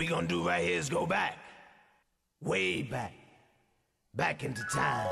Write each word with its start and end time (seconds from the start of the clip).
we 0.00 0.06
gonna 0.06 0.26
do 0.26 0.48
right 0.48 0.64
here 0.64 0.78
is 0.78 0.88
go 0.88 1.04
back. 1.04 1.36
Way 2.40 2.80
back. 2.80 3.12
Back 4.14 4.42
into 4.42 4.62
time. 4.72 5.06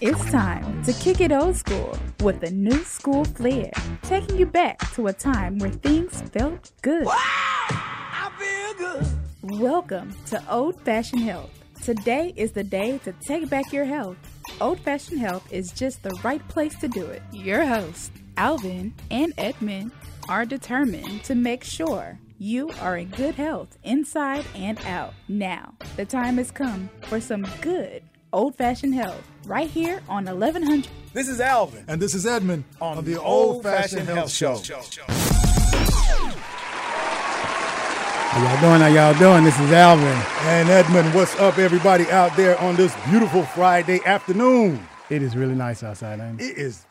It's 0.00 0.30
time 0.30 0.84
to 0.84 0.92
kick 0.92 1.20
it 1.20 1.32
old 1.32 1.56
school 1.56 1.98
with 2.20 2.40
a 2.44 2.52
new 2.52 2.84
school 2.84 3.24
flair, 3.24 3.72
taking 4.02 4.38
you 4.38 4.46
back 4.46 4.78
to 4.92 5.08
a 5.08 5.12
time 5.12 5.58
where 5.58 5.70
things 5.70 6.22
felt 6.30 6.70
good. 6.82 7.08
I 7.10 8.30
feel 8.38 8.74
good. 8.78 9.60
Welcome 9.60 10.14
to 10.26 10.40
Old 10.48 10.80
Fashioned 10.82 11.22
Health. 11.22 11.50
Today 11.82 12.32
is 12.36 12.52
the 12.52 12.62
day 12.62 12.98
to 12.98 13.12
take 13.26 13.50
back 13.50 13.72
your 13.72 13.84
health. 13.84 14.18
Old 14.60 14.78
Fashioned 14.78 15.18
Health 15.18 15.52
is 15.52 15.72
just 15.72 16.04
the 16.04 16.16
right 16.22 16.46
place 16.46 16.78
to 16.78 16.86
do 16.86 17.04
it. 17.06 17.22
Your 17.32 17.64
hosts, 17.64 18.12
Alvin 18.36 18.94
and 19.10 19.32
Edmund, 19.38 19.92
are 20.28 20.44
determined 20.44 21.22
to 21.24 21.34
make 21.34 21.62
sure 21.62 22.18
you 22.38 22.70
are 22.80 22.96
in 22.96 23.08
good 23.10 23.34
health 23.34 23.78
inside 23.84 24.44
and 24.54 24.78
out. 24.84 25.14
Now, 25.28 25.74
the 25.96 26.04
time 26.04 26.36
has 26.38 26.50
come 26.50 26.90
for 27.02 27.20
some 27.20 27.46
good 27.60 28.02
old 28.32 28.56
fashioned 28.56 28.94
health 28.94 29.22
right 29.44 29.70
here 29.70 30.02
on 30.08 30.24
1100. 30.24 30.88
This 31.12 31.28
is 31.28 31.40
Alvin 31.40 31.84
And 31.88 32.02
this 32.02 32.12
is 32.12 32.26
Edmund 32.26 32.64
on, 32.80 33.02
the 33.04 33.18
Old 33.18 33.62
Fashioned 33.62 34.08
Health 34.08 34.30
Show. 34.30 34.60
How 38.28 38.42
y'all 38.42 38.60
doing? 38.60 38.80
How 38.80 38.88
y'all 38.88 39.18
doing? 39.18 39.44
This 39.44 39.58
is 39.58 39.72
Alvin. 39.72 40.06
and 40.06 40.68
Edmund. 40.68 41.14
What's 41.14 41.34
up, 41.36 41.56
everybody 41.56 42.10
out 42.10 42.36
there 42.36 42.60
on 42.60 42.76
this 42.76 42.94
beautiful 43.08 43.44
Friday 43.44 44.00
afternoon? 44.04 44.86
It 45.08 45.22
is 45.22 45.36
really 45.36 45.54
nice 45.54 45.82
outside. 45.82 46.20
ain't 46.20 46.40
it? 46.40 46.44
It 46.50 46.58
is 46.58 46.84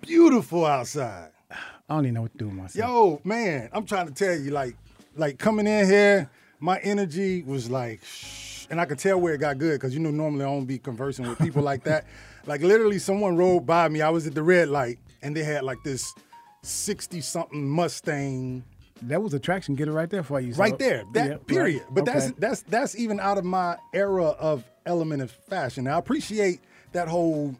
beautiful 0.00 0.64
outside. 0.64 1.30
I 1.50 1.94
don't 1.94 2.04
even 2.04 2.14
know 2.14 2.22
what 2.22 2.32
to 2.32 2.38
do 2.38 2.46
with 2.46 2.54
myself. 2.54 2.88
Yo, 2.90 3.20
man, 3.24 3.70
I'm 3.72 3.86
trying 3.86 4.08
to 4.08 4.12
tell 4.14 4.34
you, 4.38 4.50
like, 4.50 4.76
like 5.16 5.38
coming 5.38 5.66
in 5.66 5.86
here, 5.86 6.28
my 6.60 6.78
energy 6.80 7.42
was 7.42 7.70
like, 7.70 8.00
shh, 8.04 8.66
and 8.70 8.80
I 8.80 8.84
could 8.84 8.98
tell 8.98 9.18
where 9.18 9.34
it 9.34 9.38
got 9.38 9.58
good 9.58 9.80
because 9.80 9.94
you 9.94 10.00
know 10.00 10.10
normally 10.10 10.44
I 10.44 10.48
don't 10.48 10.66
be 10.66 10.78
conversing 10.78 11.26
with 11.28 11.38
people 11.38 11.62
like 11.62 11.84
that. 11.84 12.04
Like 12.46 12.62
literally, 12.62 12.98
someone 12.98 13.36
rode 13.36 13.66
by 13.66 13.90
me. 13.90 14.00
I 14.00 14.08
was 14.08 14.26
at 14.26 14.34
the 14.34 14.42
red 14.42 14.68
light, 14.70 14.98
and 15.20 15.36
they 15.36 15.44
had 15.44 15.64
like 15.64 15.76
this 15.84 16.14
sixty 16.62 17.20
something 17.20 17.68
Mustang 17.68 18.64
That 19.02 19.22
was 19.22 19.34
attraction. 19.34 19.74
Get 19.74 19.86
it 19.88 19.92
right 19.92 20.08
there 20.08 20.22
for 20.22 20.40
you. 20.40 20.54
so- 20.54 20.60
right 20.62 20.78
there. 20.78 21.04
That 21.12 21.28
Yeah, 21.28 21.36
period. 21.46 21.82
right. 21.82 21.94
But 21.94 22.04
that's 22.06 22.30
that's 22.38 22.62
that's 22.62 22.96
even 22.96 23.20
out 23.20 23.36
of 23.36 23.44
my 23.44 23.76
era 23.92 24.24
of 24.28 24.64
element 24.86 25.20
of 25.20 25.30
fashion. 25.30 25.84
Now 25.84 25.96
I 25.96 25.98
appreciate 25.98 26.60
that 26.92 27.06
whole, 27.06 27.54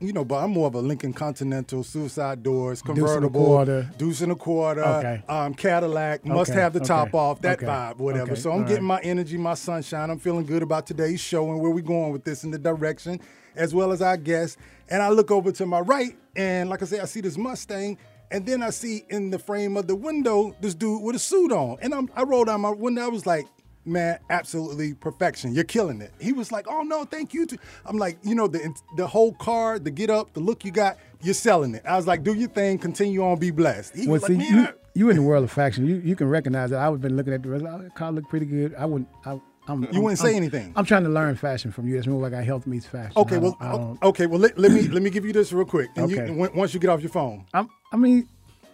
you 0.00 0.12
know, 0.14 0.24
but 0.24 0.42
I'm 0.42 0.50
more 0.50 0.66
of 0.66 0.74
a 0.74 0.80
Lincoln 0.80 1.12
Continental, 1.12 1.84
Suicide 1.84 2.42
Doors, 2.42 2.80
convertible, 2.80 3.64
deuce 3.98 4.22
and 4.22 4.32
a 4.32 4.34
quarter, 4.34 4.82
Okay. 4.82 5.22
um, 5.28 5.52
Cadillac, 5.54 6.24
must 6.24 6.50
Okay, 6.50 6.60
have 6.60 6.72
the 6.72 6.80
top 6.80 7.08
okay, 7.08 7.18
off, 7.18 7.40
that 7.42 7.58
vibe, 7.60 7.98
whatever. 7.98 8.34
So 8.34 8.50
I'm 8.50 8.62
all 8.62 8.68
getting 8.68 8.88
right. 8.88 9.02
my 9.04 9.08
energy, 9.08 9.36
my 9.36 9.54
sunshine. 9.54 10.08
I'm 10.10 10.18
feeling 10.18 10.46
good 10.46 10.62
about 10.62 10.86
today's 10.86 11.20
show 11.20 11.50
and 11.50 11.60
where 11.60 11.70
we're 11.70 11.82
going 11.82 12.12
with 12.12 12.24
this 12.24 12.44
in 12.44 12.50
the 12.50 12.58
direction, 12.58 13.20
as 13.54 13.74
well 13.74 13.92
as 13.92 14.00
our 14.00 14.16
guests. 14.16 14.56
And 14.88 15.02
I 15.02 15.10
look 15.10 15.30
over 15.30 15.52
to 15.52 15.66
my 15.66 15.80
right, 15.80 16.16
and 16.34 16.70
like 16.70 16.82
I 16.82 16.86
say, 16.86 17.00
I 17.00 17.04
see 17.04 17.20
this 17.20 17.36
Mustang. 17.36 17.98
And 18.32 18.46
then 18.46 18.62
I 18.62 18.70
see 18.70 19.02
in 19.10 19.30
the 19.30 19.40
frame 19.40 19.76
of 19.76 19.88
the 19.88 19.96
window 19.96 20.54
this 20.60 20.72
dude 20.76 21.02
with 21.02 21.16
a 21.16 21.18
suit 21.18 21.50
on. 21.50 21.78
And 21.82 21.92
I'm, 21.92 22.08
I 22.14 22.22
rolled 22.22 22.46
down 22.46 22.60
my 22.60 22.70
window. 22.70 23.02
I 23.02 23.08
was 23.08 23.26
like, 23.26 23.44
man, 23.84 24.18
absolutely 24.30 24.94
perfection. 24.94 25.54
You're 25.54 25.64
killing 25.64 26.00
it. 26.00 26.12
He 26.20 26.32
was 26.32 26.52
like, 26.52 26.66
oh 26.68 26.82
no, 26.82 27.04
thank 27.04 27.32
you. 27.34 27.46
Too. 27.46 27.56
I'm 27.86 27.96
like, 27.98 28.18
you 28.22 28.34
know, 28.34 28.46
the 28.46 28.74
the 28.96 29.06
whole 29.06 29.32
car, 29.34 29.78
the 29.78 29.90
get 29.90 30.10
up, 30.10 30.32
the 30.34 30.40
look 30.40 30.64
you 30.64 30.70
got, 30.70 30.98
you're 31.22 31.34
selling 31.34 31.74
it. 31.74 31.82
I 31.86 31.96
was 31.96 32.06
like, 32.06 32.22
do 32.22 32.34
your 32.34 32.48
thing, 32.48 32.78
continue 32.78 33.22
on, 33.24 33.38
be 33.38 33.50
blessed. 33.50 33.94
He 33.96 34.06
Well, 34.06 34.12
was 34.20 34.26
see, 34.26 34.36
like, 34.36 34.48
you, 34.50 34.68
you 34.94 35.10
in 35.10 35.16
the 35.16 35.22
world 35.22 35.44
of 35.44 35.50
fashion. 35.50 35.86
You 35.86 35.96
you 36.04 36.16
can 36.16 36.28
recognize 36.28 36.70
that. 36.70 36.78
I 36.80 36.88
would 36.88 37.00
been 37.00 37.16
looking 37.16 37.32
at 37.32 37.42
the 37.42 37.48
rest. 37.50 37.64
Oh, 37.68 37.78
the 37.78 37.90
car 37.90 38.12
look 38.12 38.28
pretty 38.28 38.46
good. 38.46 38.74
I 38.76 38.84
wouldn't. 38.86 39.08
I, 39.24 39.40
I'm, 39.68 39.86
You 39.92 40.00
wouldn't 40.00 40.18
say 40.18 40.28
I'm- 40.28 40.36
anything? 40.38 40.72
I'm 40.74 40.84
trying 40.84 41.04
to 41.04 41.10
learn 41.10 41.36
fashion 41.36 41.70
from 41.70 41.86
you. 41.86 41.96
It's 41.96 42.06
more 42.06 42.20
like 42.20 42.32
I 42.32 42.42
health 42.42 42.66
meets 42.66 42.86
fashion. 42.86 43.12
okay, 43.16 43.38
well, 43.38 43.56
I 43.60 44.06
okay, 44.08 44.26
well, 44.26 44.40
let, 44.40 44.58
let 44.58 44.72
me 44.72 44.82
let 44.88 45.02
me 45.02 45.10
give 45.10 45.24
you 45.24 45.32
this 45.32 45.52
real 45.52 45.64
quick. 45.66 45.88
And 45.96 46.12
Okay. 46.12 46.32
you, 46.32 46.50
once 46.54 46.74
you 46.74 46.80
get 46.80 46.90
off 46.90 47.02
your 47.02 47.10
phone, 47.10 47.44
I'm, 47.54 47.68
I 47.92 47.96
mean, 47.96 48.26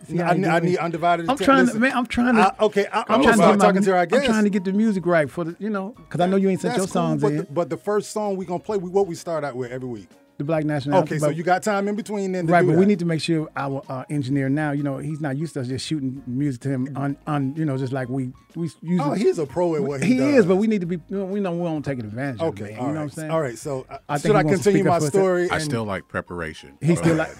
I, 0.08 0.34
need- 0.34 0.46
I 0.46 0.60
need 0.60 0.76
undivided. 0.78 1.26
I'm 1.28 1.34
atten- 1.34 1.44
trying 1.44 1.66
to, 1.68 1.78
man. 1.78 1.92
I'm 1.96 2.06
trying 2.06 2.34
to. 2.36 2.40
I- 2.42 2.64
okay, 2.66 2.86
I, 2.92 3.00
I'm 3.00 3.04
I'm 3.08 3.22
trying 3.22 3.22
to 3.22 3.28
about 3.42 3.50
get 3.52 3.58
my, 3.58 3.64
talking 3.66 3.82
to 3.82 3.96
our 3.96 4.06
guests. 4.06 4.26
I'm 4.26 4.32
trying 4.32 4.44
to 4.44 4.50
get 4.50 4.64
the 4.64 4.72
music 4.72 5.06
right 5.06 5.30
for 5.30 5.44
the, 5.44 5.56
you 5.58 5.70
know, 5.70 5.90
because 5.96 6.20
I 6.20 6.26
know 6.26 6.36
you 6.36 6.48
ain't 6.48 6.60
sent 6.60 6.74
That's 6.74 6.86
your 6.86 6.88
songs 6.92 7.22
but 7.22 7.28
in. 7.32 7.36
The, 7.38 7.42
but 7.44 7.70
the 7.70 7.76
first 7.76 8.10
song 8.12 8.36
we 8.36 8.46
gonna 8.46 8.58
play, 8.60 8.76
we 8.78 8.90
what 8.90 9.06
we 9.06 9.14
start 9.14 9.44
out 9.44 9.56
with 9.56 9.70
every 9.72 9.88
week. 9.88 10.08
The 10.38 10.44
Black 10.44 10.64
National. 10.64 10.96
Okay, 10.98 11.02
Anthem, 11.14 11.18
so 11.20 11.26
but- 11.28 11.36
you 11.36 11.42
got 11.42 11.62
time 11.62 11.88
in 11.88 11.94
between 11.96 12.32
then. 12.32 12.46
To 12.46 12.52
Right, 12.52 12.60
do 12.60 12.66
but 12.68 12.72
that. 12.74 12.78
we 12.78 12.84
need 12.86 12.98
to 12.98 13.04
make 13.06 13.20
sure 13.22 13.48
our 13.56 13.82
uh, 13.88 14.04
engineer 14.10 14.48
now, 14.48 14.72
you 14.72 14.82
know, 14.82 14.98
he's 14.98 15.20
not 15.20 15.36
used 15.36 15.54
to 15.54 15.60
us 15.60 15.68
just 15.68 15.86
shooting 15.86 16.22
music 16.26 16.60
to 16.62 16.68
him 16.68 16.92
on, 16.96 17.16
on 17.26 17.54
you 17.56 17.64
know, 17.64 17.76
just 17.78 17.92
like 17.92 18.08
we 18.08 18.32
we 18.54 18.70
usually. 18.82 19.00
Oh, 19.10 19.12
he's 19.14 19.38
a 19.38 19.46
pro 19.46 19.74
at 19.76 19.82
what 19.82 20.02
he, 20.02 20.12
he 20.14 20.16
does. 20.18 20.34
is, 20.40 20.46
but 20.46 20.56
we 20.56 20.66
need 20.66 20.80
to 20.82 20.86
be. 20.86 20.96
We 21.08 21.40
know 21.40 21.52
we 21.56 21.64
don't 21.64 21.82
take 21.84 21.98
advantage 21.98 22.40
of 22.40 22.48
Okay, 22.48 22.64
it. 22.64 22.70
man, 22.72 22.78
all 22.80 22.86
You 22.88 22.92
know 22.94 23.00
what 23.00 23.02
I'm 23.04 23.10
saying? 23.10 23.30
All 23.30 23.40
right, 23.40 23.58
so 23.58 23.86
uh, 23.90 23.98
I 24.08 24.18
should 24.18 24.36
I 24.36 24.42
continue 24.42 24.84
my 24.84 24.90
up 24.96 25.00
for 25.00 25.06
us. 25.06 25.12
story? 25.12 25.50
I 25.50 25.58
still 25.58 25.84
like 25.84 26.08
preparation. 26.08 26.76
He 26.82 26.96
still 26.96 27.16
like. 27.16 27.30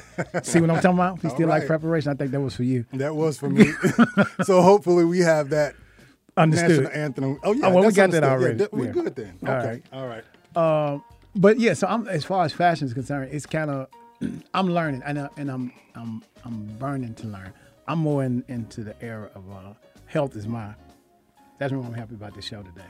see 0.45 0.61
what 0.61 0.71
I'm 0.71 0.77
talking 0.83 0.91
about? 0.99 1.21
He 1.21 1.29
still 1.31 1.49
right. 1.49 1.59
like 1.61 1.67
preparation. 1.67 2.11
I 2.13 2.15
think 2.15 2.31
that 2.33 2.41
was 2.41 2.55
for 2.57 2.63
you. 2.65 2.87
That 2.95 3.15
was 3.15 3.39
for 3.39 3.49
me. 3.51 3.67
so 4.45 4.61
hopefully 4.63 5.05
we 5.05 5.21
have 5.21 5.51
that 5.51 5.75
Understood. 6.39 6.85
national 6.85 6.91
anthem. 6.93 7.39
Oh 7.45 7.53
yeah, 7.53 7.67
Oh, 7.67 7.71
well, 7.71 7.77
we 7.79 7.83
that's 7.85 7.97
got 7.97 8.11
that 8.11 8.23
understood. 8.23 8.23
Yeah, 8.23 8.31
already. 8.33 8.59
that- 8.59 8.73
we're 8.73 8.87
Yeah. 8.87 8.93
good 8.93 9.17
then. 9.17 9.39
All 9.47 9.55
Okay, 9.55 9.69
right. 9.69 9.83
all 9.93 10.07
right. 10.07 10.25
Uh, 10.55 10.99
but 11.37 11.59
yeah, 11.59 11.75
so 11.75 11.87
I'm 11.87 12.09
as 12.09 12.25
far 12.25 12.45
as 12.45 12.53
fashion 12.53 12.87
is 12.87 12.95
concerned, 12.95 13.31
it's 13.33 13.47
kind 13.47 13.71
of 13.71 13.89
I'm 14.55 14.69
learning 14.69 15.03
and 15.05 15.19
uh, 15.19 15.29
and 15.37 15.51
I'm 15.51 15.73
I'm 15.95 16.23
I'm 16.45 16.67
burning 16.79 17.15
to 17.15 17.27
learn. 17.27 17.53
I'm 17.89 17.99
more 17.99 18.25
in, 18.25 18.45
into 18.49 18.83
the 18.83 19.01
era 19.03 19.31
of 19.35 19.49
uh, 19.51 19.75
health 20.07 20.35
is 20.37 20.47
my. 20.47 20.75
That's 21.59 21.73
why 21.73 21.87
I'm 21.87 21.95
happy 21.95 22.15
about 22.15 22.35
this 22.35 22.45
show 22.45 22.63
today. 22.63 22.83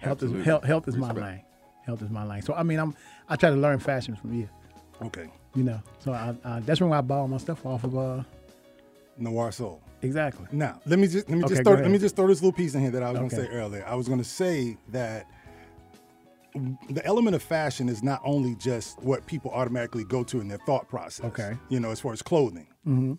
Health 0.00 0.12
Absolutely. 0.22 0.40
is 0.40 0.46
health, 0.46 0.64
health 0.64 0.88
is 0.88 0.96
my 0.96 1.08
Respect. 1.08 1.26
lane. 1.26 1.42
Health 1.86 2.02
is 2.02 2.10
my 2.10 2.24
lane. 2.24 2.42
So 2.42 2.52
I 2.54 2.62
mean, 2.62 2.78
I'm 2.78 2.94
I 3.28 3.36
try 3.36 3.50
to 3.50 3.56
learn 3.56 3.78
fashion 3.78 4.16
from 4.16 4.34
you. 4.34 4.48
Okay, 5.02 5.28
You 5.54 5.62
know, 5.62 5.80
so 5.98 6.12
I, 6.12 6.34
I, 6.42 6.60
that's 6.60 6.80
when 6.80 6.90
I 6.90 7.02
bought 7.02 7.18
all 7.20 7.28
my 7.28 7.36
stuff 7.36 7.64
off 7.66 7.84
of. 7.84 7.96
Uh, 7.96 8.22
Noir 9.18 9.52
Soul. 9.52 9.80
exactly. 10.02 10.46
Now 10.52 10.80
let 10.86 10.98
me 10.98 11.06
just 11.06 11.28
let 11.28 11.38
me 11.38 11.44
Okay, 11.44 11.54
just 11.54 11.64
throw, 11.64 11.74
let 11.74 11.90
me 11.90 11.98
just 11.98 12.16
throw 12.16 12.26
this 12.26 12.42
little 12.42 12.52
piece 12.52 12.74
in 12.74 12.80
here 12.82 12.90
that 12.90 13.02
I 13.02 13.10
was 13.10 13.18
going 13.18 13.30
to 13.30 13.36
say 13.36 13.48
earlier. 13.48 13.84
I 13.86 13.94
was 13.94 14.08
going 14.08 14.18
to 14.20 14.24
say 14.28 14.76
that 14.88 15.26
the 16.90 17.04
element 17.04 17.36
of 17.36 17.42
fashion 17.42 17.88
is 17.88 18.02
not 18.02 18.20
only 18.24 18.54
just 18.56 19.00
what 19.02 19.26
people 19.26 19.50
automatically 19.52 20.04
go 20.04 20.24
to 20.24 20.40
in 20.40 20.48
their 20.48 20.58
thought 20.58 20.88
process. 20.88 21.26
Okay. 21.26 21.56
You 21.68 21.80
know, 21.80 21.90
as 21.90 22.00
far 22.00 22.12
as 22.12 22.22
clothing. 22.22 22.66
Mm-hmm. 22.86 23.14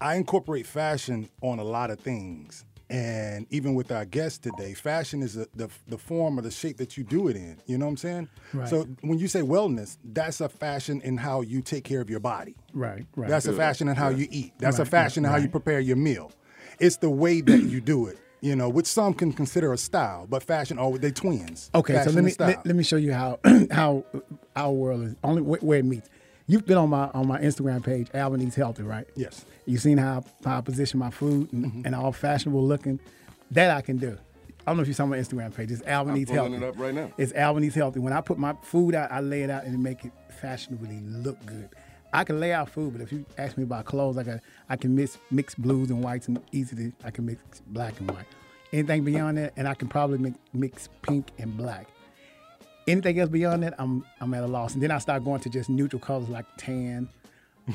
I 0.00 0.14
incorporate 0.16 0.66
fashion 0.66 1.28
on 1.42 1.58
a 1.58 1.64
lot 1.64 1.90
of 1.90 2.00
things. 2.00 2.64
And 2.88 3.46
even 3.50 3.74
with 3.74 3.92
our 3.92 4.04
guest 4.04 4.42
today, 4.42 4.74
fashion 4.74 5.22
is 5.22 5.36
a, 5.36 5.46
the, 5.54 5.68
the 5.86 5.96
form 5.96 6.38
or 6.38 6.42
the 6.42 6.50
shape 6.50 6.76
that 6.78 6.96
you 6.96 7.04
do 7.04 7.28
it 7.28 7.36
in. 7.36 7.58
You 7.66 7.78
know 7.78 7.84
what 7.84 7.90
I'm 7.90 7.96
saying? 7.98 8.28
Right. 8.52 8.68
So 8.68 8.82
when 9.02 9.18
you 9.20 9.28
say 9.28 9.42
wellness, 9.42 9.96
that's 10.02 10.40
a 10.40 10.48
fashion 10.48 11.00
in 11.02 11.16
how 11.16 11.42
you 11.42 11.62
take 11.62 11.84
care 11.84 12.00
of 12.00 12.10
your 12.10 12.18
body. 12.18 12.56
Right. 12.72 13.06
Right. 13.14 13.30
That's 13.30 13.46
a 13.46 13.52
fashion 13.52 13.86
in 13.88 13.94
how 13.94 14.08
you 14.08 14.26
eat. 14.30 14.54
That's 14.58 14.78
a 14.78 14.82
Right, 14.82 14.90
fashion 14.90 15.24
in 15.24 15.30
how 15.30 15.36
you 15.36 15.48
prepare 15.48 15.78
your 15.78 15.96
meal. 15.96 16.32
It's 16.80 16.96
the 16.96 17.10
way 17.10 17.42
that 17.42 17.60
you 17.60 17.80
do 17.80 18.06
it, 18.06 18.18
you 18.40 18.56
know, 18.56 18.68
which 18.68 18.86
some 18.86 19.12
can 19.14 19.32
consider 19.32 19.72
a 19.72 19.78
style, 19.78 20.26
but 20.28 20.42
fashion, 20.42 20.78
oh, 20.80 20.96
they 20.96 21.10
twins. 21.10 21.70
Okay, 21.74 21.94
Fashion 21.94 22.12
so 22.12 22.16
let 22.16 22.24
me 22.24 22.34
let, 22.38 22.66
let 22.66 22.76
me 22.76 22.82
show 22.82 22.96
you 22.96 23.12
how 23.12 23.38
how 23.70 24.04
our 24.56 24.70
world 24.72 25.02
is 25.02 25.14
only 25.22 25.42
where, 25.42 25.60
where 25.60 25.78
it 25.78 25.84
meets. 25.84 26.08
You've 26.46 26.66
been 26.66 26.78
on 26.78 26.88
my 26.90 27.10
on 27.14 27.26
my 27.28 27.38
Instagram 27.40 27.84
page, 27.84 28.08
Alvin 28.14 28.42
Eats 28.42 28.56
Healthy, 28.56 28.82
right? 28.82 29.06
Yes. 29.14 29.44
You've 29.66 29.82
seen 29.82 29.98
how, 29.98 30.24
how 30.44 30.58
I 30.58 30.60
position 30.62 30.98
my 30.98 31.10
food 31.10 31.52
and, 31.52 31.64
Mm-hmm. 31.66 31.82
and 31.86 31.94
all 31.94 32.12
fashionable 32.12 32.64
looking. 32.66 32.98
That 33.52 33.70
I 33.70 33.82
can 33.82 33.98
do. 33.98 34.16
I 34.66 34.70
don't 34.70 34.76
know 34.76 34.82
if 34.82 34.88
you 34.88 34.94
saw 34.94 35.06
my 35.06 35.16
Instagram 35.18 35.54
page. 35.54 35.70
It's 35.70 35.82
Alvin 35.86 36.14
I'm 36.14 36.20
Eats 36.20 36.30
Healthy. 36.30 36.54
it 36.54 36.62
up 36.62 36.78
right 36.78 36.94
now. 36.94 37.10
It's 37.18 37.32
Alvin 37.32 37.64
Eats 37.64 37.74
Healthy. 37.74 38.00
When 38.00 38.12
I 38.12 38.20
put 38.20 38.38
my 38.38 38.54
food 38.62 38.94
out, 38.94 39.10
I 39.12 39.20
lay 39.20 39.42
it 39.42 39.50
out 39.50 39.64
and 39.64 39.80
make 39.82 40.04
it 40.04 40.12
fashionably 40.40 41.00
look 41.04 41.44
good. 41.46 41.68
I 42.12 42.24
can 42.24 42.40
lay 42.40 42.52
out 42.52 42.68
food, 42.68 42.92
but 42.94 43.00
if 43.02 43.12
you 43.12 43.24
ask 43.38 43.56
me 43.56 43.62
about 43.62 43.84
clothes, 43.84 44.18
I 44.18 44.24
got 44.24 44.40
I 44.68 44.74
can 44.76 44.94
mix 44.96 45.18
mix 45.30 45.54
blues 45.54 45.90
and 45.90 46.02
whites 46.02 46.26
and 46.26 46.40
easily 46.50 46.92
I 47.04 47.10
can 47.12 47.24
mix 47.26 47.40
black 47.68 47.98
and 48.00 48.10
white. 48.10 48.26
Anything 48.72 49.04
beyond 49.04 49.38
that, 49.38 49.52
and 49.56 49.66
I 49.66 49.74
can 49.74 49.88
probably 49.88 50.18
mix, 50.18 50.38
mix 50.52 50.88
pink 51.02 51.30
and 51.38 51.56
black. 51.56 51.88
Anything 52.86 53.18
else 53.18 53.28
beyond 53.28 53.62
that, 53.64 53.74
I'm 53.78 54.04
I'm 54.20 54.32
at 54.34 54.44
a 54.44 54.46
loss. 54.46 54.74
And 54.74 54.82
then 54.82 54.90
I 54.90 54.98
start 54.98 55.24
going 55.24 55.40
to 55.40 55.50
just 55.50 55.68
neutral 55.68 56.00
colors 56.00 56.28
like 56.28 56.46
tan, 56.56 57.08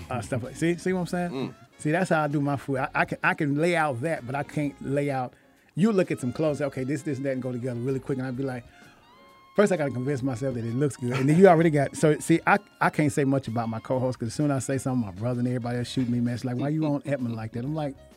uh, 0.09 0.21
stuff 0.21 0.43
like. 0.43 0.55
See, 0.55 0.75
see 0.77 0.93
what 0.93 1.01
I'm 1.01 1.07
saying? 1.07 1.31
Mm. 1.31 1.53
See, 1.77 1.91
that's 1.91 2.09
how 2.09 2.23
I 2.23 2.27
do 2.27 2.39
my 2.39 2.55
food. 2.55 2.77
I, 2.77 2.89
I 2.95 3.05
can 3.05 3.17
I 3.23 3.33
can 3.33 3.55
lay 3.55 3.75
out 3.75 4.01
that, 4.01 4.25
but 4.25 4.35
I 4.35 4.43
can't 4.43 4.73
lay 4.81 5.11
out. 5.11 5.33
You 5.75 5.91
look 5.91 6.11
at 6.11 6.21
some 6.21 6.31
clothes, 6.31 6.61
okay, 6.61 6.85
this, 6.85 7.01
this, 7.01 7.17
and 7.17 7.25
that, 7.25 7.33
and 7.33 7.41
go 7.41 7.51
together 7.51 7.79
really 7.81 7.99
quick, 7.99 8.17
and 8.17 8.25
I'd 8.25 8.37
be 8.37 8.43
like, 8.43 8.63
first 9.57 9.73
I 9.73 9.77
got 9.77 9.85
to 9.85 9.91
convince 9.91 10.23
myself 10.23 10.55
that 10.55 10.63
it 10.63 10.73
looks 10.73 10.95
good, 10.95 11.11
and 11.11 11.27
then 11.27 11.37
you 11.37 11.47
already 11.47 11.69
got. 11.69 11.97
So 11.97 12.17
see, 12.19 12.39
I, 12.47 12.57
I 12.79 12.89
can't 12.89 13.11
say 13.11 13.25
much 13.25 13.49
about 13.49 13.67
my 13.67 13.79
co-host 13.79 14.17
because 14.17 14.31
as 14.31 14.35
soon 14.35 14.51
as 14.51 14.69
I 14.69 14.73
say 14.75 14.77
something, 14.77 15.05
my 15.05 15.11
brother 15.11 15.39
and 15.39 15.47
everybody 15.49 15.79
else 15.79 15.89
shoot 15.89 16.07
me, 16.07 16.21
man. 16.21 16.35
It's 16.35 16.45
like, 16.45 16.55
why 16.55 16.69
you 16.69 16.85
on 16.85 17.03
Edmund 17.05 17.35
like 17.35 17.51
that? 17.51 17.65
I'm 17.65 17.75
like, 17.75 17.93
"Th- 17.95 18.14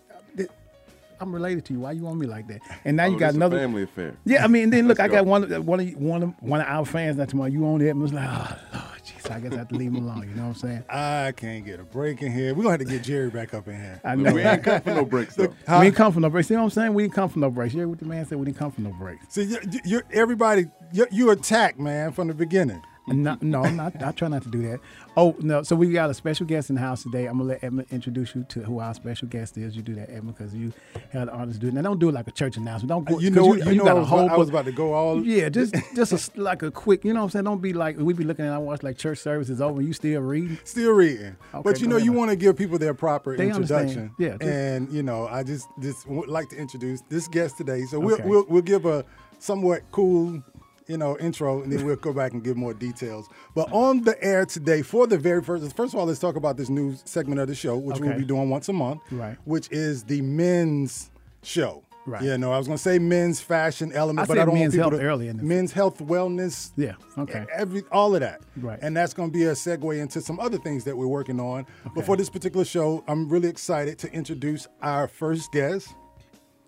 I'm 1.21 1.33
related 1.33 1.65
to 1.67 1.73
you. 1.73 1.81
Why 1.81 1.93
you 1.93 2.07
on 2.07 2.19
me 2.19 2.27
like 2.27 2.47
that? 2.49 2.61
And 2.85 2.97
now 2.97 3.07
you 3.07 3.17
Oh, 3.17 3.19
got 3.19 3.27
this 3.29 3.35
a 3.35 3.39
another 3.39 3.59
family 3.59 3.83
affair. 3.85 4.17
Yeah, 4.25 4.45
I 4.45 4.49
mean, 4.49 4.65
and 4.65 4.73
then 4.73 4.89
look, 4.89 5.01
I 5.01 5.05
Let's 5.05 5.15
got 5.15 5.25
go. 5.25 5.31
one 5.31 5.53
of 5.53 5.67
one 5.67 5.81
of 5.81 5.95
one 5.97 6.23
of 6.23 6.35
one 6.41 6.61
of 6.61 6.67
our 6.67 6.85
fans 6.85 7.17
that 7.17 7.29
tomorrow 7.29 7.49
you 7.51 7.65
on 7.67 7.81
Edmund 7.83 8.03
was 8.03 8.13
like, 8.13 8.29
oh 8.29 8.57
Lord 8.75 8.85
Jesus. 9.05 9.23
so 9.25 9.33
I 9.35 9.41
guess 9.41 9.53
I 9.53 9.57
have 9.59 9.69
to 9.69 9.75
leave 9.75 9.93
him 9.93 10.05
alone. 10.09 10.29
You 10.29 10.35
know 10.35 10.43
what 10.43 10.49
I'm 10.49 10.55
saying? 10.55 10.85
I 10.89 11.33
can't 11.37 11.65
get 11.65 11.81
a 11.81 11.85
break 11.85 12.23
in 12.23 12.33
here. 12.33 12.55
We're 12.55 12.63
gonna 12.65 12.79
have 12.79 12.81
to 12.81 12.85
get 12.87 13.03
Jerry 13.03 13.31
back 13.31 13.55
up 13.55 13.67
in 13.69 13.75
here. 13.77 14.01
I 14.05 14.15
know. 14.15 14.33
We 14.33 14.43
ain't 14.43 14.63
come 14.63 14.81
for 14.81 14.95
no 14.95 15.05
breaks 15.05 15.35
though. 15.35 15.55
Huh? 15.67 15.79
We 15.81 15.87
didn't 15.87 15.97
come 15.97 16.13
from 16.13 16.23
no 16.23 16.31
breaks. 16.31 16.51
You 16.51 16.57
know 16.57 16.63
what 16.63 16.67
I'm 16.77 16.83
saying? 16.83 16.95
We 16.95 17.03
didn't 17.05 17.15
come 17.15 17.29
from 17.29 17.41
no 17.43 17.51
breaks. 17.51 17.75
You 17.75 17.81
hear 17.81 17.89
what 17.89 17.99
the 17.99 18.05
man 18.07 18.27
said? 18.27 18.39
We 18.39 18.45
didn't 18.47 18.59
come 18.59 18.71
from 18.71 18.85
no 18.85 18.91
breaks. 18.91 19.27
See, 19.35 19.43
you, 19.43 19.59
you 19.85 20.03
everybody, 20.13 20.67
you, 20.93 21.07
you 21.11 21.31
attacked, 21.31 21.79
man, 21.79 22.13
from 22.13 22.29
the 22.29 22.35
beginning. 22.35 22.83
No, 23.09 23.37
no, 23.41 23.63
I'm 23.65 23.77
not. 23.77 24.03
I 24.03 24.13
try 24.13 24.29
not 24.29 24.43
to 24.43 24.49
do 24.49 24.63
that. 24.69 24.81
Oh 25.17 25.35
no! 25.41 25.63
So 25.63 25.75
we 25.75 25.91
got 25.93 26.11
a 26.11 26.15
special 26.15 26.47
guest 26.47 26.69
in 26.71 26.77
the 26.77 26.81
house 26.81 27.03
today. 27.03 27.27
I'm 27.27 27.39
gonna 27.39 27.51
let 27.51 27.65
Edmund 27.65 27.89
introduce 27.91 28.35
you 28.35 28.45
to 28.51 28.61
who 28.61 28.79
our 28.79 28.95
special 28.95 29.27
guest 29.29 29.57
is. 29.59 29.75
You 29.75 29.83
do 29.83 29.95
that, 29.97 30.11
Edmund, 30.11 30.37
because 30.37 30.55
you 30.55 30.73
had 31.11 31.29
the 31.29 31.33
honor 31.33 31.53
to 31.53 31.59
do 31.59 31.69
it. 31.69 31.75
Now 31.75 31.83
don't 31.83 31.99
do 31.99 32.09
it 32.09 32.13
like 32.13 32.29
a 32.29 32.31
church 32.33 32.57
announcement. 32.57 32.89
Don't 32.91 33.05
go. 33.05 33.19
You 33.19 33.31
know, 33.31 33.55
you, 33.55 33.75
know, 33.77 33.85
got 33.85 33.95
I 33.95 33.99
a 33.99 34.01
was, 34.01 34.09
whole 34.09 34.21
about, 34.21 34.35
I 34.35 34.37
was 34.37 34.49
about 34.49 34.65
to 34.67 34.73
go 34.73 34.93
all. 34.93 35.25
Yeah, 35.25 35.49
just 35.49 35.75
just 35.95 36.13
a 36.37 36.41
like 36.41 36.63
a 36.63 36.71
quick. 36.71 37.05
You 37.05 37.13
know 37.15 37.21
what 37.21 37.25
I'm 37.25 37.31
saying? 37.31 37.45
Don't 37.47 37.61
be 37.63 37.73
like 37.73 37.97
we 37.99 38.13
be 38.13 38.25
looking 38.25 38.45
at. 38.45 38.53
I 38.53 38.59
watch 38.59 38.83
like 38.83 38.99
church 38.99 39.19
services 39.19 39.61
over. 39.61 39.79
and 39.79 39.87
You 39.89 39.93
still 39.95 40.21
reading? 40.21 40.59
Still 40.65 40.93
reading, 40.93 41.37
Okay, 41.55 41.63
but 41.65 41.81
you 41.81 41.87
know, 41.89 41.97
ahead, 41.97 42.05
you 42.07 42.13
want 42.13 42.31
to 42.31 42.37
give 42.37 42.57
people 42.57 42.79
their 42.79 42.95
proper 42.95 43.37
They 43.37 43.51
understand. 43.51 43.91
introduction. 43.91 44.15
Yeah, 44.19 44.37
just- 44.37 44.43
and 44.43 44.93
you 44.93 45.03
know, 45.03 45.27
I 45.27 45.43
just 45.43 45.67
just 45.81 46.07
would 46.09 46.29
like 46.29 46.49
to 46.51 46.57
introduce 46.57 47.01
this 47.09 47.27
guest 47.29 47.57
today. 47.57 47.83
So 47.87 47.99
we'll 47.99 48.15
Okay. 48.15 48.25
we'll, 48.25 48.45
we'll 48.49 48.63
give 48.63 48.85
a 48.87 49.05
somewhat 49.39 49.83
cool, 49.93 50.43
you 50.89 50.97
know, 50.97 51.17
intro, 51.19 51.63
and 51.63 51.71
then 51.73 51.85
we'll 51.85 51.97
go 51.97 52.13
back 52.13 52.33
and 52.33 52.43
give 52.43 52.57
more 52.57 52.75
details. 52.75 53.29
But 53.55 53.71
on 53.73 54.03
the 54.03 54.21
air 54.25 54.47
today, 54.47 54.83
for 54.83 55.07
the 55.07 55.19
very 55.19 55.43
first, 55.43 55.77
first 55.77 55.93
of 55.95 56.01
all, 56.01 56.07
let's 56.07 56.19
talk 56.19 56.37
about 56.37 56.57
this 56.57 56.69
new 56.71 56.97
segment 57.05 57.41
of 57.41 57.47
the 57.49 57.55
show, 57.55 57.77
which 57.77 58.01
we'll 58.01 58.17
be 58.19 58.25
doing 58.25 58.49
once 58.51 58.69
a 58.69 58.73
month, 58.73 59.03
Right. 59.11 59.37
Which 59.45 59.69
is 59.71 60.03
the 60.05 60.23
men's 60.23 61.11
show. 61.43 61.85
Right. 62.07 62.23
Yeah, 62.23 62.39
no, 62.39 62.53
I 62.53 62.57
was 62.57 62.67
gonna 62.67 62.79
say 62.79 62.99
men's 62.99 63.39
fashion 63.39 63.93
element, 63.93 64.25
I 64.25 64.33
but 64.33 64.39
I 64.39 64.47
don't 64.47 64.55
men's 64.55 64.75
want 64.75 64.87
people 64.87 64.91
health 64.93 65.01
to, 65.03 65.07
early 65.07 65.29
in 65.29 65.37
the- 65.37 65.43
men's 65.43 65.73
health, 65.73 65.99
wellness, 65.99 66.71
Yeah. 66.75 66.95
Okay. 67.19 67.45
every 67.55 67.83
all 67.93 68.15
of 68.15 68.23
that. 68.23 68.41
Right. 68.57 68.79
And 68.81 68.97
that's 68.97 69.13
going 69.13 69.29
to 69.31 69.33
be 69.33 69.45
a 69.45 69.53
segue 69.53 70.01
into 70.01 70.23
some 70.23 70.41
other 70.41 70.57
things 70.57 70.85
that 70.85 70.97
we're 70.97 71.07
working 71.07 71.39
on. 71.39 71.67
But 71.95 72.07
for 72.07 72.17
this 72.17 72.31
particular 72.31 72.65
show, 72.65 73.05
I'm 73.07 73.29
really 73.29 73.49
excited 73.51 73.99
to 73.99 74.13
introduce 74.15 74.67
our 74.81 75.07
first 75.07 75.53
guest, 75.53 75.89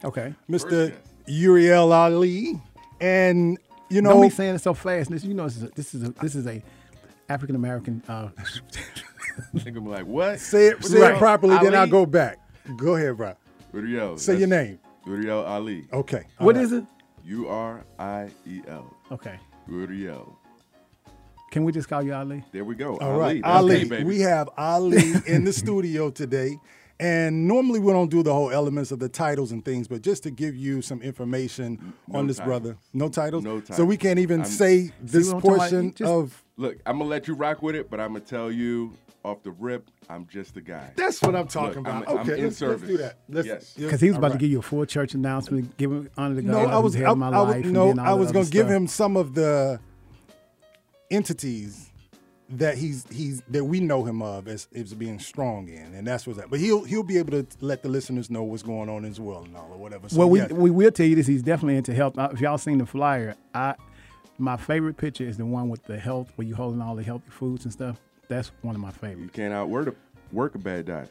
Okay. 0.05 0.35
Mr. 0.51 0.93
Uriel 1.27 1.91
Ali, 1.91 2.61
and 3.01 3.57
you 3.91 4.01
know, 4.03 4.11
Don't 4.11 4.23
be 4.23 4.31
saying 4.31 4.55
it 4.55 4.61
so 4.61 4.73
fast. 4.75 5.11
This, 5.11 5.25
you 5.25 5.35
know, 5.35 5.45
this 5.49 5.57
is 5.57 5.63
a, 5.65 5.69
this 5.69 5.95
is 5.95 6.03
a, 6.05 6.11
this 6.13 6.35
is 6.35 6.47
a 6.47 6.63
African 7.29 7.57
American. 7.57 8.03
Uh, 8.09 8.29
Think 9.59 9.77
I'm 9.77 9.87
like, 9.87 10.07
what? 10.07 10.39
say 10.41 10.69
it 10.69 10.85
say 10.85 11.01
Right. 11.01 11.15
it 11.15 11.19
properly, 11.19 11.57
then 11.59 11.75
I'll 11.75 11.87
go 11.87 12.07
back. 12.07 12.39
Go 12.77 12.95
ahead, 12.97 13.17
bro. 13.17 13.35
Uriel. 13.73 14.17
Say 14.19 14.37
your 14.37 14.49
name. 14.49 14.79
Uriel 15.07 15.41
Ali. 15.45 15.87
Okay. 15.93 16.25
what 16.39 16.57
is 16.57 16.73
it? 16.73 16.85
U 17.25 17.49
R 17.49 17.85
I 17.99 18.29
E 18.47 18.61
L. 18.69 18.95
Okay. 19.13 19.39
Uriel. 19.69 20.37
Can 21.51 21.65
we 21.65 21.73
just 21.73 21.89
call 21.89 22.03
you 22.03 22.13
Ali? 22.15 22.45
There 22.53 22.65
we 22.65 22.75
go. 22.77 22.97
All 22.99 23.19
right, 23.19 23.43
Ali. 23.43 23.43
That's 23.43 23.47
Ali. 23.47 23.79
me, 23.79 23.85
baby. 23.89 24.05
we 24.05 24.21
have 24.21 24.49
Ali 24.57 25.13
in 25.27 25.45
the 25.45 25.53
studio 25.53 26.11
today. 26.11 26.57
And 27.01 27.49
normally 27.49 27.81
we 27.81 27.91
don't 27.93 28.11
do 28.11 28.23
the 28.23 28.33
whole 28.35 28.51
elements 28.51 28.91
of 28.93 28.99
the 28.99 29.09
titles 29.09 29.53
and 29.53 29.65
things, 29.65 29.89
but 29.89 30.03
just 30.03 30.23
to 30.25 30.31
give 30.31 30.55
you 30.55 30.83
some 30.83 31.01
information 31.01 31.95
No 32.07 32.19
on 32.19 32.27
this 32.27 32.37
titles. 32.37 32.49
brother. 32.61 32.77
No 32.93 33.09
titles? 33.09 33.43
No 33.43 33.59
titles. 33.61 33.79
So 33.79 33.87
we 33.87 33.97
can't 33.97 34.19
even 34.19 34.41
I'm- 34.43 34.49
say 34.51 34.91
this 35.01 35.29
what 35.33 35.37
I'm 35.37 35.41
talking 35.41 35.51
about? 35.55 35.59
portion 35.71 35.95
Just- 35.95 36.11
of. 36.13 36.45
Look, 36.59 36.77
I'm 36.85 36.99
gonna 36.99 37.09
let 37.09 37.27
you 37.27 37.33
rock 37.35 37.63
with 37.63 37.75
it, 37.75 37.89
but 37.89 38.01
I'm 38.01 38.09
gonna 38.13 38.21
tell 38.21 38.53
you 38.53 38.93
off 39.25 39.43
the 39.43 39.51
rip, 39.51 39.91
I'm 40.11 40.27
just 40.31 40.59
a 40.59 40.61
guy. 40.61 40.93
That's 40.95 41.23
what 41.23 41.35
I'm 41.35 41.47
talking 41.49 41.85
Look, 41.85 41.89
I'm- 41.93 42.03
about. 42.03 42.19
I'm 42.21 42.31
in 42.31 42.43
let's, 42.45 42.61
let's 42.61 42.81
do 42.81 42.87
service. 42.87 43.01
that. 43.01 43.19
Let's, 43.31 43.47
Yes. 43.49 43.75
Because 43.79 44.01
he 44.03 44.09
was 44.09 44.17
all 44.17 44.25
about 44.25 44.33
to 44.33 44.39
give 44.39 44.51
you 44.51 44.59
a 44.59 44.63
full 44.63 44.85
church 44.85 45.15
announcement, 45.15 45.75
give 45.79 45.91
him 45.91 46.11
honor 46.19 46.35
to 46.37 46.43
God. 46.43 46.51
No, 46.53 46.59
I 46.67 46.79
was. 46.81 46.95
who's 46.95 47.03
I, 47.05 47.15
my 47.15 47.29
I 47.29 47.41
was 47.41 47.49
life, 47.55 47.65
and 47.65 47.73
no, 47.73 47.95
I 47.99 48.13
was 48.13 48.31
going 48.31 48.45
to 48.45 48.51
give 48.51 48.69
him 48.69 48.87
some 48.87 49.17
of 49.17 49.35
the 49.35 49.81
entities 51.11 51.90
that 52.53 52.77
he's 52.79 53.07
he's 53.11 53.43
that 53.49 53.65
we 53.65 53.81
know 53.81 54.05
him 54.05 54.23
of 54.23 54.49
as, 54.49 54.67
as 54.75 54.93
being 54.95 55.19
strong 55.19 55.69
in, 55.69 55.95
and 55.95 56.07
that's 56.07 56.27
what's 56.27 56.39
that. 56.39 56.51
But 56.51 56.61
he'll 56.61 56.85
he'll 56.85 57.03
be 57.03 57.19
able 57.19 57.31
to 57.43 57.47
let 57.61 57.83
the 57.83 57.89
listeners 57.89 58.29
know 58.31 58.43
what's 58.43 58.63
going 58.63 58.89
on 58.89 59.05
as 59.05 59.21
well 59.21 59.45
and 59.45 59.57
all 59.57 59.69
or 59.73 59.79
whatever. 59.79 60.09
So, 60.09 60.19
Well, 60.19 60.31
we 60.31 60.41
yes. 60.41 60.51
we 60.51 60.71
will 60.71 60.91
tell 60.91 61.07
you 61.07 61.15
this. 61.17 61.27
He's 61.27 61.43
definitely 61.43 61.77
into 61.77 61.95
health. 61.95 62.19
Uh, 62.19 62.29
If 62.33 62.41
y'all 62.41 62.59
seen 62.59 62.79
the 62.79 62.87
flyer, 62.87 63.37
I 63.55 63.75
my 64.39 64.57
favorite 64.57 64.97
picture 64.97 65.25
is 65.25 65.37
the 65.37 65.45
one 65.47 65.69
with 65.69 65.85
the 65.85 65.99
health 65.99 66.33
where 66.37 66.47
you 66.47 66.55
holding 66.55 66.81
all 66.81 66.97
the 66.97 67.03
healthy 67.03 67.31
foods 67.31 67.65
and 67.65 67.73
stuff. 67.73 68.01
That's 68.29 68.51
one 68.63 68.75
of 68.75 68.81
my 68.81 68.91
favorites. 68.91 69.11
You 69.21 69.29
favorites. 69.29 69.37
can't 69.37 69.55
outwork 69.55 69.89
a, 69.89 69.95
work 70.35 70.55
a 70.55 70.59
bad 70.59 70.87
diet. 70.87 71.11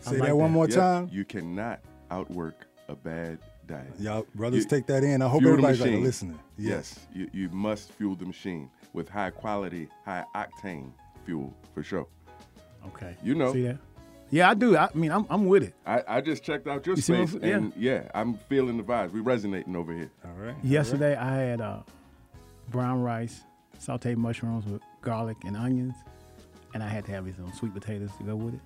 say 0.00 0.12
like 0.18 0.28
that 0.28 0.36
one 0.36 0.50
that. 0.50 0.54
more 0.54 0.66
Yep, 0.68 0.74
time. 0.76 1.08
You 1.12 1.24
cannot 1.24 1.80
outwork 2.10 2.66
a 2.88 2.94
bad 2.96 3.38
diet. 3.66 3.92
Y'all 3.98 4.26
brothers 4.34 4.64
You- 4.64 4.70
take 4.70 4.86
that 4.86 5.02
in. 5.04 5.22
I 5.22 5.28
hope 5.28 5.42
everybody's 5.42 5.80
like 5.80 5.90
listening. 5.92 6.38
Yes. 6.56 6.98
Yes, 6.98 7.06
you, 7.14 7.30
you 7.42 7.48
must 7.50 7.92
fuel 7.92 8.14
the 8.14 8.26
machine 8.26 8.70
with 8.92 9.08
high 9.08 9.30
quality, 9.30 9.88
high 10.04 10.24
octane 10.34 10.92
fuel 11.24 11.52
for 11.74 11.82
sure. 11.82 12.06
Okay, 12.88 13.16
You 13.22 13.34
know. 13.34 13.52
See 13.52 13.62
that? 13.62 13.78
Yeah, 14.30 14.50
I 14.50 14.54
do. 14.54 14.76
I 14.76 14.88
mean, 14.94 15.12
I'm 15.12 15.26
I'm 15.30 15.46
with 15.46 15.62
it. 15.62 15.74
I, 15.86 16.02
I 16.08 16.20
just 16.20 16.42
checked 16.42 16.66
out 16.66 16.84
your 16.86 16.96
You 16.96 17.02
space 17.02 17.34
I'm- 17.34 17.44
yeah. 17.44 17.56
and 17.56 17.72
yeah, 17.76 18.08
I'm 18.14 18.34
feeling 18.48 18.76
the 18.76 18.82
vibes. 18.82 19.12
We 19.12 19.20
resonating 19.20 19.76
over 19.76 19.92
here. 19.94 20.10
All 20.24 20.32
right. 20.32 20.54
Yesterday 20.64 21.14
I 21.16 21.34
had 21.36 21.60
uh, 21.60 21.80
brown 22.70 23.00
rice, 23.02 23.42
sauteed 23.80 24.16
mushrooms 24.16 24.66
with 24.66 24.82
garlic 25.02 25.36
and 25.44 25.56
onions, 25.56 25.94
and 26.72 26.82
I 26.82 26.88
had 26.88 27.04
to 27.06 27.12
have 27.12 27.26
some 27.36 27.52
sweet 27.52 27.74
potatoes 27.74 28.10
to 28.18 28.24
go 28.24 28.34
with 28.36 28.54
it. 28.54 28.60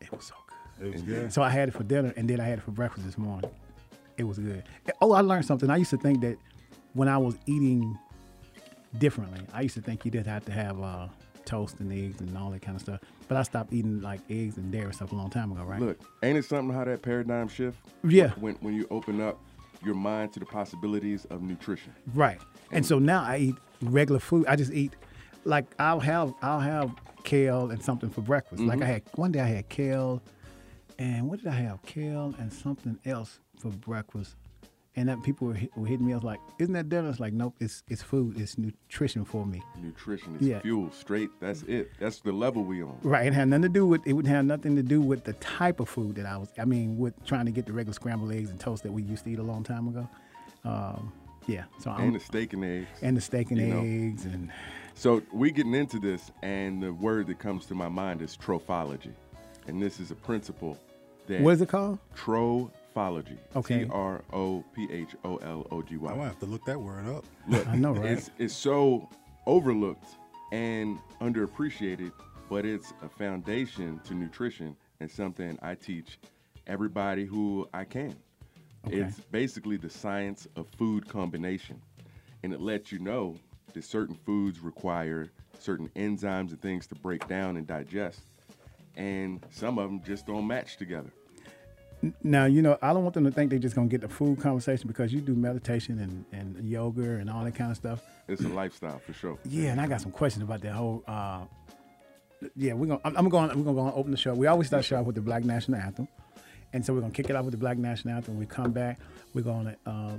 It 0.00 0.10
was 0.12 0.24
so 0.26 0.34
good. 0.78 0.86
It 0.88 0.92
was 0.94 1.02
good. 1.02 1.32
So 1.32 1.42
I 1.42 1.50
had 1.50 1.68
it 1.68 1.72
for 1.72 1.82
dinner, 1.84 2.12
and 2.16 2.28
then 2.30 2.40
I 2.40 2.44
had 2.44 2.58
it 2.58 2.62
for 2.62 2.70
breakfast 2.70 3.04
this 3.04 3.18
morning. 3.18 3.50
It 4.20 4.24
was 4.24 4.38
good. 4.38 4.64
Oh, 5.00 5.12
I 5.12 5.22
learned 5.22 5.46
something. 5.46 5.70
I 5.70 5.78
used 5.78 5.88
to 5.90 5.96
think 5.96 6.20
that 6.20 6.36
when 6.92 7.08
I 7.08 7.16
was 7.16 7.38
eating 7.46 7.98
differently, 8.98 9.40
I 9.54 9.62
used 9.62 9.76
to 9.76 9.80
think 9.80 10.04
you 10.04 10.10
did 10.10 10.26
have 10.26 10.44
to 10.44 10.52
have 10.52 10.78
uh, 10.82 11.08
toast 11.46 11.80
and 11.80 11.90
eggs 11.90 12.20
and 12.20 12.36
all 12.36 12.50
that 12.50 12.60
kind 12.60 12.76
of 12.76 12.82
stuff. 12.82 13.00
But 13.28 13.38
I 13.38 13.42
stopped 13.44 13.72
eating 13.72 14.02
like 14.02 14.20
eggs 14.28 14.58
and 14.58 14.70
dairy 14.70 14.92
stuff 14.92 15.12
a 15.12 15.14
long 15.14 15.30
time 15.30 15.52
ago, 15.52 15.62
right? 15.62 15.80
Look, 15.80 16.00
ain't 16.22 16.36
it 16.36 16.44
something 16.44 16.76
how 16.76 16.84
that 16.84 17.00
paradigm 17.00 17.48
shift? 17.48 17.78
Yeah. 18.04 18.32
When 18.32 18.56
when 18.56 18.74
you 18.74 18.86
open 18.90 19.22
up 19.22 19.40
your 19.82 19.94
mind 19.94 20.34
to 20.34 20.40
the 20.40 20.44
possibilities 20.44 21.24
of 21.30 21.40
nutrition. 21.40 21.94
Right. 22.14 22.42
And 22.72 22.84
so 22.84 22.98
now 22.98 23.22
I 23.22 23.38
eat 23.38 23.54
regular 23.80 24.20
food. 24.20 24.44
I 24.48 24.56
just 24.56 24.70
eat 24.74 24.96
like 25.46 25.64
I'll 25.78 26.00
have 26.00 26.34
I'll 26.42 26.60
have 26.60 26.92
kale 27.24 27.70
and 27.70 27.82
something 27.82 28.10
for 28.10 28.20
breakfast. 28.20 28.60
Like 28.62 28.82
I 28.82 28.86
had 28.86 29.02
one 29.14 29.32
day 29.32 29.40
I 29.40 29.46
had 29.46 29.70
kale 29.70 30.22
and 30.98 31.30
what 31.30 31.38
did 31.38 31.48
I 31.48 31.52
have? 31.52 31.80
Kale 31.86 32.34
and 32.38 32.52
something 32.52 32.98
else 33.06 33.40
for 33.60 33.68
breakfast. 33.68 34.36
And 34.96 35.08
that 35.08 35.22
people 35.22 35.46
were, 35.46 35.54
hit, 35.54 35.70
were 35.76 35.86
hitting 35.86 36.04
me. 36.04 36.12
I 36.12 36.16
was 36.16 36.24
like, 36.24 36.40
"Isn't 36.58 36.74
that 36.74 36.88
dinner?" 36.88 37.08
It's 37.08 37.20
like, 37.20 37.32
"Nope, 37.32 37.54
it's 37.60 37.84
it's 37.88 38.02
food. 38.02 38.36
It's 38.40 38.58
nutrition 38.58 39.24
for 39.24 39.46
me." 39.46 39.62
Nutrition 39.80 40.34
is 40.34 40.42
Yeah. 40.48 40.58
fuel, 40.62 40.90
straight. 40.90 41.30
That's 41.40 41.62
it. 41.62 41.92
That's 42.00 42.18
the 42.20 42.32
level 42.32 42.64
we 42.64 42.82
on. 42.82 42.98
Right. 43.04 43.24
It 43.28 43.32
had 43.32 43.46
nothing 43.48 43.62
to 43.62 43.68
do 43.68 43.86
with. 43.86 44.04
It 44.04 44.14
would 44.14 44.26
have 44.26 44.44
nothing 44.44 44.74
to 44.74 44.82
do 44.82 45.00
with 45.00 45.22
the 45.22 45.34
type 45.34 45.78
of 45.78 45.88
food 45.88 46.16
that 46.16 46.26
I 46.26 46.36
was. 46.38 46.48
I 46.58 46.64
mean, 46.64 46.98
with 46.98 47.14
trying 47.24 47.46
to 47.46 47.52
get 47.52 47.66
the 47.66 47.72
regular 47.72 47.94
scrambled 47.94 48.32
eggs 48.32 48.50
and 48.50 48.58
toast 48.58 48.82
that 48.82 48.90
we 48.92 49.02
used 49.02 49.22
to 49.24 49.30
eat 49.30 49.38
a 49.38 49.44
long 49.44 49.62
time 49.62 49.86
ago. 49.86 50.08
Um, 50.64 51.12
yeah. 51.46 51.64
So 51.78 51.92
I'm 51.92 52.00
And 52.08 52.14
the 52.16 52.20
steak 52.20 52.52
and 52.52 52.64
eggs. 52.64 52.88
and 53.00 53.16
the 53.16 53.20
steak 53.20 53.52
and 53.52 53.60
you 53.60 53.66
know. 53.68 53.80
eggs 53.82 54.24
and 54.24 54.50
So 54.94 55.22
we 55.32 55.52
getting 55.52 55.74
into 55.74 56.00
this, 56.00 56.32
and 56.42 56.82
the 56.82 56.92
word 56.92 57.28
that 57.28 57.38
comes 57.38 57.64
to 57.66 57.76
my 57.76 57.88
mind 57.88 58.22
is 58.22 58.36
trophology, 58.36 59.12
and 59.68 59.80
this 59.80 60.00
is 60.00 60.10
a 60.10 60.16
principle 60.16 60.76
that 61.28 61.42
what 61.42 61.52
is 61.52 61.60
it 61.62 61.68
called? 61.68 62.00
Trophology. 62.94 63.38
Okay. 63.56 63.84
T 63.84 63.90
R 63.90 64.22
O 64.32 64.64
P 64.74 64.88
H 64.90 65.14
O 65.24 65.36
L 65.36 65.66
O 65.70 65.82
G 65.82 65.94
I 65.96 65.98
Y. 65.98 66.14
might 66.14 66.24
have 66.24 66.38
to 66.40 66.46
look 66.46 66.64
that 66.66 66.80
word 66.80 67.06
up. 67.08 67.24
Look, 67.48 67.66
I 67.68 67.76
know, 67.76 67.92
right? 67.92 68.12
It's 68.12 68.30
it's 68.38 68.54
so 68.54 69.08
overlooked 69.46 70.16
and 70.52 70.98
underappreciated, 71.20 72.12
but 72.48 72.64
it's 72.64 72.92
a 73.02 73.08
foundation 73.08 74.00
to 74.04 74.14
nutrition 74.14 74.76
and 75.00 75.10
something 75.10 75.58
I 75.62 75.74
teach 75.74 76.18
everybody 76.66 77.24
who 77.24 77.68
I 77.72 77.84
can. 77.84 78.14
Okay. 78.86 78.98
It's 78.98 79.20
basically 79.30 79.76
the 79.76 79.90
science 79.90 80.48
of 80.56 80.66
food 80.78 81.08
combination, 81.08 81.80
and 82.42 82.52
it 82.52 82.60
lets 82.60 82.90
you 82.90 82.98
know 82.98 83.36
that 83.74 83.84
certain 83.84 84.14
foods 84.14 84.60
require 84.60 85.28
certain 85.58 85.88
enzymes 85.90 86.50
and 86.50 86.60
things 86.60 86.86
to 86.86 86.94
break 86.94 87.26
down 87.28 87.56
and 87.56 87.66
digest, 87.66 88.20
and 88.96 89.44
some 89.50 89.78
of 89.78 89.88
them 89.88 90.02
just 90.02 90.26
don't 90.26 90.46
match 90.46 90.78
together. 90.78 91.12
Now, 92.22 92.46
you 92.46 92.62
know, 92.62 92.78
I 92.80 92.92
don't 92.92 93.02
want 93.02 93.14
them 93.14 93.24
to 93.24 93.30
think 93.30 93.50
they're 93.50 93.58
just 93.58 93.74
gonna 93.74 93.88
get 93.88 94.00
the 94.00 94.08
food 94.08 94.40
conversation 94.40 94.88
because 94.88 95.12
you 95.12 95.20
do 95.20 95.34
meditation 95.34 95.98
and, 95.98 96.24
and 96.32 96.68
yoga 96.68 97.02
and 97.02 97.28
all 97.28 97.44
that 97.44 97.54
kind 97.54 97.70
of 97.70 97.76
stuff. 97.76 98.02
It's 98.26 98.42
a 98.42 98.48
lifestyle 98.48 98.98
for 99.00 99.12
sure. 99.12 99.38
Yeah, 99.44 99.70
and 99.72 99.80
I 99.80 99.86
got 99.86 100.00
some 100.00 100.12
questions 100.12 100.42
about 100.42 100.62
that 100.62 100.72
whole. 100.72 101.04
Uh, 101.06 101.44
yeah, 102.56 102.72
we're 102.72 102.86
gonna. 102.86 103.00
I'm, 103.04 103.16
I'm 103.16 103.28
going. 103.28 103.48
We're 103.48 103.64
gonna 103.64 103.74
go 103.74 103.86
and 103.86 103.94
open 103.94 104.10
the 104.12 104.16
show. 104.16 104.34
We 104.34 104.46
always 104.46 104.68
start 104.68 104.82
the 104.82 104.88
show 104.88 105.00
off 105.00 105.06
with 105.06 105.16
the 105.16 105.20
Black 105.20 105.44
National 105.44 105.78
Anthem, 105.78 106.08
and 106.72 106.84
so 106.84 106.94
we're 106.94 107.00
gonna 107.00 107.12
kick 107.12 107.28
it 107.28 107.36
off 107.36 107.44
with 107.44 107.52
the 107.52 107.58
Black 107.58 107.76
National 107.76 108.14
Anthem. 108.16 108.34
When 108.34 108.40
we 108.40 108.46
come 108.46 108.72
back, 108.72 108.98
we're 109.34 109.42
gonna. 109.42 109.76
Uh, 109.84 110.12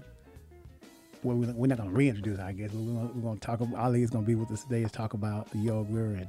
well, 1.24 1.38
we're 1.38 1.68
not 1.68 1.78
gonna 1.78 1.92
reintroduce, 1.92 2.40
I 2.40 2.52
guess. 2.52 2.72
We're 2.74 2.94
gonna, 2.94 3.12
we're 3.14 3.22
gonna 3.22 3.40
talk. 3.40 3.62
About, 3.62 3.80
Ali 3.80 4.04
is 4.04 4.10
gonna 4.10 4.26
be 4.26 4.36
with 4.36 4.52
us 4.52 4.64
today. 4.64 4.84
to 4.84 4.90
talk 4.90 5.14
about 5.14 5.50
the 5.52 5.58
yoga 5.58 5.94
and 5.94 6.28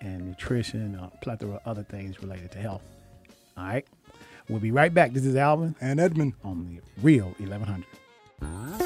and 0.00 0.26
nutrition, 0.28 0.94
a 0.94 1.10
plethora 1.22 1.56
of 1.56 1.60
other 1.66 1.82
things 1.82 2.20
related 2.22 2.50
to 2.52 2.58
health. 2.58 2.82
All 3.56 3.64
right, 3.64 3.86
we'll 4.48 4.60
be 4.60 4.70
right 4.70 4.92
back. 4.92 5.12
This 5.12 5.24
is 5.24 5.36
Alvin 5.36 5.74
And 5.80 6.00
Edmund. 6.00 6.34
on 6.44 6.66
the 6.68 6.80
Real 7.02 7.34
1100. 7.38 8.85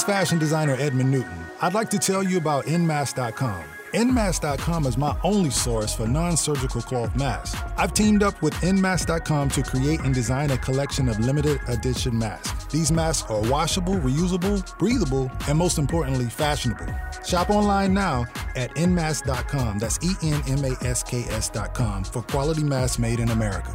Is 0.00 0.04
fashion 0.04 0.38
designer 0.38 0.76
Edmund 0.78 1.10
Newton. 1.10 1.44
I'd 1.60 1.74
like 1.74 1.90
to 1.90 1.98
tell 1.98 2.22
you 2.22 2.38
about 2.38 2.64
Nmask.com. 2.64 3.64
Nmask.com 3.92 4.86
is 4.86 4.96
my 4.96 5.16
only 5.24 5.50
source 5.50 5.94
for 5.94 6.06
non 6.06 6.36
surgical 6.36 6.80
cloth 6.80 7.14
masks. 7.16 7.60
I've 7.76 7.92
teamed 7.92 8.22
up 8.22 8.40
with 8.40 8.54
Nmask.com 8.54 9.48
to 9.50 9.62
create 9.62 10.00
and 10.00 10.14
design 10.14 10.52
a 10.52 10.58
collection 10.58 11.08
of 11.08 11.18
limited 11.18 11.60
edition 11.68 12.16
masks. 12.16 12.66
These 12.66 12.92
masks 12.92 13.28
are 13.30 13.40
washable, 13.50 13.94
reusable, 13.94 14.78
breathable, 14.78 15.30
and 15.48 15.58
most 15.58 15.76
importantly, 15.78 16.26
fashionable. 16.26 16.86
Shop 17.26 17.50
online 17.50 17.92
now 17.92 18.26
at 18.54 18.70
Nmask.com. 18.76 19.80
That's 19.80 19.98
E 20.02 20.12
N 20.22 20.40
M 20.46 20.64
A 20.64 20.76
S 20.84 21.02
K 21.02 21.24
S.com 21.24 22.04
for 22.04 22.22
quality 22.22 22.62
masks 22.62 22.98
made 22.98 23.18
in 23.18 23.30
America. 23.30 23.74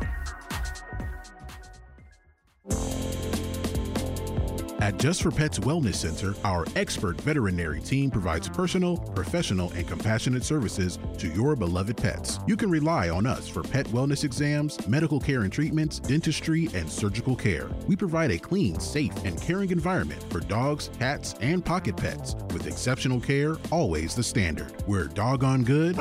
At 4.85 4.99
Just 4.99 5.23
for 5.23 5.31
Pets 5.31 5.57
Wellness 5.57 5.95
Center, 5.95 6.35
our 6.43 6.63
expert 6.75 7.19
veterinary 7.21 7.81
team 7.81 8.11
provides 8.11 8.47
personal, 8.47 8.97
professional, 8.97 9.71
and 9.71 9.87
compassionate 9.87 10.43
services 10.43 10.99
to 11.17 11.27
your 11.29 11.55
beloved 11.55 11.97
pets. 11.97 12.37
You 12.45 12.55
can 12.55 12.69
rely 12.69 13.09
on 13.09 13.25
us 13.25 13.47
for 13.47 13.63
pet 13.63 13.87
wellness 13.87 14.23
exams, 14.23 14.87
medical 14.87 15.19
care 15.19 15.41
and 15.41 15.51
treatments, 15.51 15.97
dentistry, 15.97 16.69
and 16.75 16.87
surgical 16.87 17.35
care. 17.35 17.67
We 17.87 17.95
provide 17.95 18.29
a 18.29 18.37
clean, 18.37 18.79
safe, 18.79 19.15
and 19.23 19.41
caring 19.41 19.71
environment 19.71 20.23
for 20.29 20.39
dogs, 20.39 20.91
cats, 20.99 21.33
and 21.41 21.65
pocket 21.65 21.97
pets, 21.97 22.35
with 22.53 22.67
exceptional 22.67 23.19
care 23.19 23.55
always 23.71 24.13
the 24.13 24.21
standard. 24.21 24.71
We're 24.85 25.07
doggone 25.07 25.63
good, 25.63 25.97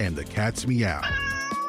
and 0.00 0.16
the 0.16 0.24
cats 0.24 0.66
meow. 0.66 1.02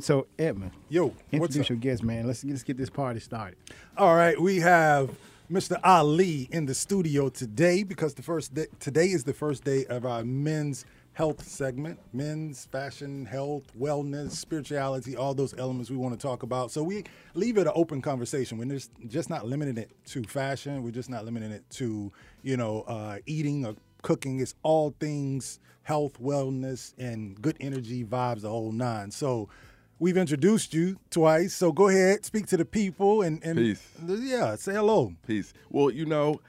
So, 0.00 0.26
Edmund, 0.38 0.72
Yo, 0.88 1.06
what's 1.06 1.16
introduce 1.32 1.66
up? 1.66 1.70
your 1.70 1.78
guest, 1.78 2.02
man. 2.02 2.26
Let's 2.26 2.44
let's 2.44 2.62
get 2.62 2.76
this 2.78 2.90
party 2.90 3.20
started. 3.20 3.56
All 3.96 4.14
right, 4.16 4.38
we 4.40 4.58
have 4.60 5.10
Mr. 5.50 5.78
Ali 5.84 6.48
in 6.52 6.66
the 6.66 6.74
studio 6.74 7.28
today 7.28 7.82
because 7.82 8.14
the 8.14 8.22
first 8.22 8.54
day, 8.54 8.66
today 8.78 9.08
is 9.08 9.24
the 9.24 9.32
first 9.34 9.64
day 9.64 9.84
of 9.86 10.06
our 10.06 10.22
men's 10.24 10.84
health 11.20 11.46
segment, 11.46 11.98
men's 12.14 12.64
fashion, 12.64 13.26
health, 13.26 13.64
wellness, 13.78 14.30
spirituality, 14.30 15.14
all 15.14 15.34
those 15.34 15.52
elements 15.58 15.90
we 15.90 15.96
want 15.98 16.18
to 16.18 16.26
talk 16.26 16.42
about. 16.42 16.70
So 16.70 16.82
we 16.82 17.04
leave 17.34 17.58
it 17.58 17.66
an 17.66 17.74
open 17.74 18.00
conversation. 18.00 18.56
We're 18.56 18.64
just, 18.64 18.90
just 19.06 19.28
not 19.28 19.46
limiting 19.46 19.76
it 19.76 19.90
to 20.06 20.22
fashion. 20.22 20.82
We're 20.82 20.92
just 20.92 21.10
not 21.10 21.26
limiting 21.26 21.52
it 21.52 21.62
to, 21.72 22.10
you 22.42 22.56
know, 22.56 22.84
uh, 22.88 23.18
eating 23.26 23.66
or 23.66 23.74
cooking. 24.00 24.40
It's 24.40 24.54
all 24.62 24.94
things 24.98 25.60
health, 25.82 26.18
wellness, 26.22 26.94
and 26.96 27.38
good 27.42 27.58
energy, 27.60 28.02
vibes, 28.02 28.40
the 28.40 28.48
whole 28.48 28.72
nine. 28.72 29.10
So 29.10 29.50
we've 29.98 30.16
introduced 30.16 30.72
you 30.72 30.98
twice. 31.10 31.52
So 31.52 31.70
go 31.70 31.88
ahead, 31.88 32.24
speak 32.24 32.46
to 32.46 32.56
the 32.56 32.64
people 32.64 33.20
and, 33.20 33.44
and 33.44 33.58
Peace. 33.58 33.86
yeah, 34.06 34.56
say 34.56 34.72
hello. 34.72 35.12
Peace. 35.26 35.52
Well, 35.68 35.90
you 35.90 36.06
know, 36.06 36.40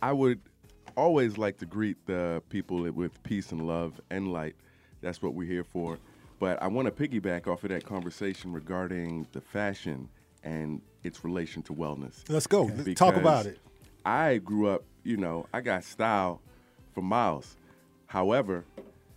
I 0.00 0.12
would 0.12 0.38
always 0.96 1.38
like 1.38 1.58
to 1.58 1.66
greet 1.66 1.96
the 2.06 2.42
people 2.48 2.90
with 2.92 3.22
peace 3.22 3.52
and 3.52 3.66
love 3.66 4.00
and 4.10 4.32
light. 4.32 4.56
That's 5.00 5.22
what 5.22 5.34
we're 5.34 5.48
here 5.48 5.64
for. 5.64 5.98
But 6.38 6.62
I 6.62 6.68
want 6.68 6.86
to 6.86 7.08
piggyback 7.08 7.46
off 7.46 7.64
of 7.64 7.70
that 7.70 7.84
conversation 7.84 8.52
regarding 8.52 9.26
the 9.32 9.40
fashion 9.40 10.08
and 10.42 10.80
its 11.04 11.24
relation 11.24 11.62
to 11.64 11.74
wellness. 11.74 12.22
Let's 12.28 12.46
go. 12.46 12.62
Let's 12.62 12.98
talk 12.98 13.16
about 13.16 13.46
it. 13.46 13.58
I 14.04 14.38
grew 14.38 14.68
up, 14.68 14.84
you 15.04 15.16
know, 15.16 15.46
I 15.52 15.60
got 15.60 15.84
style 15.84 16.40
for 16.94 17.02
miles. 17.02 17.56
However, 18.06 18.64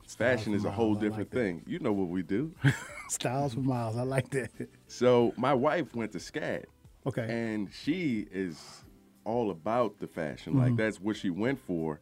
fashion 0.06 0.54
is 0.54 0.66
a 0.66 0.72
whole 0.72 0.96
different 0.96 1.34
like 1.34 1.42
thing. 1.44 1.64
You 1.66 1.80
know 1.80 1.94
what 1.94 2.10
we 2.10 2.24
do. 2.24 2.54
Styles 3.10 3.54
for 3.54 3.62
miles. 3.62 3.98
I 3.98 4.04
like 4.04 4.30
that. 4.32 4.52
So 4.88 5.34
my 5.38 5.54
wife 5.54 5.96
went 5.96 6.12
to 6.14 6.18
SCAD. 6.18 6.66
Okay. 7.06 7.26
And 7.28 7.70
she 7.72 8.28
is 8.32 8.83
all 9.26 9.52
about 9.52 10.00
the 10.00 10.08
fashion. 10.08 10.54
Mm-hmm. 10.54 10.62
Like 10.62 10.76
that's 10.76 11.00
what 11.00 11.16
she 11.16 11.30
went 11.30 11.60
for. 11.60 12.00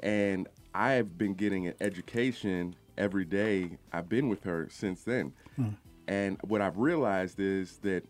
And 0.00 0.48
I've 0.74 1.18
been 1.18 1.34
getting 1.34 1.66
an 1.66 1.74
education 1.80 2.74
every 2.96 3.24
day. 3.24 3.78
I've 3.92 4.08
been 4.08 4.28
with 4.28 4.42
her 4.44 4.68
since 4.70 5.02
then. 5.02 5.32
Hmm. 5.56 5.70
And 6.08 6.38
what 6.42 6.60
I've 6.60 6.78
realized 6.78 7.38
is 7.38 7.78
that 7.78 8.04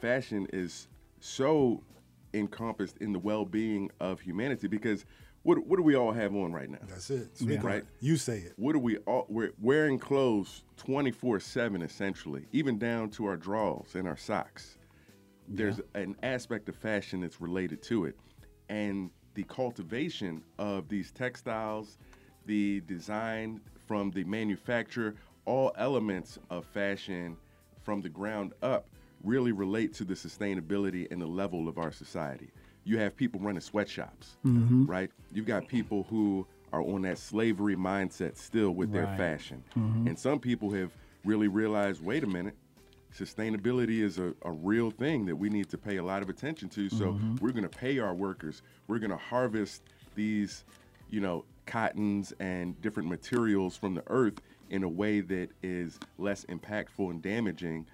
fashion 0.00 0.46
is 0.52 0.88
so 1.20 1.82
encompassed 2.32 2.96
in 2.98 3.12
the 3.12 3.18
well-being 3.18 3.90
of 4.00 4.20
humanity 4.20 4.66
because 4.66 5.04
what 5.44 5.64
what 5.66 5.76
do 5.76 5.82
we 5.82 5.94
all 5.94 6.10
have 6.12 6.34
on 6.34 6.52
right 6.52 6.68
now? 6.70 6.78
That's 6.88 7.10
it. 7.10 7.36
Speak 7.36 7.62
Right. 7.62 7.74
right. 7.74 7.84
You 8.00 8.16
say 8.16 8.38
it. 8.38 8.54
What 8.56 8.74
are 8.74 8.78
we 8.80 8.96
all 8.98 9.26
we're 9.28 9.52
wearing 9.60 9.98
clothes 9.98 10.64
24/7 10.78 11.82
essentially, 11.82 12.46
even 12.52 12.78
down 12.78 13.10
to 13.10 13.26
our 13.26 13.36
drawers 13.36 13.94
and 13.94 14.08
our 14.08 14.16
socks. 14.16 14.78
There's 15.48 15.80
an 15.94 16.16
aspect 16.22 16.68
of 16.68 16.76
fashion 16.76 17.20
that's 17.20 17.40
related 17.40 17.82
to 17.84 18.06
it. 18.06 18.16
And 18.68 19.10
the 19.34 19.42
cultivation 19.44 20.42
of 20.58 20.88
these 20.88 21.10
textiles, 21.10 21.98
the 22.46 22.80
design 22.82 23.60
from 23.86 24.10
the 24.10 24.24
manufacturer, 24.24 25.14
all 25.44 25.72
elements 25.76 26.38
of 26.50 26.64
fashion 26.64 27.36
from 27.82 28.00
the 28.00 28.08
ground 28.08 28.52
up 28.62 28.86
really 29.22 29.52
relate 29.52 29.92
to 29.94 30.04
the 30.04 30.14
sustainability 30.14 31.10
and 31.10 31.20
the 31.20 31.26
level 31.26 31.68
of 31.68 31.78
our 31.78 31.92
society. 31.92 32.50
You 32.84 32.98
have 32.98 33.16
people 33.16 33.40
running 33.40 33.60
sweatshops, 33.60 34.36
mm-hmm. 34.44 34.84
right? 34.86 35.10
You've 35.32 35.46
got 35.46 35.66
people 35.68 36.06
who 36.10 36.46
are 36.72 36.82
on 36.82 37.02
that 37.02 37.18
slavery 37.18 37.76
mindset 37.76 38.36
still 38.36 38.70
with 38.72 38.92
their 38.92 39.04
Right. 39.04 39.16
fashion. 39.18 39.62
Mm-hmm. 39.76 40.08
And 40.08 40.18
some 40.18 40.38
people 40.38 40.70
have 40.72 40.90
really 41.24 41.48
realized 41.48 42.04
wait 42.04 42.24
a 42.24 42.26
minute, 42.26 42.54
sustainability 43.16 44.00
is 44.00 44.18
a, 44.18 44.34
a 44.42 44.50
real 44.50 44.90
thing 44.90 45.24
that 45.26 45.36
we 45.36 45.48
need 45.48 45.68
to 45.70 45.78
pay 45.78 45.96
a 45.96 46.02
lot 46.02 46.22
of 46.22 46.28
attention 46.28 46.68
to. 46.70 46.88
So 46.90 47.12
mm-hmm. 47.12 47.36
we're 47.36 47.52
going 47.52 47.68
to 47.68 47.78
pay 47.78 47.98
our 47.98 48.14
workers. 48.14 48.62
We're 48.88 48.98
going 48.98 49.10
to 49.10 49.16
harvest 49.16 49.82
these, 50.14 50.64
you 51.10 51.20
know, 51.20 51.44
cottons 51.66 52.32
and 52.40 52.80
different 52.80 53.08
materials 53.08 53.76
from 53.76 53.94
the 53.94 54.02
earth 54.08 54.40
in 54.70 54.82
a 54.82 54.88
way 54.88 55.20
that 55.20 55.50
is 55.62 55.98
less 56.18 56.44
impactful 56.46 57.10
and 57.10 57.22
damaging. 57.22 57.86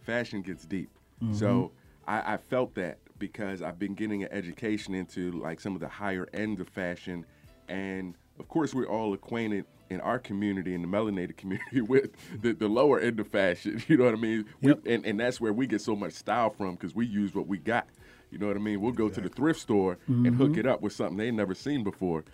Fashion 0.00 0.42
gets 0.42 0.64
deep. 0.64 0.90
Mm-hmm. 1.22 1.34
So 1.34 1.70
I, 2.06 2.34
I 2.34 2.36
felt 2.36 2.74
that 2.74 2.98
because 3.18 3.62
I've 3.62 3.78
been 3.78 3.94
getting 3.94 4.24
an 4.24 4.32
education 4.32 4.94
into 4.94 5.32
like 5.32 5.60
some 5.60 5.74
of 5.74 5.80
the 5.80 5.88
higher 5.88 6.28
end 6.34 6.60
of 6.60 6.68
fashion. 6.68 7.24
And 7.68 8.16
of 8.38 8.48
course, 8.48 8.74
we're 8.74 8.86
all 8.88 9.12
acquainted 9.14 9.64
in 9.90 10.00
our 10.00 10.18
community, 10.18 10.74
in 10.74 10.82
the 10.82 10.88
melanated 10.88 11.36
community, 11.36 11.80
with 11.80 12.10
the, 12.40 12.52
the 12.52 12.68
lower 12.68 12.98
end 13.00 13.20
of 13.20 13.28
fashion. 13.28 13.82
You 13.88 13.96
know 13.96 14.04
what 14.04 14.14
I 14.14 14.18
mean? 14.18 14.44
We- 14.60 14.68
Yep. 14.70 14.80
and, 14.86 15.06
and 15.06 15.20
that's 15.20 15.40
where 15.40 15.52
we 15.52 15.66
get 15.66 15.80
so 15.80 15.94
much 15.94 16.12
style 16.14 16.50
from 16.50 16.74
because 16.74 16.94
we 16.94 17.06
use 17.06 17.34
what 17.34 17.46
we 17.46 17.58
got. 17.58 17.86
You 18.30 18.38
know 18.38 18.48
what 18.48 18.56
I 18.56 18.60
mean? 18.60 18.80
We'll 18.80 18.92
go 18.92 19.08
to 19.08 19.20
the 19.20 19.28
thrift 19.28 19.60
store 19.60 19.98
and 20.08 20.34
hook 20.34 20.56
it 20.56 20.66
up 20.66 20.80
with 20.82 20.92
something 20.92 21.16
they 21.16 21.30
never 21.30 21.54
seen 21.54 21.84
before. 21.84 22.24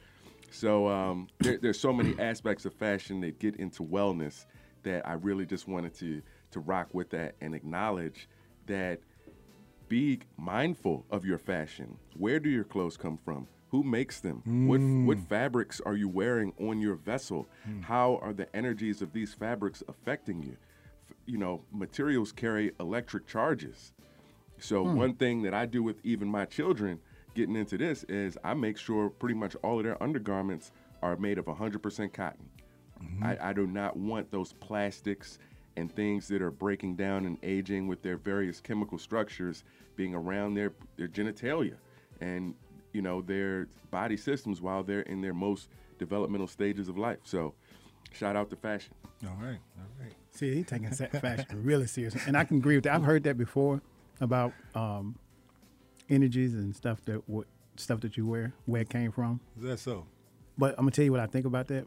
So 0.51 0.89
um, 0.89 1.29
there, 1.41 1.59
there's 1.59 1.79
so 1.79 1.93
many 1.93 2.15
aspects 2.19 2.65
of 2.65 2.73
fashion 2.73 3.21
that 3.21 3.39
get 3.39 3.57
into 3.57 3.83
wellness 3.83 4.47
that 4.83 5.07
I 5.07 5.13
really 5.15 5.45
just 5.45 5.69
wanted 5.69 5.93
to 5.97 6.23
to 6.53 6.61
rock 6.61 6.89
with 6.95 7.11
that 7.11 7.35
and 7.43 7.55
acknowledge 7.55 8.29
that 8.67 8.99
be 9.89 10.21
mindful 10.39 11.05
of 11.11 11.25
your 11.25 11.39
fashion. 11.39 11.97
Where 12.17 12.41
do 12.41 12.49
your 12.49 12.65
clothes 12.65 12.97
come 12.97 13.19
from? 13.25 13.47
Who 13.71 13.85
makes 13.85 14.21
them? 14.21 14.43
What 14.69 14.81
hmm. 14.81 15.07
what 15.07 15.19
fabrics 15.19 15.81
are 15.87 15.97
you 15.97 16.09
wearing 16.09 16.53
on 16.61 16.81
your 16.81 16.97
vessel? 16.97 17.49
Hmm. 17.65 17.81
How 17.81 18.19
are 18.23 18.33
the 18.33 18.55
energies 18.55 19.01
of 19.01 19.13
these 19.13 19.33
fabrics 19.33 19.83
affecting 19.89 20.43
you? 20.43 20.57
F- 21.09 21.17
You 21.27 21.39
know, 21.39 21.63
materials 21.73 22.33
carry 22.33 22.73
electric 22.81 23.27
charges. 23.27 23.93
So 24.59 24.85
hmm. 24.85 24.97
one 24.97 25.15
thing 25.15 25.43
that 25.43 25.55
I 25.55 25.67
do 25.67 25.83
with 25.83 26.05
even 26.05 26.29
my 26.29 26.45
children 26.47 26.99
getting 27.35 27.55
into 27.55 27.79
this 27.79 28.05
is 28.05 28.37
I 28.43 28.55
make 28.55 28.77
sure 28.77 29.09
pretty 29.09 29.37
much 29.37 29.55
all 29.63 29.79
of 29.79 29.85
their 29.85 30.03
undergarments 30.03 30.73
are 31.01 31.17
made 31.17 31.39
of 31.39 31.47
100% 31.47 32.13
cotton. 32.13 32.49
Mm-hmm. 33.03 33.25
I, 33.25 33.51
I 33.51 33.53
do 33.53 33.67
not 33.67 33.97
want 33.97 34.31
those 34.31 34.53
plastics 34.55 35.39
and 35.77 35.95
things 35.95 36.29
that 36.29 36.43
are 36.43 36.51
breaking 36.51 36.97
down 36.97 37.25
and 37.25 37.39
aging 37.43 37.87
with 37.87 38.03
their 38.03 38.17
various 38.17 38.61
chemical 38.61 38.99
structures 38.99 39.65
being 39.97 40.15
around 40.15 40.55
their 40.55 40.73
their 40.97 41.09
genitalia 41.09 41.77
and 42.21 42.55
you 42.93 43.03
know 43.03 43.23
their 43.23 43.69
body 43.91 44.17
systems 44.17 44.61
while 44.61 44.83
they're 44.83 45.03
in 45.03 45.21
their 45.21 45.35
most 45.35 45.69
developmental 45.99 46.47
stages 46.47 46.89
of 46.89 46.99
life. 46.99 47.19
So 47.25 47.55
shout 48.13 48.37
out 48.37 48.51
to 48.51 48.57
fashion. 48.57 48.95
All 49.25 49.37
right. 49.41 49.59
All 49.79 49.87
right. 50.01 50.13
See, 50.33 50.55
he's 50.55 50.67
taking 50.67 50.91
fashion 50.91 51.47
really 51.63 51.87
serious, 51.87 52.17
and 52.27 52.37
I 52.37 52.45
can 52.45 52.59
agree 52.59 52.77
with 52.77 52.85
that. 52.85 52.95
I've 52.95 53.05
heard 53.05 53.25
that 53.25 53.37
before 53.37 53.83
about 54.21 54.53
um, 54.75 55.17
energies 56.09 56.55
and 56.55 56.75
stuff 56.75 57.05
that 57.07 57.29
what 57.29 57.47
stuff 57.77 58.01
that 58.01 58.17
you 58.17 58.27
wear, 58.27 58.53
where 58.67 58.83
it 58.83 58.91
came 58.91 59.13
from. 59.13 59.41
Is 59.57 59.65
that 59.65 59.79
so? 59.79 60.07
But 60.59 60.73
I'm 60.73 60.85
gonna 60.85 60.91
tell 60.91 61.05
you 61.05 61.13
what 61.13 61.21
I 61.21 61.27
think 61.27 61.47
about 61.47 61.69
that. 61.69 61.87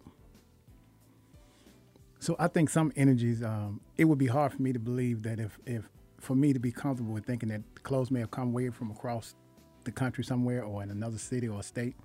So 2.20 2.38
I 2.40 2.48
think 2.48 2.70
some 2.70 2.94
energies, 2.96 3.44
um, 3.44 3.82
it 3.98 4.06
would 4.06 4.18
be 4.18 4.28
hard 4.28 4.54
for 4.54 4.62
me 4.62 4.72
to 4.72 4.80
believe 4.80 5.24
that 5.24 5.42
if, 5.42 5.60
if 5.66 5.90
for 6.20 6.36
me 6.36 6.54
to 6.54 6.60
be 6.60 6.72
comfortable 6.72 7.14
with 7.14 7.26
thinking 7.26 7.50
that 7.50 7.62
clothes 7.84 8.10
may 8.12 8.22
have 8.22 8.32
come 8.32 8.54
way 8.54 8.70
from 8.70 8.92
across 8.92 9.36
the 9.84 9.92
country 9.92 10.24
somewhere 10.24 10.64
or 10.64 10.84
in 10.84 10.90
another 10.92 11.18
city 11.18 11.48
or 11.48 11.62
state, 11.64 11.96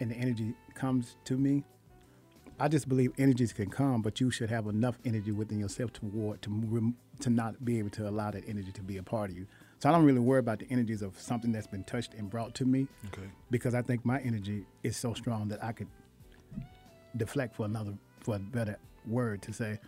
and 0.00 0.10
the 0.10 0.14
energy 0.16 0.54
comes 0.74 1.16
to 1.24 1.36
me. 1.36 1.64
I 2.60 2.68
just 2.68 2.88
believe 2.88 3.12
energies 3.18 3.52
can 3.52 3.68
come, 3.68 4.00
but 4.02 4.20
you 4.20 4.30
should 4.30 4.48
have 4.50 4.66
enough 4.68 4.96
energy 5.04 5.32
within 5.32 5.58
yourself 5.58 5.92
to 5.94 6.04
ward 6.06 6.40
to 6.42 6.94
to 7.20 7.30
not 7.30 7.64
be 7.64 7.78
able 7.78 7.90
to 7.90 8.08
allow 8.08 8.30
that 8.30 8.44
energy 8.48 8.72
to 8.72 8.82
be 8.82 8.96
a 8.98 9.02
part 9.02 9.30
of 9.30 9.36
you. 9.36 9.46
So 9.80 9.88
I 9.88 9.92
don't 9.92 10.04
really 10.04 10.20
worry 10.20 10.38
about 10.40 10.60
the 10.60 10.66
energies 10.70 11.02
of 11.02 11.18
something 11.20 11.52
that's 11.52 11.66
been 11.66 11.84
touched 11.84 12.14
and 12.14 12.30
brought 12.30 12.54
to 12.56 12.64
me, 12.64 12.86
Okay. 13.06 13.28
because 13.50 13.74
I 13.74 13.82
think 13.82 14.04
my 14.04 14.20
energy 14.20 14.66
is 14.82 14.96
so 14.96 15.14
strong 15.14 15.48
that 15.48 15.62
I 15.62 15.72
could 15.72 15.88
deflect 17.16 17.54
for 17.56 17.66
another 17.66 17.94
for 18.20 18.36
a 18.36 18.38
better 18.38 18.78
word 19.06 19.42
to 19.42 19.52
say, 19.52 19.78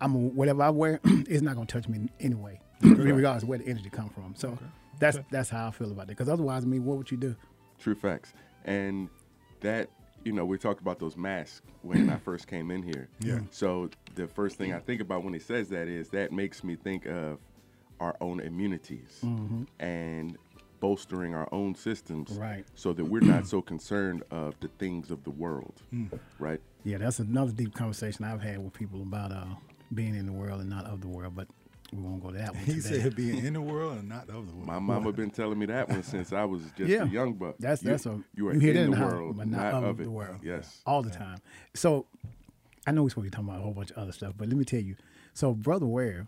I'm 0.00 0.34
whatever 0.34 0.62
I 0.62 0.70
wear, 0.70 1.00
it's 1.04 1.42
not 1.42 1.54
gonna 1.54 1.66
touch 1.66 1.88
me 1.88 2.08
anyway, 2.20 2.60
regardless 2.82 3.42
of 3.44 3.48
where 3.48 3.58
the 3.58 3.66
energy 3.68 3.88
come 3.90 4.10
from. 4.10 4.34
So 4.36 4.58
that's 4.98 5.18
that's 5.30 5.48
how 5.48 5.68
I 5.68 5.70
feel 5.70 5.90
about 5.90 6.04
it. 6.04 6.08
Because 6.08 6.28
otherwise, 6.28 6.64
I 6.64 6.66
mean, 6.66 6.84
what 6.84 6.96
would 6.98 7.10
you 7.10 7.16
do? 7.16 7.36
True 7.78 7.94
facts. 7.94 8.32
And 8.64 9.08
that, 9.60 9.88
you 10.24 10.32
know, 10.32 10.44
we 10.44 10.58
talked 10.58 10.80
about 10.80 10.98
those 10.98 11.16
masks 11.16 11.62
when 11.82 12.10
I 12.10 12.16
first 12.16 12.46
came 12.48 12.70
in 12.70 12.82
here. 12.82 13.08
Yeah. 13.20 13.40
So 13.50 13.90
the 14.14 14.26
first 14.26 14.56
thing 14.56 14.72
I 14.72 14.78
think 14.78 15.00
about 15.00 15.22
when 15.24 15.32
he 15.34 15.38
says 15.40 15.68
that 15.70 15.88
is 15.88 16.08
that 16.10 16.32
makes 16.32 16.64
me 16.64 16.74
think 16.76 17.06
of 17.06 17.38
our 18.00 18.16
own 18.20 18.40
immunities 18.40 19.22
and 19.78 20.36
bolstering 20.80 21.34
our 21.34 21.48
own 21.52 21.74
systems 21.74 22.32
Right. 22.32 22.64
so 22.74 22.92
that 22.92 23.04
we're 23.04 23.20
not 23.22 23.46
so 23.46 23.62
concerned 23.62 24.22
of 24.30 24.54
the 24.60 24.68
things 24.78 25.10
of 25.10 25.24
the 25.24 25.30
world. 25.30 25.80
Right? 26.38 26.60
Yeah, 26.84 26.98
that's 26.98 27.18
another 27.18 27.52
deep 27.52 27.74
conversation 27.74 28.24
I've 28.24 28.42
had 28.42 28.62
with 28.62 28.72
people 28.74 29.00
about 29.02 29.32
uh, 29.32 29.46
being 29.94 30.14
in 30.14 30.26
the 30.26 30.32
world 30.32 30.60
and 30.60 30.68
not 30.70 30.84
of 30.84 31.00
the 31.00 31.08
world. 31.08 31.34
But 31.34 31.48
we 31.92 32.00
won't 32.02 32.22
go 32.22 32.30
to 32.30 32.38
that 32.38 32.54
one 32.54 32.64
He 32.64 32.80
today. 32.80 33.00
said 33.02 33.16
being 33.16 33.44
in 33.44 33.52
the 33.54 33.60
world 33.60 33.98
and 33.98 34.08
not 34.08 34.28
of 34.28 34.46
the 34.48 34.54
world. 34.54 34.66
My 34.66 34.78
mama 34.78 35.12
been 35.12 35.30
telling 35.30 35.58
me 35.58 35.66
that 35.66 35.88
one 35.88 36.02
since 36.02 36.32
I 36.32 36.44
was 36.44 36.62
just 36.76 36.90
yeah, 36.90 37.04
a 37.04 37.06
young 37.06 37.34
buck. 37.34 37.56
That's 37.58 37.82
you, 37.82 37.90
that's 37.90 38.06
a 38.06 38.20
you 38.34 38.48
are 38.48 38.54
hear 38.54 38.72
that 38.74 38.80
in 38.80 38.90
the 38.90 38.96
house, 38.96 39.12
world, 39.12 39.36
but 39.36 39.46
not, 39.48 39.72
of, 39.74 40.00
it. 40.00 40.04
the 40.04 40.10
world. 40.10 40.38
Yes. 40.42 40.80
all 40.86 41.02
the 41.02 41.10
time. 41.10 41.38
So 41.74 42.06
I 42.86 42.92
know 42.92 43.02
we're 43.02 43.10
supposed 43.10 43.26
to 43.26 43.30
be 43.30 43.34
talking 43.36 43.48
about 43.48 43.60
a 43.60 43.62
whole 43.62 43.74
bunch 43.74 43.90
of 43.92 43.98
other 43.98 44.12
stuff, 44.12 44.34
but 44.36 44.48
let 44.48 44.56
me 44.56 44.64
tell 44.64 44.80
you. 44.80 44.96
So 45.34 45.52
brother 45.54 45.86
Ware 45.86 46.26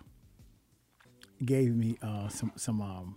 gave 1.44 1.74
me 1.74 1.98
uh, 2.02 2.28
some 2.28 2.52
some 2.56 2.80
um, 2.80 3.16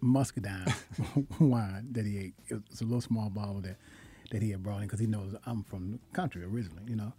muscadine 0.00 0.66
wine 1.40 1.88
that 1.92 2.04
he 2.04 2.18
ate. 2.18 2.34
It 2.48 2.62
was 2.70 2.80
a 2.80 2.84
little 2.84 3.00
small 3.00 3.30
bottle 3.30 3.60
that 3.62 3.76
that 4.30 4.42
he 4.42 4.50
had 4.50 4.62
brought 4.62 4.78
in 4.78 4.82
because 4.84 5.00
he 5.00 5.06
knows 5.06 5.34
I'm 5.46 5.62
from 5.62 5.92
the 5.92 5.98
country 6.12 6.42
originally, 6.44 6.82
you 6.88 6.96
know. 6.96 7.12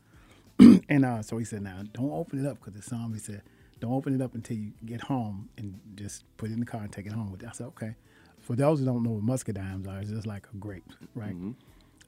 and 0.90 1.06
uh, 1.06 1.22
so 1.22 1.38
he 1.38 1.46
said, 1.46 1.62
"Now 1.62 1.82
don't 1.94 2.12
open 2.12 2.44
it 2.44 2.48
up 2.50 2.60
because 2.60 2.76
it's 2.76 2.88
some." 2.88 3.14
He 3.14 3.20
said, 3.20 3.42
"Don't 3.80 3.94
open 3.94 4.16
it 4.16 4.22
up 4.22 4.36
until 4.36 4.58
you 4.58 4.72
get 4.86 5.02
home 5.02 5.50
and 5.58 5.80
just 5.96 6.24
put 6.38 6.50
it 6.50 6.54
in 6.54 6.60
the 6.60 6.66
car 6.66 6.82
and 6.82 6.92
take 6.92 7.06
it 7.06 7.12
home 7.14 7.32
with 7.32 7.42
you." 7.42 7.48
I 7.50 7.52
said, 7.52 7.68
"Okay." 7.68 7.96
For 8.40 8.56
those 8.56 8.80
who 8.80 8.86
don't 8.86 9.02
know 9.02 9.12
what 9.12 9.24
muscadines 9.24 9.88
are, 9.88 10.00
it's 10.00 10.12
just 10.12 10.28
like 10.28 10.46
a 10.54 10.58
grape, 10.58 10.84
right? 11.16 11.36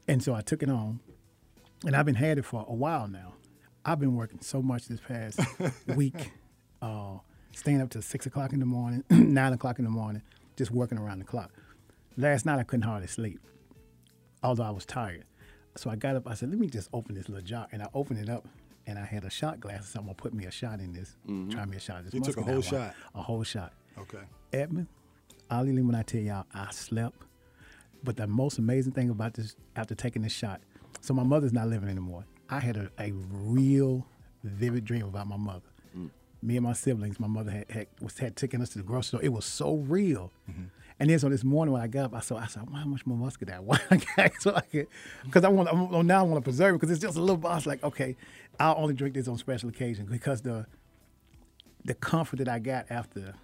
And 0.07 0.21
so 0.21 0.35
I 0.35 0.41
took 0.41 0.61
it 0.61 0.69
home, 0.69 0.99
and 1.83 1.95
I've 1.95 2.05
been 2.05 2.13
had 2.15 2.37
it 2.37 2.45
for 2.45 2.63
a 2.67 2.73
while 2.75 3.07
now. 3.07 3.33
I've 3.83 3.99
been 3.99 4.15
working 4.15 4.39
so 4.41 4.61
much 4.61 4.87
this 4.87 4.99
past 4.99 5.39
week, 5.95 6.31
uh, 6.81 7.17
staying 7.53 7.81
up 7.81 7.89
till 7.89 8.03
six 8.03 8.27
o'clock 8.27 8.53
in 8.53 8.59
the 8.59 8.67
morning, 8.67 9.03
nine 9.09 9.51
o'clock 9.53 9.79
in 9.79 9.85
the 9.85 9.91
morning, 9.91 10.21
just 10.57 10.69
working 10.69 10.97
around 10.99 11.19
the 11.19 11.25
clock. 11.25 11.51
Last 12.17 12.45
night 12.45 12.59
I 12.59 12.63
couldn't 12.63 12.83
hardly 12.83 13.07
sleep, 13.07 13.39
although 14.43 14.63
I 14.63 14.69
was 14.71 14.85
tired. 14.85 15.25
So 15.75 15.89
I 15.89 15.95
got 15.95 16.15
up. 16.15 16.27
I 16.27 16.33
said, 16.35 16.49
let 16.49 16.59
me 16.59 16.67
just 16.67 16.89
open 16.93 17.15
this 17.15 17.29
little 17.29 17.43
jar, 17.45 17.67
and 17.71 17.81
I 17.81 17.87
opened 17.95 18.19
it 18.19 18.29
up, 18.29 18.47
and 18.87 18.97
I 18.97 19.05
had 19.05 19.25
a 19.25 19.29
shot 19.29 19.59
glass. 19.59 19.89
So 19.89 19.99
I'm 19.99 20.05
gonna 20.05 20.15
put 20.15 20.33
me 20.33 20.45
a 20.45 20.51
shot 20.51 20.79
in 20.79 20.93
this. 20.93 21.15
Mm-hmm. 21.27 21.49
Try 21.51 21.65
me 21.65 21.77
a 21.77 21.79
shot. 21.79 22.05
This 22.05 22.13
You 22.13 22.21
took 22.21 22.37
a 22.37 22.41
whole 22.41 22.61
shot? 22.61 22.95
A 23.13 23.21
whole 23.21 23.43
shot. 23.43 23.73
Okay. 23.99 24.23
Edmund, 24.53 24.87
I'll 25.51 25.63
leave 25.63 25.85
when 25.85 25.95
I 25.95 26.03
tell 26.03 26.21
y'all 26.21 26.45
I 26.53 26.71
slept. 26.71 27.21
But 28.03 28.15
the 28.15 28.27
most 28.27 28.57
amazing 28.57 28.93
thing 28.93 29.09
about 29.09 29.33
this, 29.33 29.55
after 29.75 29.93
taking 29.93 30.21
this 30.21 30.31
shot, 30.31 30.61
so 31.01 31.13
my 31.13 31.23
mother's 31.23 31.53
not 31.53 31.67
living 31.67 31.89
anymore. 31.89 32.25
I 32.49 32.59
had 32.59 32.77
a, 32.77 32.89
a 32.99 33.11
real 33.11 34.07
vivid 34.43 34.85
dream 34.85 35.05
about 35.05 35.27
my 35.27 35.37
mother. 35.37 35.67
Me 36.47 36.55
and 36.55 36.63
my 36.63 36.71
siblings, 36.71 37.19
my 37.19 37.27
mother 37.27 37.51
had, 37.51 37.69
had 37.69 37.87
was 37.99 38.17
had 38.17 38.37
taken 38.37 38.61
us 38.61 38.69
to 38.69 38.77
the 38.77 38.83
grocery 38.83 39.07
store. 39.07 39.21
It 39.21 39.33
was 39.33 39.43
so 39.43 39.75
real. 39.75 40.31
Mm-hmm. 40.49 40.63
And 40.97 41.09
then 41.09 41.19
so 41.19 41.27
this 41.27 41.43
morning 41.43 41.73
when 41.73 41.81
I 41.81 41.87
got 41.87 42.05
up, 42.05 42.15
I 42.15 42.21
saw 42.21 42.37
I 42.37 42.47
said, 42.47 42.63
"How 42.73 42.85
much 42.85 43.05
more? 43.05 43.17
Why 43.17 43.79
I 43.91 43.97
got 43.97 44.31
so 44.39 44.55
I 44.55 44.61
could, 44.61 44.87
because 45.25 45.43
I 45.43 45.49
want 45.49 45.69
now 46.05 46.19
I 46.19 46.23
want 46.23 46.35
to 46.35 46.41
preserve 46.41 46.75
it 46.75 46.77
because 46.79 46.89
it's 46.89 47.01
just 47.01 47.17
a 47.17 47.19
little. 47.19 47.35
Was 47.35 47.67
like, 47.67 47.83
okay, 47.83 48.15
I'll 48.59 48.75
only 48.77 48.93
drink 48.93 49.13
this 49.13 49.27
on 49.27 49.37
special 49.37 49.67
occasions 49.67 50.09
because 50.09 50.41
the 50.41 50.65
the 51.83 51.93
comfort 51.93 52.37
that 52.37 52.47
I 52.47 52.59
got 52.59 52.85
after, 52.89 53.35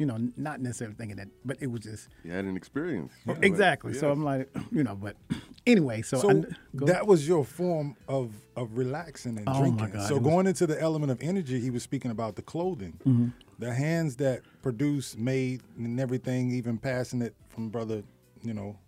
you 0.00 0.06
know, 0.06 0.16
not 0.38 0.60
necessarily 0.62 0.96
thinking 0.96 1.18
that, 1.18 1.28
but 1.44 1.58
it 1.60 1.66
was 1.70 1.82
just 1.82 2.08
You 2.24 2.32
had 2.32 2.46
an 2.46 2.56
experience. 2.56 3.12
Yeah, 3.26 3.34
like- 3.34 3.44
exactly. 3.44 3.92
So. 3.92 4.10
I'm 4.10 4.24
like, 4.24 4.48
you 4.72 4.82
know, 4.82 4.94
but 4.96 5.14
anyway, 5.66 6.00
so, 6.00 6.18
So 6.18 6.30
I, 6.30 6.44
that 6.86 7.06
was 7.06 7.28
your 7.28 7.44
form 7.44 7.96
of 8.08 8.32
of 8.56 8.76
relaxing 8.78 9.36
and 9.36 9.46
Oh, 9.46 9.52
my 9.52 9.60
drinking. 9.60 9.90
God, 9.90 10.08
so 10.08 10.16
it 10.16 10.22
was- 10.22 10.32
going 10.32 10.46
into 10.46 10.66
the 10.66 10.80
element 10.80 11.12
of 11.12 11.18
energy, 11.22 11.60
he 11.60 11.70
was 11.70 11.82
speaking 11.82 12.10
about 12.10 12.36
the 12.36 12.42
clothing, 12.42 12.94
Mm-hmm. 13.06 13.28
the 13.58 13.74
hands 13.74 14.16
that 14.16 14.40
produce, 14.62 15.16
made, 15.18 15.60
and 15.76 16.00
everything, 16.00 16.50
even 16.50 16.78
passing 16.78 17.20
it 17.20 17.34
from 17.50 17.68
brother, 17.68 18.02
you 18.42 18.54
know, 18.54 18.78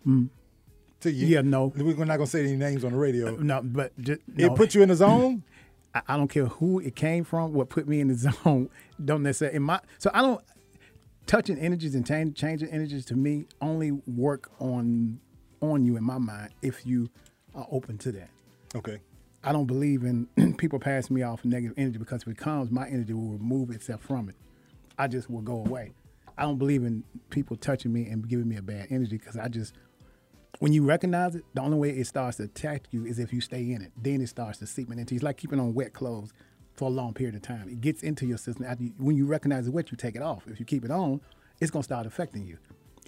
to 1.01 1.11
you. 1.11 1.27
Mm. 1.27 1.29
Yeah, 1.29 1.41
no. 1.41 1.71
we're 1.75 1.93
not 2.05 2.17
gonna 2.17 2.25
say 2.25 2.41
any 2.43 2.55
names 2.55 2.83
on 2.83 2.91
the 2.93 2.97
radio. 2.97 3.35
no, 3.35 3.61
but 3.61 3.91
just, 3.99 4.21
It 4.35 4.47
no, 4.47 4.55
put 4.55 4.73
you 4.73 4.81
in 4.81 4.89
the 4.89 4.95
zone. 4.95 5.43
I, 5.95 6.01
I 6.07 6.17
don't 6.17 6.27
care 6.27 6.47
who 6.47 6.79
it 6.79 6.95
came 6.95 7.23
from. 7.23 7.53
What 7.53 7.69
put 7.69 7.87
me 7.87 7.99
in 7.99 8.07
the 8.07 8.15
zone 8.43 8.69
don't 9.03 9.21
necessarily 9.21 9.57
in 9.57 9.61
my. 9.63 9.79
So 9.99 10.09
I 10.11 10.21
don't 10.23 10.41
touching 11.25 11.57
energies 11.57 11.95
and 11.95 12.05
change, 12.05 12.37
changing 12.37 12.69
energies 12.69 13.05
to 13.05 13.15
me 13.15 13.45
only 13.61 13.91
work 13.91 14.51
on 14.59 15.19
on 15.61 15.85
you 15.85 15.95
in 15.95 16.03
my 16.03 16.17
mind 16.17 16.49
if 16.61 16.85
you 16.85 17.09
are 17.55 17.65
open 17.71 17.97
to 17.97 18.11
that. 18.11 18.29
Okay. 18.75 18.99
I 19.43 19.51
don't 19.51 19.65
believe 19.65 20.03
in 20.03 20.27
people 20.57 20.79
passing 20.79 21.15
me 21.15 21.23
off 21.23 21.43
negative 21.45 21.77
energy 21.77 21.97
because 21.97 22.23
if 22.23 22.27
it 22.27 22.37
comes, 22.37 22.71
my 22.71 22.87
energy 22.87 23.13
will 23.13 23.29
remove 23.29 23.69
itself 23.71 24.01
from 24.01 24.29
it. 24.29 24.35
I 24.97 25.07
just 25.07 25.29
will 25.29 25.41
go 25.41 25.57
away. 25.57 25.93
I 26.37 26.43
don't 26.43 26.57
believe 26.57 26.83
in 26.83 27.03
people 27.29 27.55
touching 27.55 27.93
me 27.93 28.07
and 28.07 28.27
giving 28.27 28.47
me 28.47 28.57
a 28.57 28.61
bad 28.61 28.87
energy 28.89 29.17
because 29.17 29.37
I 29.37 29.47
just, 29.47 29.73
when 30.59 30.73
you 30.73 30.83
recognize 30.83 31.35
it, 31.35 31.43
the 31.53 31.61
only 31.61 31.77
way 31.77 31.89
it 31.89 32.07
starts 32.07 32.37
to 32.37 32.43
attack 32.43 32.85
you 32.91 33.05
is 33.05 33.19
if 33.19 33.31
you 33.31 33.41
stay 33.41 33.71
in 33.71 33.81
it. 33.81 33.91
Then 33.97 34.21
it 34.21 34.27
starts 34.27 34.59
to 34.59 34.67
seep 34.67 34.91
into 34.91 35.13
you. 35.13 35.17
It's 35.17 35.23
like 35.23 35.37
keeping 35.37 35.59
on 35.59 35.73
wet 35.73 35.93
clothes 35.93 36.33
for 36.73 36.85
a 36.85 36.91
long 36.91 37.13
period 37.13 37.35
of 37.35 37.41
time. 37.41 37.69
It 37.69 37.81
gets 37.81 38.03
into 38.03 38.25
your 38.25 38.37
system. 38.37 38.65
After 38.65 38.83
you, 38.83 38.93
when 38.97 39.15
you 39.15 39.25
recognize 39.25 39.69
wet, 39.69 39.91
you 39.91 39.97
take 39.97 40.15
it 40.15 40.21
off. 40.21 40.43
If 40.47 40.59
you 40.59 40.65
keep 40.65 40.83
it 40.83 40.91
on, 40.91 41.21
it's 41.59 41.71
going 41.71 41.81
to 41.81 41.85
start 41.85 42.05
affecting 42.05 42.45
you. 42.45 42.57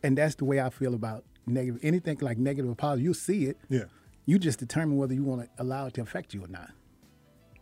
And 0.04 0.18
that's 0.18 0.36
the 0.36 0.46
way 0.46 0.62
I 0.62 0.70
feel 0.70 0.94
about 0.94 1.24
negative, 1.48 1.80
anything 1.84 2.18
like 2.22 2.38
negative 2.38 2.70
or 2.70 2.76
positive. 2.76 3.04
You'll 3.04 3.14
see 3.14 3.46
it. 3.46 3.58
Yeah. 3.70 3.86
You 4.26 4.40
just 4.40 4.60
determine 4.60 4.98
whether 4.98 5.14
you 5.14 5.24
want 5.24 5.42
to 5.42 5.50
allow 5.62 5.88
it 5.88 5.94
to 5.96 6.02
affect 6.02 6.34
you 6.34 6.44
or 6.44 6.48
not. 6.48 6.72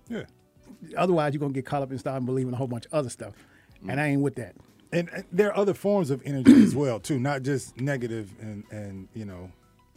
Yeah. 0.10 0.24
Otherwise, 0.98 1.34
you're 1.34 1.39
gonna 1.39 1.54
get 1.54 1.66
caught 1.66 1.82
up 1.82 1.92
and 1.92 2.00
start 2.00 2.26
believing 2.26 2.54
a 2.54 2.58
whole 2.58 2.68
bunch 2.68 2.86
of 2.86 2.94
other 2.94 3.10
stuff, 3.10 3.34
and 3.88 4.00
I 4.00 4.08
ain't 4.08 4.22
with 4.22 4.36
that. 4.36 4.56
And, 4.92 5.10
and 5.10 5.24
there 5.32 5.50
are 5.50 5.58
other 5.58 5.74
forms 5.74 6.10
of 6.10 6.22
energy 6.26 6.63
as 6.63 6.76
well 6.76 7.00
too, 7.00 7.20
not 7.20 7.44
just 7.44 7.80
negative 7.80 8.32
and 8.42 8.63
and 8.72 9.08
you 9.13 9.26
know 9.26 9.52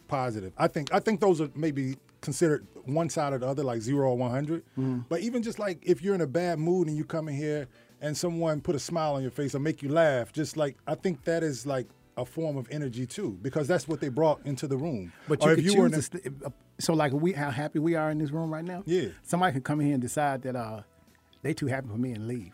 positive. 0.09 0.53
I 0.57 0.69
think 0.69 0.93
I 0.93 1.01
think 1.01 1.21
those 1.21 1.41
are 1.41 1.51
maybe 1.55 1.97
considered 2.21 2.67
one 2.85 3.09
side 3.09 3.33
or 3.33 3.39
the 3.39 3.47
other, 3.47 3.63
like 3.63 3.81
zero 3.81 4.11
or 4.11 4.17
one 4.17 4.47
Mm-hmm. 4.47 4.99
But 5.09 5.21
even 5.21 5.43
just 5.43 5.59
like 5.59 5.79
if 5.83 6.03
you're 6.03 6.15
in 6.15 6.21
a 6.21 6.27
bad 6.27 6.59
mood 6.59 6.89
and 6.89 6.97
you 6.97 7.05
come 7.05 7.29
in 7.29 7.35
here 7.35 7.69
and 8.01 8.17
someone 8.17 8.61
put 8.61 8.75
a 8.75 8.79
smile 8.79 9.15
on 9.15 9.23
your 9.23 9.31
face 9.31 9.55
or 9.55 9.59
make 9.59 9.83
you 9.83 9.89
laugh, 9.89 10.33
just 10.33 10.57
like 10.57 10.77
I 10.87 10.95
think 10.95 11.25
that 11.25 11.43
is 11.43 11.67
like 11.67 11.87
a 12.17 12.25
form 12.25 12.57
of 12.57 12.67
energy 12.71 13.07
too, 13.07 13.39
because 13.43 13.69
that's 13.69 13.87
what 13.87 14.01
they 14.01 14.09
brought 14.09 14.41
into 14.47 14.67
the 14.67 14.77
room. 14.77 15.13
But 15.29 15.43
Or 15.43 15.53
you 15.53 15.59
if 15.59 15.65
you 15.65 15.79
were 15.79 15.87
in 15.87 15.95
a- 15.95 16.03
St- 16.03 16.27
uh, 16.45 16.51
so, 16.79 16.93
like, 16.93 17.13
we 17.13 17.33
how 17.33 17.51
happy 17.51 17.79
we 17.79 17.95
are 17.95 18.11
in 18.11 18.19
this 18.19 18.31
room 18.31 18.53
right 18.53 18.65
now. 18.65 18.83
Yeah. 18.87 19.09
Somebody 19.23 19.55
could 19.55 19.65
come 19.65 19.81
in 19.81 19.87
here 19.87 19.95
and 19.95 20.03
decide 20.03 20.43
that 20.43 20.57
uh, 20.57 20.83
they 21.43 21.55
too 21.55 21.67
happy 21.67 21.89
for 21.89 21.97
me 21.97 22.13
and 22.13 22.27
leave. 22.29 22.53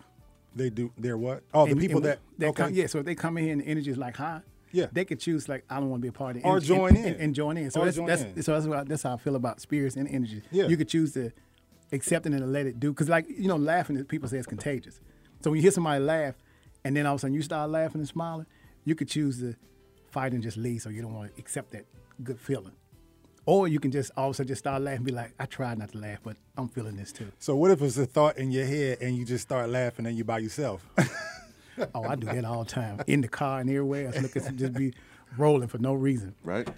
they 0.55 0.71
do 0.71 0.93
they're 0.99 1.17
what? 1.17 1.43
Oh, 1.55 1.67
the 1.67 1.75
people 1.77 1.97
and 1.99 2.07
that 2.07 2.19
they 2.39 2.47
okay. 2.49 2.65
come, 2.65 2.75
yeah. 2.75 2.87
So 2.87 2.99
if 2.99 3.05
they 3.05 3.15
come 3.15 3.39
in 3.39 3.45
here 3.45 3.53
and 3.53 3.63
the 3.63 3.67
energy 3.67 3.91
is 3.91 3.97
like 3.99 4.17
high, 4.17 4.43
Yeah. 4.73 4.87
they 4.93 5.05
could 5.05 5.21
choose 5.21 5.49
like 5.49 5.65
I 5.71 5.79
don't 5.81 5.91
want 5.91 6.01
to 6.01 6.03
be 6.03 6.09
a 6.09 6.13
part 6.13 6.37
of 6.37 6.43
it, 6.43 6.47
Or 6.47 6.57
and- 6.57 6.65
join 6.65 6.97
and, 6.97 7.07
in. 7.07 7.15
and, 7.21 7.35
join 7.35 7.57
in. 7.57 7.71
So 7.71 7.81
Or 7.81 7.85
that's 7.85 7.99
that's 7.99 8.23
in. 8.23 8.43
so 8.43 8.55
that's 8.55 8.67
what, 8.67 8.89
that's 8.89 9.03
how 9.03 9.15
I 9.15 9.17
feel 9.19 9.37
about 9.37 9.61
spirits 9.61 9.97
and 9.97 10.09
energy. 10.09 10.43
Yeah. 10.51 10.67
You 10.67 10.77
could 10.77 10.89
choose 10.89 11.13
to 11.15 11.31
accept 11.93 12.27
it 12.27 12.33
and 12.33 12.53
let 12.53 12.67
it 12.67 12.81
do 12.81 12.91
because 12.93 13.09
like 13.09 13.27
you 13.29 13.49
know 13.49 13.57
laughing 13.57 14.03
people 14.07 14.29
say 14.29 14.39
it's 14.39 14.47
contagious. 14.47 15.01
So 15.43 15.51
when 15.51 15.57
you 15.59 15.63
hear 15.63 15.71
somebody 15.73 16.03
laugh, 16.03 16.35
and 16.85 16.97
then 16.97 17.07
all 17.07 17.15
of 17.15 17.19
a 17.19 17.21
sudden 17.21 17.35
you 17.35 17.43
start 17.43 17.69
laughing 17.71 18.01
and 18.01 18.09
smiling, 18.09 18.47
you 18.85 18.95
could 18.95 19.09
choose 19.09 19.39
to 19.41 19.55
fight 20.11 20.33
and 20.33 20.43
just 20.43 20.57
leave, 20.57 20.83
so 20.83 20.89
you 20.91 21.03
don't 21.03 21.15
want 21.15 21.35
to 21.35 21.41
accept 21.41 21.73
that 21.73 21.85
good 22.23 22.39
feeling. 22.41 22.73
Or 23.45 23.67
you 23.67 23.81
can 23.81 23.91
just 23.91 24.13
all 24.17 24.29
of 24.29 24.31
a 24.31 24.35
sudden 24.37 24.49
just 24.49 24.61
start 24.61 24.83
laughing, 24.83 24.99
and 24.99 25.07
be 25.07 25.13
like, 25.13 25.33
I 25.41 25.47
tried 25.47 25.79
not 25.79 25.91
to 25.93 25.99
laugh, 25.99 26.21
but 26.23 26.37
I'm 26.57 26.69
feeling 26.69 26.97
this 26.97 27.11
too. 27.13 27.27
So 27.41 27.57
what 27.57 27.71
if 27.73 27.83
it's 27.83 27.97
a 27.99 28.07
thought 28.07 28.39
in 28.39 28.53
your 28.53 28.65
head 28.67 28.99
and 29.01 29.17
you 29.17 29.25
just 29.25 29.43
start 29.43 29.69
laughing 29.69 30.07
and 30.07 30.17
you're 30.17 30.25
by 30.25 30.39
yourself? 30.39 30.87
Oh, 31.95 32.05
I 32.05 32.17
do 32.17 32.27
that 32.27 32.45
all 32.45 32.65
the 32.65 32.71
time 32.71 33.01
in 33.07 33.21
the 33.21 33.29
car 33.29 33.61
and 33.61 33.71
everywhere. 33.71 34.07
else. 34.07 34.21
Look 34.21 34.37
at 34.37 34.57
just 34.57 34.75
be 34.75 34.93
rolling 35.37 35.69
for 35.69 35.79
no 35.79 35.95
reason. 35.95 36.35
right? 36.45 36.69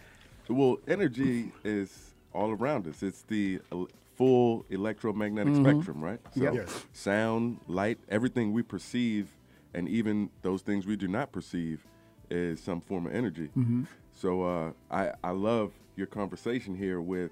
Well, 0.48 0.78
energy 0.86 1.52
is 1.64 2.14
all 2.32 2.50
around 2.50 2.86
us. 2.86 3.02
It's 3.02 3.22
the 3.22 3.60
uh, 3.72 3.84
full 4.16 4.64
electromagnetic 4.70 5.54
mm-hmm. 5.54 5.64
spectrum, 5.64 6.02
right? 6.02 6.20
So. 6.36 6.52
Yes. 6.52 6.86
sound, 6.92 7.60
light, 7.66 7.98
everything 8.08 8.52
we 8.52 8.62
perceive, 8.62 9.28
and 9.72 9.88
even 9.88 10.30
those 10.42 10.62
things 10.62 10.86
we 10.86 10.96
do 10.96 11.08
not 11.08 11.32
perceive, 11.32 11.84
is 12.30 12.60
some 12.60 12.80
form 12.80 13.06
of 13.06 13.14
energy. 13.14 13.50
Mm-hmm. 13.56 13.84
So 14.12 14.42
uh, 14.42 14.72
I 14.90 15.12
I 15.22 15.30
love 15.30 15.72
your 15.96 16.06
conversation 16.06 16.76
here 16.76 17.00
with. 17.00 17.30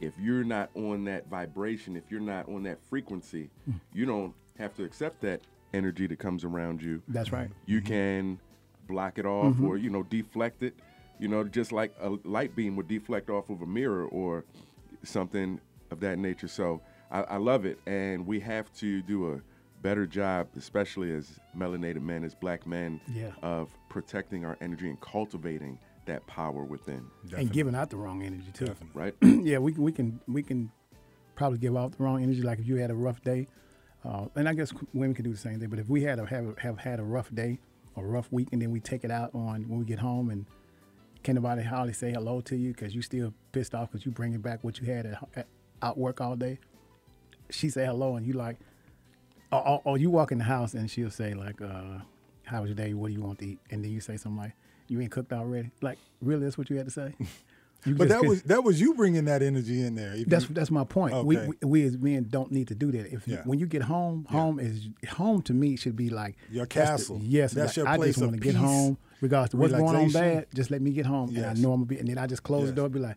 If 0.00 0.14
you're 0.18 0.44
not 0.44 0.70
on 0.74 1.04
that 1.04 1.28
vibration, 1.28 1.94
if 1.94 2.04
you're 2.08 2.22
not 2.22 2.48
on 2.48 2.62
that 2.62 2.78
frequency, 2.88 3.50
mm. 3.68 3.78
you 3.92 4.06
don't 4.06 4.32
have 4.58 4.74
to 4.76 4.84
accept 4.84 5.20
that 5.20 5.42
energy 5.72 6.06
that 6.06 6.18
comes 6.18 6.44
around 6.44 6.82
you. 6.82 7.02
That's 7.08 7.32
right. 7.32 7.50
you 7.66 7.78
mm-hmm. 7.78 7.86
can 7.86 8.40
block 8.88 9.18
it 9.18 9.26
off 9.26 9.54
mm-hmm. 9.54 9.66
or 9.66 9.76
you 9.76 9.90
know 9.90 10.02
deflect 10.02 10.62
it. 10.62 10.74
You 11.18 11.28
know 11.28 11.44
just 11.44 11.72
like 11.72 11.94
a 12.00 12.10
light 12.24 12.56
beam 12.56 12.76
would 12.76 12.88
deflect 12.88 13.30
off 13.30 13.50
of 13.50 13.62
a 13.62 13.66
mirror 13.66 14.06
or 14.06 14.44
something 15.02 15.60
of 15.90 16.00
that 16.00 16.18
nature. 16.18 16.48
So 16.48 16.80
I, 17.10 17.22
I 17.22 17.36
love 17.36 17.64
it. 17.64 17.78
And 17.86 18.26
we 18.26 18.40
have 18.40 18.72
to 18.74 19.02
do 19.02 19.32
a 19.32 19.40
better 19.82 20.06
job 20.06 20.46
especially 20.58 21.10
as 21.10 21.38
melanated 21.56 22.02
men 22.02 22.22
as 22.22 22.34
black 22.34 22.66
men 22.66 23.00
Yeah. 23.08 23.30
of 23.42 23.70
protecting 23.88 24.44
our 24.44 24.58
energy 24.60 24.88
and 24.88 25.00
cultivating 25.00 25.78
that 26.06 26.26
power 26.26 26.64
within. 26.64 27.06
And 27.36 27.50
giving 27.52 27.74
out 27.74 27.90
the 27.90 27.96
wrong 27.96 28.22
energy 28.22 28.50
too. 28.52 28.74
right. 28.94 29.14
Yeah, 29.22 29.58
we 29.58 29.72
can 29.72 29.82
we 29.82 29.92
can 29.92 30.20
we 30.26 30.42
can 30.42 30.70
probably 31.34 31.58
give 31.58 31.76
out 31.76 31.92
the 31.96 32.02
wrong 32.02 32.22
energy. 32.22 32.42
Like 32.42 32.58
if 32.58 32.66
you 32.66 32.76
had 32.76 32.90
a 32.90 32.94
rough 32.94 33.22
day, 33.22 33.46
uh, 34.04 34.26
and 34.34 34.48
I 34.48 34.54
guess 34.54 34.72
women 34.94 35.14
can 35.14 35.24
do 35.24 35.32
the 35.32 35.38
same 35.38 35.60
thing. 35.60 35.68
But 35.68 35.78
if 35.78 35.88
we 35.88 36.02
had 36.02 36.18
a, 36.18 36.26
have 36.26 36.58
have 36.58 36.78
had 36.78 37.00
a 37.00 37.02
rough 37.02 37.34
day 37.34 37.58
or 37.94 38.06
rough 38.06 38.30
week, 38.30 38.48
and 38.52 38.60
then 38.60 38.70
we 38.70 38.80
take 38.80 39.04
it 39.04 39.10
out 39.10 39.34
on 39.34 39.68
when 39.68 39.78
we 39.78 39.84
get 39.84 39.98
home, 39.98 40.30
and 40.30 40.46
can 41.22 41.34
nobody 41.34 41.62
hardly 41.62 41.92
say 41.92 42.12
hello 42.12 42.40
to 42.42 42.56
you 42.56 42.72
because 42.72 42.94
you 42.94 43.02
still 43.02 43.34
pissed 43.52 43.74
off 43.74 43.90
because 43.90 44.06
you 44.06 44.12
bringing 44.12 44.40
back 44.40 44.64
what 44.64 44.80
you 44.80 44.86
had 44.92 45.06
at, 45.06 45.18
at 45.36 45.46
out 45.82 45.98
work 45.98 46.20
all 46.20 46.36
day. 46.36 46.58
She 47.50 47.68
say 47.68 47.84
hello, 47.84 48.16
and 48.16 48.26
you 48.26 48.32
like, 48.32 48.56
or, 49.52 49.66
or, 49.66 49.82
or 49.84 49.98
you 49.98 50.10
walk 50.10 50.32
in 50.32 50.38
the 50.38 50.44
house 50.44 50.74
and 50.74 50.90
she'll 50.90 51.10
say 51.10 51.34
like, 51.34 51.60
uh, 51.60 51.98
"How 52.44 52.62
was 52.62 52.68
your 52.68 52.76
day? 52.76 52.94
What 52.94 53.08
do 53.08 53.14
you 53.14 53.20
want 53.20 53.40
to 53.40 53.46
eat?" 53.46 53.58
And 53.70 53.84
then 53.84 53.90
you 53.90 54.00
say 54.00 54.16
something 54.16 54.40
like, 54.40 54.54
"You 54.88 55.00
ain't 55.00 55.10
cooked 55.10 55.32
already." 55.32 55.70
Like, 55.82 55.98
really, 56.22 56.44
that's 56.44 56.56
what 56.56 56.70
you 56.70 56.76
had 56.76 56.86
to 56.86 56.92
say. 56.92 57.14
You 57.86 57.94
but 57.94 58.08
just 58.08 58.20
that 58.20 58.28
was 58.28 58.42
that 58.42 58.62
was 58.64 58.80
you 58.80 58.94
bringing 58.94 59.24
that 59.24 59.42
energy 59.42 59.82
in 59.82 59.94
there. 59.94 60.14
That's 60.26 60.48
you- 60.48 60.54
that's 60.54 60.70
my 60.70 60.84
point. 60.84 61.24
We, 61.24 61.38
Okay. 61.38 61.48
we 61.62 61.66
we 61.68 61.84
as 61.84 61.96
men 61.96 62.26
don't 62.28 62.52
need 62.52 62.68
to 62.68 62.74
do 62.74 62.92
that. 62.92 63.12
If 63.12 63.26
Yeah. 63.26 63.42
when 63.44 63.58
you 63.58 63.66
get 63.66 63.82
home, 63.82 64.26
home 64.28 64.60
is 64.60 64.88
home 65.08 65.40
to 65.42 65.54
me 65.54 65.76
should 65.76 65.96
be 65.96 66.10
like 66.10 66.36
Your 66.50 66.66
that's 66.66 66.74
the- 66.74 66.80
castle. 67.14 67.20
yes, 67.22 67.52
That's 67.52 67.68
like, 67.70 67.76
your 67.78 67.88
I 67.88 67.96
place 67.96 68.14
just 68.16 68.20
want 68.26 68.34
to 68.34 68.40
get 68.40 68.54
home, 68.54 68.98
regardless 69.20 69.54
of 69.54 69.60
what's 69.60 69.72
going 69.72 69.96
on 69.96 70.10
bad. 70.12 70.46
Just 70.54 70.70
let 70.70 70.82
me 70.82 70.90
get 70.92 71.06
home, 71.06 71.34
and 71.34 71.46
I 71.46 71.54
know 71.54 71.72
I'm 71.72 71.80
gonna 71.80 71.86
be. 71.86 71.98
And 71.98 72.08
then 72.08 72.18
I 72.18 72.26
just 72.26 72.42
close 72.42 72.62
Yes. 72.64 72.70
the 72.70 72.76
door, 72.76 72.84
and 72.86 72.94
be 72.94 73.00
like, 73.00 73.16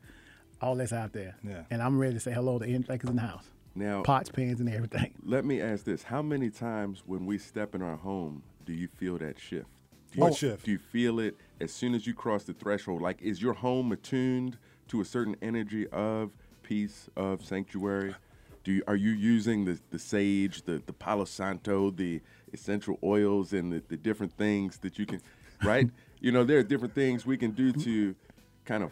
all 0.62 0.76
that's 0.76 0.94
out 0.94 1.12
there, 1.12 1.36
Yeah. 1.44 1.64
and 1.70 1.82
I'm 1.82 1.98
ready 2.00 2.14
to 2.14 2.20
say 2.22 2.32
hello 2.32 2.58
to 2.60 2.64
anything 2.66 2.86
that's 2.98 3.04
in 3.10 3.16
the 3.18 3.22
house. 3.22 3.46
now 3.76 4.02
Pots, 4.04 4.30
pans, 4.30 4.62
and 4.62 4.70
everything. 4.70 5.12
let 5.26 5.44
me 5.44 5.60
ask 5.60 5.84
this 5.84 6.04
how 6.04 6.22
many 6.22 6.50
times 6.50 7.04
when 7.06 7.26
we 7.26 7.38
step 7.38 7.76
in 7.76 7.82
our 7.82 7.98
home 7.98 8.44
do 8.66 8.72
you 8.72 8.88
feel 8.88 9.18
that 9.18 9.38
shift 9.40 9.68
do 10.14 10.20
What 10.22 10.30
you, 10.42 10.50
shift? 10.52 10.66
do 10.66 10.72
you 10.72 10.78
feel 10.78 11.20
it 11.20 11.36
as 11.64 11.72
soon 11.74 11.96
as 11.96 12.06
you 12.06 12.14
cross 12.14 12.44
the 12.44 12.54
threshold 12.54 13.02
like 13.02 13.22
is 13.22 13.42
your 13.42 13.54
home 13.54 13.92
attuned 13.92 14.58
to 14.88 15.02
a 15.02 15.06
certain 15.06 15.36
energy 15.42 15.88
of 15.90 16.32
peace 16.62 17.10
of 17.16 17.44
sanctuary 17.44 18.14
do 18.64 18.72
you, 18.72 18.84
are 18.88 18.96
you 18.96 19.12
using 19.12 19.66
the, 19.66 19.80
the 19.90 20.00
sage 20.00 20.64
the, 20.64 20.82
the 20.86 20.94
palo 20.94 21.26
santo 21.26 21.90
the 21.90 22.22
essential 22.54 23.00
oils 23.04 23.54
and 23.54 23.72
the, 23.72 23.82
the 23.88 23.98
different 23.98 24.32
things 24.38 24.78
that 24.80 25.00
you 25.00 25.06
can 25.06 25.22
right 25.64 25.90
you 26.20 26.32
know 26.32 26.44
there 26.44 26.60
are 26.60 26.64
different 26.64 26.94
things 26.94 27.26
we 27.26 27.38
can 27.38 27.52
do 27.52 27.72
to 27.72 28.16
kind 28.66 28.84
of 28.84 28.92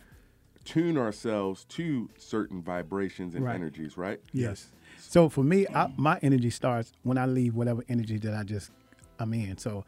tune 0.63 0.97
ourselves 0.97 1.65
to 1.65 2.09
certain 2.17 2.61
vibrations 2.61 3.35
and 3.35 3.45
Right. 3.45 3.55
energies, 3.55 3.97
right? 3.97 4.19
Yes. 4.31 4.67
So 4.97 5.27
for 5.27 5.43
me, 5.43 5.65
I, 5.73 5.87
my 5.97 6.19
energy 6.21 6.49
starts 6.49 6.91
when 7.03 7.17
I 7.17 7.25
leave 7.25 7.55
whatever 7.55 7.83
energy 7.89 8.17
that 8.19 8.33
I 8.35 8.43
just 8.43 8.71
I'm 9.19 9.33
in. 9.33 9.57
So 9.57 9.83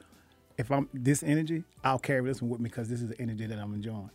if 0.57 0.71
I'm 0.71 0.89
this 0.93 1.23
energy, 1.23 1.63
I'll 1.83 1.99
carry 1.99 2.27
this 2.27 2.41
one 2.41 2.49
with 2.51 2.59
me 2.59 2.69
because 2.69 2.89
this 2.89 3.01
is 3.01 3.09
the 3.09 3.19
energy 3.21 3.45
that 3.45 3.57
I'm 3.57 3.73
enjoying, 3.73 4.09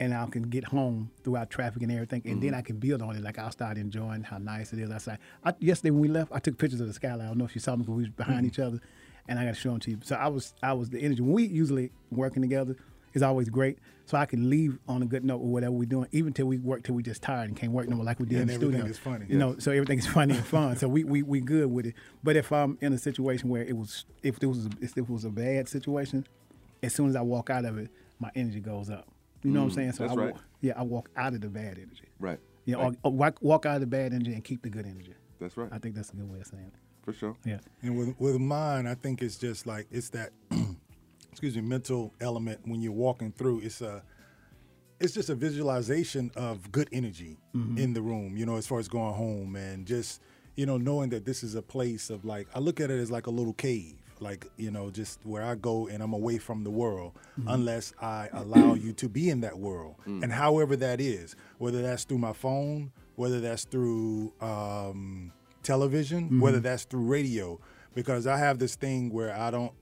and 0.00 0.14
I 0.14 0.26
can 0.26 0.44
get 0.44 0.64
home 0.64 1.10
throughout 1.24 1.50
traffic 1.50 1.82
and 1.82 1.92
everything, 1.92 2.22
and 2.24 2.42
then 2.42 2.50
mm-hmm. 2.50 2.58
I 2.58 2.62
can 2.62 2.76
build 2.78 3.02
on 3.02 3.16
it. 3.16 3.22
Like 3.22 3.38
I'll 3.38 3.50
start 3.50 3.78
enjoying 3.78 4.22
how 4.22 4.38
nice 4.38 4.72
it 4.72 4.78
is 4.78 4.90
outside. 4.90 5.18
I, 5.44 5.54
yesterday 5.58 5.90
when 5.90 6.00
we 6.00 6.08
left, 6.08 6.32
I 6.32 6.38
took 6.38 6.58
pictures 6.58 6.80
of 6.80 6.88
the 6.88 6.94
skyline. 6.94 7.22
I 7.22 7.28
don't 7.28 7.38
know 7.38 7.44
if 7.44 7.54
you 7.54 7.60
saw 7.60 7.72
me 7.72 7.82
because 7.82 7.94
we 7.94 8.02
was 8.02 8.10
behind 8.10 8.38
mm-hmm. 8.38 8.46
each 8.46 8.58
other, 8.58 8.80
and 9.28 9.38
I 9.38 9.44
got 9.44 9.54
to 9.54 9.60
show 9.60 9.70
them 9.70 9.80
to 9.80 9.90
you. 9.90 9.98
So 10.02 10.16
I 10.16 10.28
was 10.28 10.54
I 10.62 10.72
was 10.72 10.90
the 10.90 11.00
energy 11.00 11.22
when 11.22 11.32
we 11.32 11.46
usually 11.46 11.90
working 12.10 12.42
together. 12.42 12.76
Is 13.14 13.22
always 13.22 13.48
great. 13.48 13.78
So 14.06 14.18
I 14.18 14.26
can 14.26 14.50
leave 14.50 14.78
on 14.88 15.02
a 15.02 15.06
good 15.06 15.24
note 15.24 15.38
with 15.38 15.50
whatever 15.50 15.72
we're 15.72 15.84
doing, 15.86 16.08
even 16.12 16.32
till 16.32 16.46
we 16.46 16.58
work 16.58 16.82
till 16.82 16.94
we 16.94 17.02
just 17.02 17.22
tired 17.22 17.48
and 17.48 17.56
can't 17.56 17.72
work 17.72 17.88
no 17.88 17.96
more 17.96 18.04
like 18.04 18.18
we 18.20 18.26
did 18.26 18.34
Yeah, 18.34 18.40
in 18.42 18.46
the 18.48 18.54
everything 18.54 18.72
studio. 18.80 18.90
is 18.90 18.98
funny. 18.98 19.26
You 19.28 19.38
know, 19.38 19.56
so 19.58 19.70
everything 19.70 19.98
is 19.98 20.06
funny 20.06 20.34
and 20.36 20.44
fun. 20.44 20.76
So 20.76 20.88
we, 20.88 21.04
we 21.04 21.22
we 21.22 21.40
good 21.40 21.70
with 21.70 21.86
it. 21.86 21.94
But 22.22 22.36
if 22.36 22.52
I'm 22.52 22.76
in 22.80 22.92
a 22.92 22.98
situation 22.98 23.48
where 23.48 23.62
it 23.62 23.76
was 23.76 24.04
if 24.22 24.38
it 24.42 24.46
was 24.46 24.68
if 24.80 24.96
it 24.96 25.08
was 25.08 25.24
a 25.24 25.30
bad 25.30 25.68
situation, 25.68 26.26
as 26.82 26.94
soon 26.94 27.08
as 27.08 27.16
I 27.16 27.22
walk 27.22 27.48
out 27.50 27.64
of 27.64 27.78
it, 27.78 27.90
my 28.18 28.30
energy 28.34 28.60
goes 28.60 28.90
up. 28.90 29.06
You 29.42 29.50
know 29.52 29.60
what 29.60 29.64
I'm 29.66 29.70
Mm, 29.70 29.74
saying? 29.74 29.92
So 29.92 30.02
that's 30.04 30.12
I 30.12 30.16
right. 30.20 30.32
walk, 30.34 30.42
yeah, 30.60 30.72
I 30.76 30.82
walk 30.82 31.10
out 31.16 31.34
of 31.34 31.40
the 31.40 31.48
bad 31.48 31.78
energy. 31.78 32.08
Right. 32.20 32.38
You 32.64 32.74
know, 32.74 32.82
Like- 32.82 32.92
or, 33.02 33.10
or 33.10 33.12
walk, 33.12 33.38
walk 33.40 33.66
out 33.66 33.74
of 33.76 33.80
the 33.80 33.86
bad 33.88 34.12
energy 34.12 34.32
and 34.34 34.44
keep 34.44 34.62
the 34.62 34.70
good 34.70 34.86
energy. 34.86 35.14
That's 35.40 35.56
right. 35.56 35.68
I 35.72 35.78
think 35.78 35.96
that's 35.96 36.10
a 36.10 36.16
good 36.16 36.30
way 36.30 36.38
of 36.40 36.46
saying 36.46 36.64
it. 36.66 36.74
For 37.04 37.12
sure. 37.12 37.36
Yeah. 37.44 37.58
And 37.82 37.96
with 37.98 38.14
with 38.20 38.38
mine, 38.38 38.86
I 38.86 38.94
think 38.94 39.22
it's 39.22 39.36
just 39.36 39.66
like 39.66 39.86
it's 39.90 40.10
that 40.10 40.30
excuse 41.32 41.56
me, 41.56 41.62
mental 41.62 42.12
element 42.20 42.60
when 42.64 42.80
you're 42.82 42.92
walking 42.92 43.32
through. 43.32 43.60
It's 43.60 43.80
a 43.80 44.02
it's 45.00 45.12
just 45.14 45.30
a 45.30 45.34
visualization 45.34 46.30
of 46.36 46.70
good 46.70 46.88
energy 46.92 47.36
Mhm. 47.56 47.76
in 47.76 47.92
the 47.92 48.00
room, 48.02 48.36
you 48.36 48.46
know, 48.46 48.54
as 48.56 48.68
far 48.68 48.78
as 48.78 48.86
going 48.86 49.14
home 49.14 49.56
and 49.56 49.84
just, 49.84 50.20
you 50.54 50.64
know, 50.64 50.76
knowing 50.76 51.10
that 51.10 51.24
this 51.24 51.42
is 51.42 51.56
a 51.56 51.62
place 51.62 52.08
of 52.08 52.24
like 52.24 52.46
I 52.54 52.60
look 52.60 52.80
at 52.80 52.88
it 52.90 53.00
as 53.00 53.10
like 53.10 53.26
a 53.26 53.30
little 53.30 53.54
cave. 53.54 53.96
Like, 54.20 54.46
you 54.56 54.70
know, 54.70 54.88
just 54.90 55.18
where 55.24 55.42
I 55.42 55.56
go 55.56 55.88
and 55.88 56.00
I'm 56.00 56.12
away 56.12 56.38
from 56.38 56.62
the 56.62 56.70
world 56.70 57.14
Mhm. 57.40 57.52
unless 57.54 57.92
I 58.00 58.28
allow 58.32 58.74
you 58.74 58.92
to 58.92 59.08
be 59.08 59.28
in 59.28 59.40
that 59.40 59.58
world. 59.58 59.96
Mm. 60.06 60.22
And 60.22 60.32
however 60.32 60.76
that 60.76 61.00
is, 61.00 61.34
whether 61.58 61.82
that's 61.82 62.04
through 62.04 62.18
my 62.18 62.32
phone, 62.32 62.92
whether 63.16 63.40
that's 63.40 63.64
through 63.64 64.32
um, 64.40 65.32
television, 65.64 66.38
whether 66.38 66.60
Mhm. 66.60 66.62
that's 66.62 66.84
through 66.84 67.06
radio, 67.06 67.58
because 67.96 68.28
I 68.28 68.36
have 68.38 68.60
this 68.60 68.76
thing 68.76 69.10
where 69.10 69.34
I 69.36 69.50
don't 69.50 69.72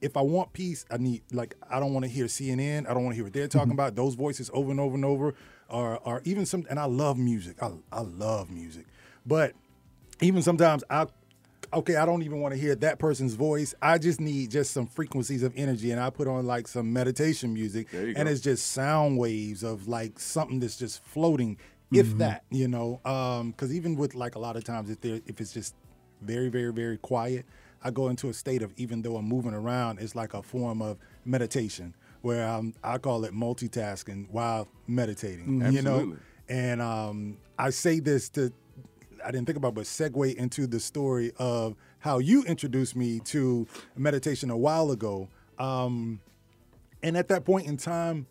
if 0.00 0.16
I 0.16 0.22
want 0.22 0.52
peace, 0.52 0.84
I 0.90 0.96
need 0.96 1.22
like 1.32 1.54
I 1.68 1.78
don't 1.80 1.92
want 1.92 2.04
to 2.04 2.10
hear 2.10 2.26
CNN. 2.26 2.88
I 2.88 2.94
don't 2.94 3.04
want 3.04 3.12
to 3.12 3.16
hear 3.16 3.24
what 3.24 3.32
they're 3.32 3.48
talking 3.48 3.72
about. 3.72 3.94
Those 3.96 4.14
voices 4.14 4.50
over 4.52 4.70
and 4.70 4.80
over 4.80 4.94
and 4.94 5.04
over, 5.04 5.34
or 5.68 5.98
or 5.98 6.22
even 6.24 6.46
some. 6.46 6.66
And 6.70 6.78
I 6.78 6.84
love 6.86 7.18
music. 7.18 7.62
I 7.62 7.70
I 7.92 8.00
love 8.00 8.50
music, 8.50 8.86
but 9.26 9.52
even 10.20 10.42
sometimes 10.42 10.84
I. 10.90 11.06
Okay, 11.72 11.94
I 11.94 12.04
don't 12.04 12.22
even 12.24 12.40
want 12.40 12.52
to 12.52 12.60
hear 12.60 12.74
that 12.74 12.98
person's 12.98 13.34
voice. 13.34 13.76
I 13.80 13.98
just 13.98 14.20
need 14.20 14.50
just 14.50 14.72
some 14.72 14.88
frequencies 14.88 15.44
of 15.44 15.52
energy, 15.56 15.92
and 15.92 16.00
I 16.00 16.10
put 16.10 16.26
on 16.26 16.44
like 16.44 16.66
some 16.66 16.92
meditation 16.92 17.54
music, 17.54 17.86
and 17.92 18.14
go. 18.16 18.22
it's 18.22 18.40
just 18.40 18.72
sound 18.72 19.18
waves 19.18 19.62
of 19.62 19.86
like 19.86 20.18
something 20.18 20.58
that's 20.58 20.76
just 20.76 21.00
floating, 21.04 21.58
if 21.92 22.08
Mhm. 22.08 22.18
that, 22.18 22.42
you 22.50 22.66
know. 22.66 22.98
Because 23.52 23.72
even 23.72 23.94
with 23.94 24.16
like 24.16 24.34
a 24.34 24.40
lot 24.40 24.56
of 24.56 24.64
times, 24.64 24.90
if 24.90 25.00
there 25.00 25.20
if 25.26 25.40
it's 25.40 25.52
just 25.52 25.76
very, 26.22 26.48
very, 26.48 26.72
very 26.72 26.98
quiet, 26.98 27.46
I 27.82 27.90
go 27.90 28.08
into 28.08 28.28
a 28.28 28.34
state 28.34 28.62
of 28.62 28.72
even 28.76 29.02
though 29.02 29.16
I'm 29.16 29.26
moving 29.26 29.54
around, 29.54 29.98
it's 30.00 30.14
like 30.14 30.34
a 30.34 30.42
form 30.42 30.82
of 30.82 30.98
meditation 31.24 31.94
where 32.22 32.46
I'm, 32.46 32.74
I 32.84 32.98
call 32.98 33.24
it 33.24 33.32
multitasking 33.32 34.28
while 34.30 34.68
meditating. 34.86 35.46
Mhm. 35.60 35.72
You 35.72 35.82
know, 35.82 35.94
Absolutely. 35.94 36.18
and 36.48 36.82
um, 36.82 37.36
I 37.58 37.70
say 37.70 38.00
this 38.00 38.28
to 38.30 38.52
I 39.24 39.30
didn't 39.30 39.46
think 39.46 39.58
about, 39.58 39.74
but 39.74 39.84
segue 39.84 40.34
into 40.36 40.66
the 40.66 40.80
story 40.80 41.32
of 41.38 41.76
how 41.98 42.18
you 42.18 42.42
introduced 42.44 42.96
me 42.96 43.20
to 43.26 43.66
meditation 43.96 44.50
a 44.50 44.56
while 44.56 44.90
ago. 44.90 45.28
Um, 45.58 46.20
and 47.02 47.16
at 47.16 47.28
that 47.28 47.44
point 47.44 47.66
in 47.66 47.76
time, 47.76 48.26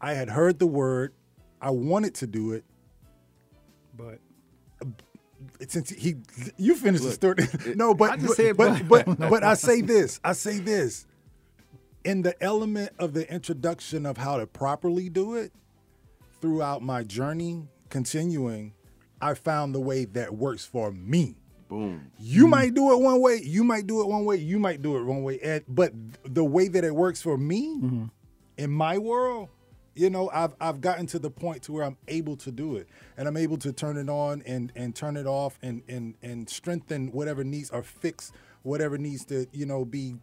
I 0.00 0.14
had 0.14 0.28
heard 0.28 0.58
the 0.58 0.66
word. 0.66 1.12
I 1.60 1.70
wanted 1.70 2.14
to 2.16 2.26
do 2.26 2.52
it, 2.52 2.64
but 3.96 4.18
since 5.68 5.90
he, 5.90 6.16
you 6.56 6.74
finished 6.74 7.02
the 7.02 7.10
Look, 7.26 7.40
story. 7.40 7.74
no, 7.76 7.94
but 7.94 8.12
I 8.12 8.16
just 8.16 8.28
but, 8.28 8.36
said 8.36 8.56
but, 8.56 8.88
but. 8.88 9.06
but 9.06 9.18
but 9.30 9.44
I 9.44 9.54
say 9.54 9.80
this. 9.80 10.20
I 10.24 10.32
say 10.32 10.58
this. 10.58 11.06
In 12.04 12.22
the 12.22 12.40
element 12.42 12.92
of 12.98 13.14
the 13.14 13.32
introduction 13.32 14.06
of 14.06 14.16
how 14.16 14.36
to 14.36 14.46
properly 14.46 15.08
do 15.08 15.36
it, 15.36 15.52
throughout 16.42 16.82
my 16.82 17.04
journey, 17.04 17.62
continuing, 17.88 18.74
I 19.20 19.34
found 19.34 19.74
the 19.74 19.80
way 19.80 20.04
that 20.06 20.34
works 20.34 20.66
for 20.66 20.90
me. 20.90 21.36
Boom. 21.68 22.10
You 22.18 22.46
mm. 22.46 22.50
might 22.50 22.74
do 22.74 22.92
it 22.92 23.00
one 23.00 23.20
way, 23.22 23.40
you 23.42 23.64
might 23.64 23.86
do 23.86 24.02
it 24.02 24.08
one 24.08 24.26
way, 24.26 24.36
you 24.36 24.58
might 24.58 24.82
do 24.82 24.98
it 24.98 25.04
one 25.04 25.22
way, 25.22 25.38
and, 25.40 25.64
but 25.68 25.92
the 26.24 26.44
way 26.44 26.68
that 26.68 26.84
it 26.84 26.94
works 26.94 27.22
for 27.22 27.38
me 27.38 27.76
mm-hmm. 27.76 28.04
in 28.58 28.70
my 28.70 28.98
world, 28.98 29.48
you 29.94 30.10
know, 30.10 30.30
I've 30.32 30.54
I've 30.60 30.80
gotten 30.80 31.06
to 31.08 31.18
the 31.18 31.30
point 31.30 31.62
to 31.64 31.72
where 31.72 31.84
I'm 31.84 31.96
able 32.08 32.36
to 32.36 32.50
do 32.50 32.76
it, 32.76 32.88
and 33.16 33.28
I'm 33.28 33.36
able 33.36 33.58
to 33.58 33.72
turn 33.72 33.96
it 33.96 34.08
on 34.08 34.42
and 34.46 34.72
and 34.74 34.94
turn 34.94 35.16
it 35.16 35.26
off, 35.26 35.58
and 35.62 35.82
and 35.88 36.14
and 36.22 36.48
strengthen 36.48 37.12
whatever 37.12 37.44
needs 37.44 37.70
or 37.70 37.82
fix 37.82 38.32
whatever 38.62 38.96
needs 38.96 39.24
to 39.26 39.46
you 39.52 39.66
know 39.66 39.84
be 39.84 40.14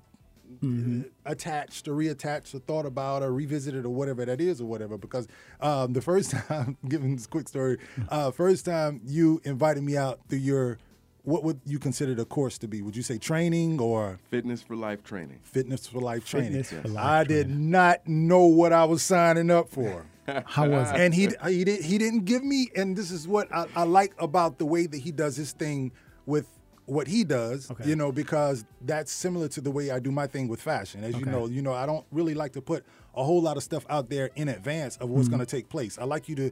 attached 1.25 1.87
or 1.87 1.93
reattached 1.93 2.55
or 2.55 2.59
thought 2.59 2.85
about 2.85 3.21
or 3.21 3.31
revisited 3.31 3.85
or 3.85 3.89
whatever 3.89 4.25
that 4.25 4.41
is 4.41 4.59
or 4.59 4.65
whatever. 4.65 4.97
Because 4.97 5.27
um, 5.61 5.93
the 5.93 6.01
first 6.01 6.31
time 6.47 6.77
giving 6.87 7.15
this 7.15 7.27
quick 7.27 7.47
story 7.47 7.77
uh, 8.09 8.31
first 8.31 8.65
time 8.65 9.01
you 9.05 9.41
invited 9.43 9.83
me 9.83 9.95
out 9.95 10.19
through 10.27 10.39
your 10.39 10.79
what 11.23 11.43
would 11.43 11.59
you 11.65 11.79
consider 11.79 12.15
the 12.15 12.25
course 12.25 12.57
to 12.57 12.67
be 12.67 12.81
would 12.81 12.95
you 12.95 13.03
say 13.03 13.17
training 13.17 13.79
or 13.79 14.19
Fitness 14.29 14.61
for 14.61 14.75
life 14.75 15.03
training. 15.03 15.39
fitness 15.43 15.87
for 15.87 15.99
life 15.99 16.25
training 16.25 16.63
Fitness 16.63 16.81
for 16.81 16.87
life 16.89 17.03
i 17.05 17.23
did 17.23 17.49
not 17.49 18.07
know 18.07 18.45
what 18.45 18.71
i 18.73 18.85
was 18.85 19.01
signing 19.03 19.51
up 19.51 19.69
for 19.69 20.05
How 20.45 20.67
was 20.67 20.91
it? 20.91 20.99
and 20.99 21.13
he 21.13 21.29
he 21.47 21.63
did 21.63 21.83
he 21.83 21.97
didn't 21.97 22.25
give 22.25 22.43
me 22.43 22.69
and 22.75 22.95
this 22.95 23.11
is 23.11 23.27
what 23.27 23.47
I, 23.53 23.65
I 23.75 23.83
like 23.83 24.13
about 24.19 24.59
the 24.59 24.65
way 24.65 24.85
that 24.85 24.97
he 24.97 25.11
does 25.11 25.35
his 25.35 25.51
thing 25.53 25.91
with 26.25 26.45
what 26.85 27.07
he 27.07 27.23
does 27.23 27.69
Okay. 27.71 27.87
you 27.89 27.95
know 27.95 28.11
because 28.11 28.63
that's 28.81 29.11
similar 29.11 29.47
to 29.49 29.61
the 29.61 29.71
way 29.71 29.91
I 29.91 29.99
do 29.99 30.11
my 30.11 30.27
thing 30.27 30.47
with 30.47 30.61
fashion 30.61 31.03
as 31.03 31.15
you 31.15 31.25
know 31.25 31.47
you 31.47 31.61
know 31.61 31.73
I 31.73 31.85
don't 31.85 32.05
really 32.11 32.33
like 32.33 32.53
to 32.53 32.61
put 32.61 32.83
a 33.15 33.23
whole 33.23 33.41
lot 33.41 33.57
of 33.57 33.63
stuff 33.63 33.85
out 33.89 34.09
there 34.09 34.29
in 34.35 34.47
advance 34.49 34.97
of 34.97 35.09
what's 35.09 35.27
Mhm. 35.27 35.31
going 35.31 35.39
to 35.45 35.45
take 35.57 35.67
place 35.69 35.97
I 35.99 36.05
like 36.05 36.29
you 36.29 36.35
to 36.35 36.51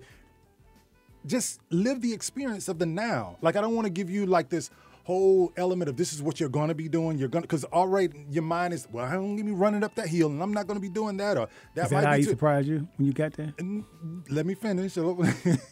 just 1.27 1.59
live 1.69 2.01
the 2.01 2.13
experience 2.13 2.67
of 2.67 2.79
the 2.79 2.85
now 2.85 3.37
like 3.41 3.55
I 3.55 3.61
don't 3.61 3.75
want 3.75 3.85
to 3.85 3.91
give 3.91 4.09
you 4.09 4.25
like 4.25 4.49
this 4.49 4.69
whole 5.03 5.53
element 5.55 5.87
of 5.89 5.95
this 5.95 6.11
is 6.11 6.21
what 6.21 6.37
you're 6.39 6.49
going 6.49 6.67
to 6.67 6.75
be 6.75 6.89
doing 6.89 7.17
you're 7.17 7.29
going 7.29 7.41
to 7.41 7.47
because 7.47 7.63
all 7.65 7.87
right 7.87 8.11
your 8.29 8.43
mind 8.43 8.73
is 8.73 8.87
well 8.91 9.05
I 9.05 9.13
don't 9.13 9.35
get 9.37 9.45
me 9.45 9.53
running 9.53 9.83
up 9.83 9.95
that 9.95 10.07
hill 10.09 10.27
and 10.29 10.41
I'm 10.43 10.53
not 10.53 10.67
going 10.67 10.75
to 10.75 10.81
be 10.81 10.89
doing 10.89 11.15
that 11.17 11.37
or 11.37 11.47
that 11.75 11.85
Is 11.85 11.91
might 11.91 12.01
that 12.01 12.07
how 12.07 12.13
be 12.13 12.19
he 12.19 12.23
too- 12.25 12.29
surprised 12.31 12.67
you 12.67 12.87
when 12.97 13.07
you 13.07 13.13
got 13.13 13.33
there? 13.33 13.53
let 14.29 14.45
me 14.45 14.53
finish. 14.55 14.97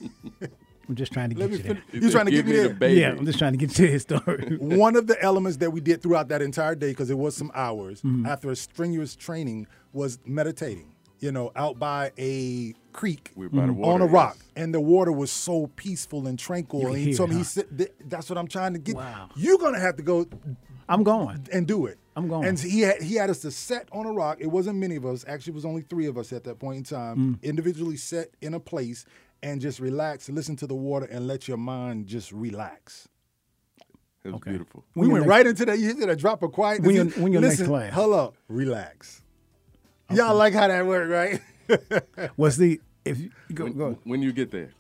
I'm 0.88 0.94
just 0.96 1.12
trying 1.12 1.32
to 1.32 1.38
Let 1.40 1.50
get 1.50 1.52
me 1.52 1.58
you 1.58 1.64
there. 1.64 1.84
fin- 1.92 2.02
you 2.04 2.12
trying 2.12 2.26
to 2.28 2.32
get 2.32 2.46
me 2.46 2.52
there? 2.54 2.90
Yeah, 2.90 3.10
I'm 3.18 3.26
just 3.26 3.40
trying 3.40 3.54
to 3.54 3.58
get 3.58 3.78
you 3.80 3.88
his 3.88 4.04
story. 4.04 4.56
One 4.62 4.96
of 4.96 5.08
the 5.08 5.20
elements 5.22 5.58
that 5.58 5.72
we 5.72 5.82
did 5.82 6.04
throughout 6.04 6.28
that 6.28 6.44
entire 6.44 6.76
day, 6.76 6.90
because 6.92 7.10
it 7.10 7.18
was 7.18 7.36
some 7.36 7.52
hours 7.56 8.04
Mhm. 8.04 8.28
after 8.28 8.52
a 8.52 8.56
strenuous 8.56 9.16
training, 9.16 9.66
was 9.94 10.20
meditating. 10.26 10.94
You 11.20 11.32
know, 11.32 11.52
out 11.56 11.80
by 11.80 12.12
a 12.20 12.76
creek 12.96 13.32
We're 13.36 13.50
by 13.50 13.66
the 13.68 13.74
on 13.74 14.02
a 14.02 14.06
rock, 14.06 14.38
yes. 14.40 14.48
and 14.56 14.74
the 14.74 14.80
water 14.82 15.12
was 15.12 15.32
so 15.32 15.68
peaceful 15.76 16.28
and 16.28 16.40
tranquil. 16.40 16.82
You 16.82 16.88
and 16.88 16.98
he 16.98 17.04
hear 17.06 17.16
told 17.16 17.30
it, 17.30 17.34
me, 17.34 17.38
he 17.40 17.44
said, 17.44 17.90
"That's 18.06 18.30
what 18.30 18.38
I'm 18.38 18.48
trying 18.48 18.74
to 18.74 18.80
get. 18.80 18.96
Wow. 18.96 19.30
You're 19.36 19.58
gonna 19.58 19.80
have 19.80 19.98
to 19.98 20.04
go 20.04 20.26
I'm 20.88 21.04
going. 21.04 21.48
and 21.52 21.68
do 21.68 21.86
it." 21.88 22.00
I'm 22.16 22.30
going. 22.30 22.46
And 22.48 22.58
he 22.58 22.80
had 22.82 23.02
he 23.02 23.16
had 23.16 23.30
us 23.30 23.40
to 23.42 23.52
set 23.52 23.90
on 23.92 24.06
a 24.06 24.12
rock. 24.14 24.38
It 24.40 24.48
wasn't 24.48 24.78
many 24.80 24.96
of 24.96 25.06
us. 25.06 25.26
Actually, 25.28 25.52
it 25.52 25.56
was 25.56 25.66
only 25.66 25.82
three 25.82 26.06
of 26.08 26.18
us 26.18 26.32
at 26.32 26.46
that 26.46 26.58
point 26.60 26.78
in 26.78 26.84
time. 26.86 27.18
Mm. 27.18 27.44
Individually 27.44 27.98
set 27.98 28.30
in 28.42 28.54
a 28.54 28.60
place 28.60 29.06
and 29.44 29.60
just 29.60 29.80
relax, 29.82 30.30
listen 30.30 30.56
to 30.56 30.66
the 30.68 30.74
water, 30.76 31.06
and 31.06 31.28
let 31.28 31.48
your 31.48 31.58
mind 31.58 32.08
just 32.08 32.32
relax. 32.32 33.10
It 34.24 34.30
was 34.30 34.36
Okay. 34.36 34.52
beautiful. 34.52 34.86
We 34.96 35.02
When 35.02 35.08
your 35.10 35.14
went 35.14 35.24
next- 35.26 35.30
right 35.38 35.48
into 35.48 35.66
that. 35.66 35.78
You 35.80 35.94
hit 35.94 36.10
a 36.10 36.16
drop 36.16 36.42
of 36.42 36.52
quiet. 36.54 36.82
When 36.82 36.96
your- 36.96 37.06
when 37.22 37.32
your 37.34 37.42
next 37.42 37.56
Listen, 37.60 37.68
class? 37.68 37.94
Hold 37.94 38.14
up, 38.14 38.36
relax. 38.48 39.22
Y'all 40.12 40.36
like 40.36 40.54
how 40.54 40.68
that 40.70 40.86
worked, 40.88 41.12
right? 41.12 41.42
Was 42.38 42.58
the 42.58 42.80
if 43.04 43.20
you 43.20 43.30
go 43.54 43.66
When, 43.66 43.74
go? 43.78 44.00
when 44.04 44.22
you 44.22 44.34
get 44.34 44.52
there, 44.52 44.72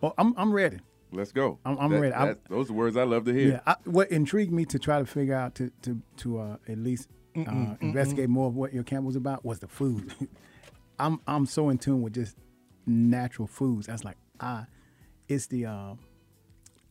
Well, 0.00 0.14
I'm 0.18 0.34
I'm 0.36 0.52
ready. 0.52 0.78
let's 1.12 1.32
go. 1.32 1.58
I'm- 1.64 1.78
I'm 1.78 1.90
That- 1.92 2.00
ready. 2.00 2.14
I- 2.14 2.34
those 2.48 2.70
are 2.70 2.74
words 2.74 2.96
I 2.96 3.04
love 3.04 3.24
to 3.26 3.32
hear. 3.32 3.48
Yeah. 3.48 3.60
I, 3.66 3.76
what 3.84 4.10
intrigued 4.10 4.52
me 4.52 4.64
to 4.66 4.78
try 4.78 4.98
to 4.98 5.06
figure 5.06 5.34
out 5.34 5.54
to 5.56 5.70
to 5.82 6.00
to 6.18 6.38
uh, 6.38 6.56
at 6.68 6.78
least 6.78 7.08
uh, 7.36 7.40
Mm-mm, 7.40 7.46
mm-mm. 7.46 7.82
investigate 7.82 8.28
more 8.28 8.48
of 8.48 8.56
what 8.56 8.72
your 8.72 8.82
camp 8.82 9.04
was 9.06 9.16
about 9.16 9.44
was 9.44 9.58
the 9.60 9.68
food. 9.68 10.12
I'm 10.98 11.20
I'm 11.26 11.46
so 11.46 11.68
in 11.68 11.78
tune 11.78 12.02
with 12.02 12.14
just 12.14 12.36
natural 12.86 13.46
foods. 13.46 13.88
I 13.88 13.92
was 13.92 14.04
like, 14.04 14.16
ah, 14.40 14.66
it's 15.28 15.46
the 15.46 15.66
uh, 15.66 15.94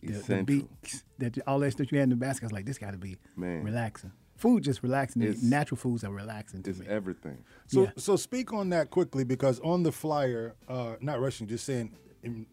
the, 0.01 0.13
the 0.13 0.19
Essential. 0.19 0.69
that 1.17 1.37
all 1.47 1.59
that 1.59 1.71
stuff 1.71 1.91
you 1.91 1.97
had 1.97 2.03
in 2.05 2.09
the 2.11 2.15
basket. 2.15 2.43
I 2.43 2.47
was 2.47 2.53
like, 2.53 2.65
this 2.65 2.77
got 2.77 2.91
to 2.91 2.97
be 2.97 3.17
Man. 3.35 3.63
relaxing. 3.63 4.11
Food 4.37 4.63
just 4.63 4.83
relaxing. 4.83 5.21
It's- 5.23 5.41
Natural 5.43 5.77
foods 5.77 6.03
are 6.03 6.11
relaxing 6.11 6.63
to 6.63 6.69
It's 6.69 6.79
me. 6.79 6.87
everything. 6.87 7.39
So, 7.67 7.83
Yeah. 7.83 7.91
so 7.97 8.15
speak 8.15 8.53
on 8.53 8.69
that 8.69 8.89
quickly 8.91 9.23
because 9.23 9.59
on 9.61 9.83
the 9.83 9.91
flyer, 9.91 10.55
uh, 10.67 10.95
not 11.01 11.19
rushing, 11.19 11.47
just 11.47 11.65
saying 11.65 11.91
in, 12.23 12.45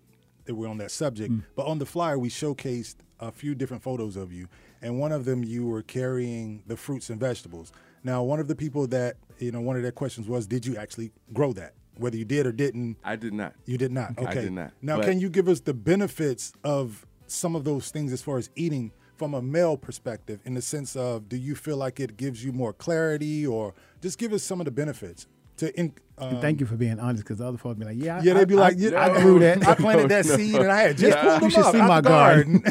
that 0.46 0.54
we're 0.54 0.68
on 0.68 0.78
that 0.78 0.90
subject, 0.90 1.32
Mm. 1.32 1.44
but 1.54 1.66
on 1.66 1.78
the 1.78 1.86
flyer 1.86 2.18
we 2.18 2.28
showcased 2.28 2.96
a 3.20 3.30
few 3.30 3.54
different 3.54 3.82
photos 3.82 4.16
of 4.16 4.32
you, 4.32 4.48
and 4.82 4.98
one 4.98 5.12
of 5.12 5.24
them 5.24 5.44
you 5.44 5.66
were 5.66 5.82
carrying 5.82 6.62
the 6.66 6.76
fruits 6.76 7.08
and 7.10 7.20
vegetables. 7.20 7.72
Now, 8.02 8.22
one 8.22 8.40
of 8.40 8.48
the 8.48 8.54
people 8.56 8.86
that 8.88 9.16
you 9.40 9.50
know, 9.50 9.60
one 9.60 9.74
of 9.76 9.82
their 9.82 9.90
questions 9.92 10.28
was, 10.28 10.46
did 10.46 10.64
you 10.64 10.76
actually 10.76 11.10
grow 11.32 11.52
that? 11.54 11.74
Whether 11.96 12.16
you 12.16 12.24
did 12.24 12.46
or 12.46 12.52
didn't, 12.52 12.98
I 13.02 13.16
did 13.16 13.32
not. 13.34 13.54
you 13.66 13.76
did 13.76 13.90
not. 13.92 14.14
I 14.18 14.22
Okay. 14.30 14.42
did 14.42 14.52
not. 14.52 14.72
Now, 14.80 14.98
But- 14.98 15.06
can 15.06 15.18
you 15.20 15.28
give 15.28 15.48
us 15.48 15.60
the 15.60 15.74
benefits 15.74 16.52
of 16.62 17.04
some 17.26 17.56
of 17.56 17.64
those 17.64 17.90
things 17.90 18.12
as 18.12 18.22
far 18.22 18.38
as 18.38 18.48
eating 18.54 18.92
from 19.24 19.32
a 19.32 19.40
male 19.40 19.76
perspective, 19.78 20.38
in 20.44 20.52
the 20.52 20.60
sense 20.60 20.94
of, 20.96 21.28
do 21.30 21.36
you 21.38 21.54
feel 21.54 21.78
like 21.78 21.98
it 21.98 22.16
gives 22.18 22.44
you 22.44 22.52
more 22.52 22.74
clarity, 22.74 23.46
or 23.46 23.72
just 24.02 24.18
give 24.18 24.34
us 24.34 24.42
some 24.42 24.60
of 24.60 24.66
the 24.66 24.70
benefits 24.70 25.26
to? 25.56 25.72
In, 25.80 25.94
um, 26.18 26.40
thank 26.42 26.60
you 26.60 26.66
for 26.66 26.76
being 26.76 27.00
honest, 27.00 27.24
because 27.24 27.40
other 27.40 27.56
folks 27.56 27.78
be 27.78 27.86
like, 27.86 27.96
"Yeah, 27.96 28.20
Yeah, 28.22 28.34
they'd 28.34 28.46
be 28.46 28.54
I- 28.54 28.58
like, 28.58 28.74
I, 28.76 28.80
yeah, 28.80 29.02
I 29.02 29.20
grew 29.22 29.38
that. 29.38 29.66
I 29.66 29.74
planted 29.76 30.10
that 30.10 30.26
seed 30.36 30.56
and 30.56 30.70
I 30.70 30.82
had 30.82 30.98
just 30.98 31.16
pulled 31.18 31.32
them 31.36 31.42
You 31.44 31.50
should 31.50 31.64
up 31.64 31.72
see 31.72 31.80
out 31.80 31.88
my 31.88 32.00
the 32.02 32.08
garden. 32.08 32.62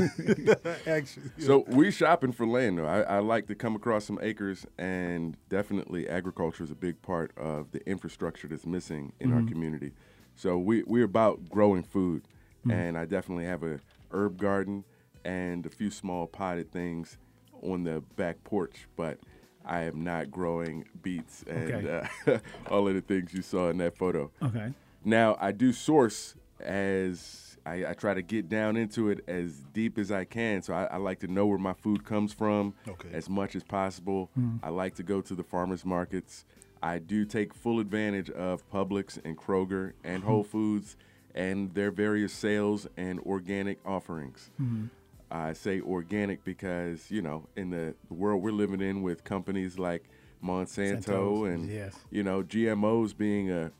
Actually, 0.85 1.23
So 1.39 1.65
we're 1.67 1.91
shopping 1.91 2.31
for 2.31 2.45
land 2.45 2.77
though. 2.77 2.85
I, 2.85 3.01
I 3.01 3.19
like 3.19 3.47
to 3.47 3.55
come 3.55 3.75
across 3.75 4.05
some 4.05 4.19
acres, 4.21 4.65
and 4.77 5.35
definitely 5.49 6.07
agriculture 6.07 6.63
is 6.63 6.69
a 6.71 6.75
big 6.75 7.01
part 7.01 7.31
of 7.35 7.71
the 7.71 7.79
infrastructure 7.89 8.47
that's 8.47 8.67
missing 8.67 9.11
in 9.19 9.33
our 9.33 9.41
community. 9.41 9.91
So 10.35 10.57
we 10.59 10.83
we're 10.83 11.03
about 11.05 11.49
growing 11.49 11.81
food, 11.83 12.27
and 12.69 12.95
I 12.95 13.05
definitely 13.05 13.45
have 13.45 13.63
a 13.63 13.79
herb 14.11 14.37
garden 14.37 14.83
and 15.25 15.65
a 15.65 15.69
few 15.69 15.89
small 15.91 16.27
potted 16.27 16.71
things 16.71 17.17
on 17.61 17.83
the 17.83 18.01
back 18.15 18.43
porch, 18.43 18.87
but. 18.95 19.19
I 19.65 19.83
am 19.83 20.03
not 20.03 20.29
growing 20.29 20.83
beets 21.01 21.45
and 21.47 21.71
Okay. 21.87 22.07
uh, 22.27 22.37
all 22.69 22.85
of 22.89 22.95
the 22.95 22.99
things 23.01 23.33
you 23.33 23.41
saw 23.41 23.69
in 23.69 23.77
that 23.77 23.97
photo. 23.97 24.29
Okay. 24.41 24.73
Now 25.05 25.37
I 25.39 25.53
do 25.53 25.71
source 25.71 26.35
as 26.59 27.57
I, 27.65 27.85
I 27.85 27.93
try 27.93 28.13
to 28.13 28.21
get 28.21 28.49
down 28.49 28.75
into 28.75 29.09
it 29.09 29.23
as 29.25 29.53
deep 29.71 29.97
as 29.97 30.11
I 30.11 30.25
can. 30.25 30.61
So 30.63 30.73
I, 30.73 30.83
I 30.85 30.97
like 30.97 31.19
to 31.19 31.27
know 31.27 31.45
where 31.45 31.57
my 31.57 31.71
food 31.71 32.03
comes 32.03 32.33
from 32.33 32.73
Okay. 32.89 33.07
as 33.13 33.29
much 33.29 33.55
as 33.55 33.63
possible. 33.63 34.29
Hmm. 34.35 34.57
I 34.61 34.67
like 34.67 34.95
to 34.95 35.03
go 35.03 35.21
to 35.21 35.33
the 35.33 35.43
farmers 35.45 35.85
markets. 35.85 36.43
I 36.81 36.99
do 36.99 37.23
take 37.23 37.53
full 37.53 37.79
advantage 37.79 38.29
of 38.31 38.69
Publix 38.69 39.17
and 39.23 39.37
Kroger 39.37 39.93
and 40.03 40.23
hmm. 40.23 40.29
Whole 40.29 40.43
Foods 40.43 40.97
and 41.33 41.73
their 41.73 41.89
various 41.89 42.33
sales 42.33 42.85
and 42.97 43.21
organic 43.21 43.79
offerings. 43.85 44.51
Hmm. 44.57 44.87
I 45.33 45.53
say 45.53 45.81
organic 45.81 46.43
because 46.43 47.09
you 47.09 47.23
know 47.23 47.47
in 47.57 47.71
the, 47.71 47.95
the 48.07 48.13
world 48.13 48.43
we're 48.43 48.51
living 48.51 48.81
in 48.81 49.01
with 49.01 49.23
companies 49.23 49.79
like 49.79 50.03
Monsanto 50.43 51.03
Santos, 51.03 51.47
and 51.47 51.69
yes. 51.69 51.95
you 52.11 52.21
know 52.23 52.43
GMOs 52.43 53.17
being 53.17 53.49
a 53.49 53.71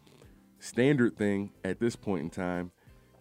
standard 0.59 1.15
thing 1.15 1.51
at 1.63 1.79
this 1.79 1.95
point 1.95 2.23
in 2.23 2.29
time, 2.31 2.71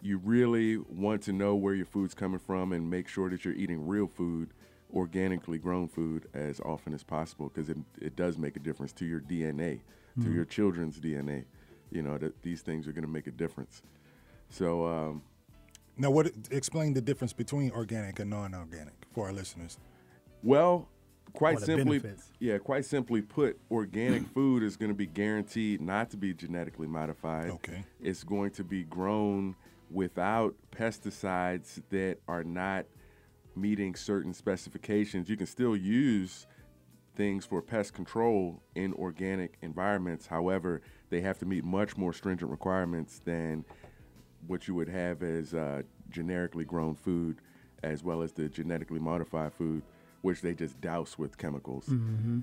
you 0.01 0.17
really 0.17 0.77
want 0.77 1.21
to 1.23 1.31
know 1.31 1.53
where 1.53 1.75
your 1.75 1.85
food's 1.85 2.15
coming 2.15 2.39
from 2.39 2.71
and 2.73 2.89
make 2.89 3.07
sure 3.07 3.29
that 3.29 3.45
you're 3.45 3.53
eating 3.53 3.85
real 3.85 4.07
food, 4.07 4.49
organically 4.93 5.59
grown 5.59 5.87
food 5.87 6.27
as 6.33 6.59
often 6.61 6.93
as 6.93 7.03
possible 7.03 7.51
because 7.53 7.69
it, 7.69 7.77
it 8.01 8.15
does 8.15 8.37
make 8.37 8.55
a 8.55 8.59
difference 8.59 8.93
to 8.93 9.05
your 9.05 9.19
DNA, 9.19 9.81
to 10.21 10.31
your 10.31 10.45
children's 10.45 10.99
DNA. 10.99 11.43
You 11.91 12.01
know 12.01 12.17
that 12.17 12.41
these 12.41 12.61
things 12.61 12.87
are 12.87 12.93
going 12.93 13.05
to 13.05 13.09
make 13.09 13.27
a 13.27 13.31
difference. 13.31 13.83
So 14.49 14.87
um, 14.87 15.21
now 15.97 16.11
what? 16.11 16.31
Explain 16.51 16.93
the 16.93 17.01
difference 17.01 17.33
between 17.33 17.71
organic 17.71 18.19
and 18.19 18.29
non-organic 18.29 18.93
for 19.11 19.27
our 19.27 19.33
listeners. 19.33 19.77
Well, 20.41 20.89
quite 21.33 21.59
simply, 21.59 21.99
benefits. 21.99 22.31
yeah, 22.39 22.57
quite 22.57 22.85
simply 22.85 23.21
put, 23.21 23.59
organic 23.71 24.27
food 24.33 24.63
is 24.63 24.77
going 24.77 24.91
to 24.91 24.95
be 24.95 25.07
guaranteed 25.07 25.81
not 25.81 26.09
to 26.11 26.17
be 26.17 26.33
genetically 26.33 26.87
modified. 26.87 27.51
Okay. 27.51 27.83
It's 28.01 28.23
going 28.23 28.51
to 28.51 28.63
be 28.63 28.83
grown 28.83 29.55
without 29.89 30.55
pesticides 30.71 31.81
that 31.89 32.17
are 32.27 32.43
not 32.43 32.85
meeting 33.55 33.95
certain 33.95 34.33
specifications. 34.33 35.29
You 35.29 35.37
can 35.37 35.45
still 35.45 35.75
use 35.75 36.47
things 37.15 37.45
for 37.45 37.61
pest 37.61 37.93
control 37.93 38.61
in 38.75 38.93
organic 38.93 39.57
environments. 39.61 40.25
However, 40.25 40.81
they 41.09 41.21
have 41.21 41.37
to 41.39 41.45
meet 41.45 41.63
much 41.63 41.95
more 41.95 42.11
stringent 42.11 42.49
requirements 42.49 43.21
than 43.23 43.65
what 44.47 44.67
you 44.67 44.75
would 44.75 44.89
have 44.89 45.23
as 45.23 45.53
uh, 45.53 45.81
generically 46.09 46.65
grown 46.65 46.95
food, 46.95 47.37
as 47.83 48.03
well 48.03 48.21
as 48.21 48.31
the 48.31 48.49
genetically 48.49 48.99
modified 48.99 49.53
food, 49.53 49.83
which 50.21 50.41
they 50.41 50.53
just 50.53 50.79
douse 50.81 51.17
with 51.17 51.37
chemicals. 51.37 51.91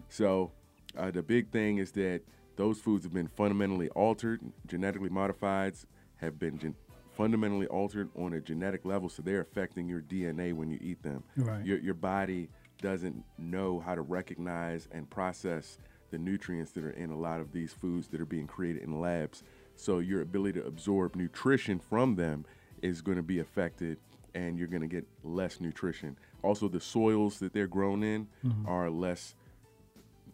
So 0.08 0.52
uh, 0.96 1.10
the 1.10 1.22
big 1.22 1.50
thing 1.50 1.78
is 1.78 1.92
that 1.92 2.22
those 2.56 2.78
foods 2.80 3.04
have 3.04 3.14
been 3.14 3.28
fundamentally 3.28 3.88
altered, 3.90 4.40
genetically 4.66 5.08
modified, 5.08 5.74
have 6.16 6.38
been 6.38 6.58
gen- 6.58 6.74
fundamentally 7.12 7.66
altered 7.68 8.10
on 8.16 8.34
a 8.34 8.40
genetic 8.40 8.84
level, 8.84 9.08
so 9.08 9.22
they're 9.22 9.40
affecting 9.40 9.88
your 9.88 10.00
DNA 10.00 10.52
when 10.52 10.70
you 10.70 10.78
eat 10.82 11.02
them. 11.02 11.22
Right. 11.36 11.64
Your, 11.64 11.78
your 11.78 11.94
body 11.94 12.50
doesn't 12.82 13.24
know 13.38 13.80
how 13.80 13.94
to 13.94 14.02
recognize 14.02 14.88
and 14.92 15.08
process 15.08 15.78
the 16.10 16.18
nutrients 16.18 16.72
that 16.72 16.84
are 16.84 16.90
in 16.90 17.10
a 17.10 17.16
lot 17.18 17.40
of 17.40 17.52
these 17.52 17.72
foods 17.72 18.08
that 18.08 18.20
are 18.20 18.26
being 18.26 18.46
created 18.46 18.82
in 18.82 19.00
labs. 19.00 19.42
So 19.80 20.00
your 20.00 20.20
ability 20.20 20.60
to 20.60 20.66
absorb 20.66 21.16
nutrition 21.16 21.78
from 21.78 22.14
them 22.14 22.44
is 22.82 23.00
going 23.00 23.16
to 23.16 23.22
be 23.22 23.38
affected 23.38 23.98
and 24.34 24.58
you're 24.58 24.68
going 24.68 24.82
to 24.82 24.86
get 24.86 25.06
less 25.24 25.58
nutrition. 25.60 26.18
Also, 26.42 26.68
the 26.68 26.80
soils 26.80 27.38
that 27.38 27.54
they're 27.54 27.66
grown 27.66 28.02
in 28.02 28.28
are 28.66 28.90
less 28.90 29.34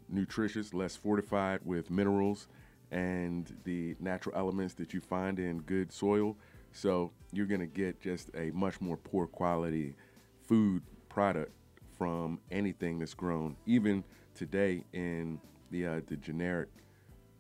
nutritious, 0.09 0.75
less 0.75 0.97
fortified 0.97 1.61
with 1.65 1.91
minerals 1.91 2.49
and 2.91 3.57
the 3.65 3.95
natural 4.01 4.35
elements 4.37 4.75
that 4.75 4.93
you 4.93 5.01
find 5.01 5.39
in 5.39 5.61
good 5.61 5.93
soil. 5.93 6.37
So 6.73 7.13
you're 7.33 7.47
going 7.47 7.61
to 7.61 7.67
get 7.67 8.01
just 8.01 8.31
a 8.35 8.51
much 8.51 8.81
more 8.81 8.97
poor 8.97 9.27
quality 9.29 9.95
food 10.43 10.83
product 11.09 11.53
from 11.97 12.41
anything 12.51 12.99
that's 12.99 13.15
grown, 13.15 13.57
even 13.65 14.05
today 14.35 14.85
in 14.93 15.41
the 15.71 15.87
uh, 15.87 16.01
the 16.09 16.17
generic 16.17 16.69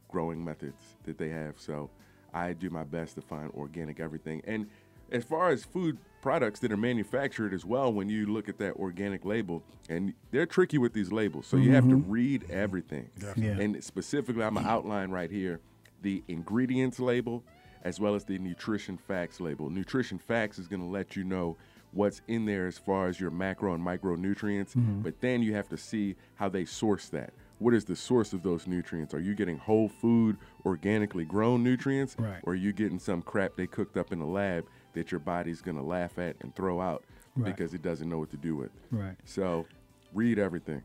growing 0.09 0.45
methods 0.45 0.81
that 1.05 1.19
they 1.19 1.29
have. 1.29 1.55
So 1.59 1.90
I 2.33 2.53
do 2.53 2.71
my 2.71 2.85
best 2.85 3.14
to 3.16 3.23
find 3.23 3.51
organic 3.53 4.01
everything. 4.01 4.42
And 4.47 4.66
as 5.11 5.25
far 5.25 5.51
as 5.51 5.64
food 5.64 5.99
products 6.21 6.61
that 6.61 6.73
are 6.73 6.77
manufactured 6.77 7.55
as 7.55 7.64
well, 7.64 7.92
when 7.92 8.09
you 8.09 8.27
look 8.27 8.49
at 8.49 8.59
that 8.59 8.75
organic 8.75 9.25
label, 9.25 9.62
and 9.88 10.12
they're 10.33 10.47
tricky 10.47 10.79
with 10.79 10.92
these 10.92 11.12
labels, 11.12 11.47
so 11.47 11.57
you 11.57 11.73
have 11.73 11.88
to 11.88 11.97
mm-hmm. 11.97 12.11
read 12.11 12.51
everything. 12.51 13.09
Yeah. 13.37 13.51
And 13.51 13.83
specifically, 13.83 14.42
I'm 14.42 14.55
gonna 14.55 14.69
outline 14.69 15.11
right 15.11 15.31
here 15.31 15.61
the 16.03 16.23
ingredients 16.29 16.99
label 16.99 17.45
as 17.85 18.01
well 18.01 18.16
as 18.16 18.25
the 18.25 18.38
nutrition 18.38 18.97
facts 18.97 19.38
label. 19.40 19.71
Nutrition 19.71 20.19
facts 20.19 20.59
is 20.59 20.66
gonna 20.66 20.88
let 20.88 21.14
you 21.14 21.23
know 21.23 21.57
what's 21.92 22.21
in 22.27 22.45
there 22.45 22.66
as 22.66 22.77
far 22.77 23.07
as 23.07 23.21
your 23.21 23.31
macro 23.31 23.75
and 23.75 23.85
micronutrients, 23.85 24.75
mm-hmm. 24.75 25.03
but 25.03 25.21
then 25.21 25.42
you 25.42 25.55
have 25.55 25.69
to 25.69 25.77
see 25.77 26.16
how 26.35 26.49
they 26.49 26.64
source 26.64 27.09
that. 27.09 27.33
What 27.59 27.73
is 27.75 27.85
the 27.87 27.97
source 27.97 28.33
of 28.33 28.42
those 28.42 28.66
nutrients? 28.66 29.14
Are 29.14 29.21
you 29.21 29.35
getting 29.35 29.57
whole 29.59 29.88
food, 29.88 30.37
organically 30.66 31.25
grown 31.25 31.62
nutrients? 31.64 32.14
Right. 32.19 32.40
Or 32.42 32.53
are 32.53 32.57
you 32.57 32.73
getting 32.73 32.99
some 32.99 33.23
crap 33.23 33.57
they 33.57 33.66
cooked 33.66 33.97
up 33.97 34.12
in 34.12 34.19
the 34.19 34.27
lab 34.27 34.66
that 34.92 35.11
your 35.11 35.21
body's 35.21 35.62
gonna 35.62 35.83
laugh 35.83 36.19
at 36.19 36.37
and 36.40 36.55
throw 36.55 36.81
out 36.81 37.05
Right. 37.35 37.55
because 37.55 37.75
it 37.75 37.83
doesn't 37.83 38.09
know 38.09 38.19
what 38.19 38.31
to 38.31 38.37
do 38.37 38.57
with? 38.57 38.71
Right. 38.90 39.16
So 39.25 39.66
read 40.12 40.38
everything. 40.38 40.83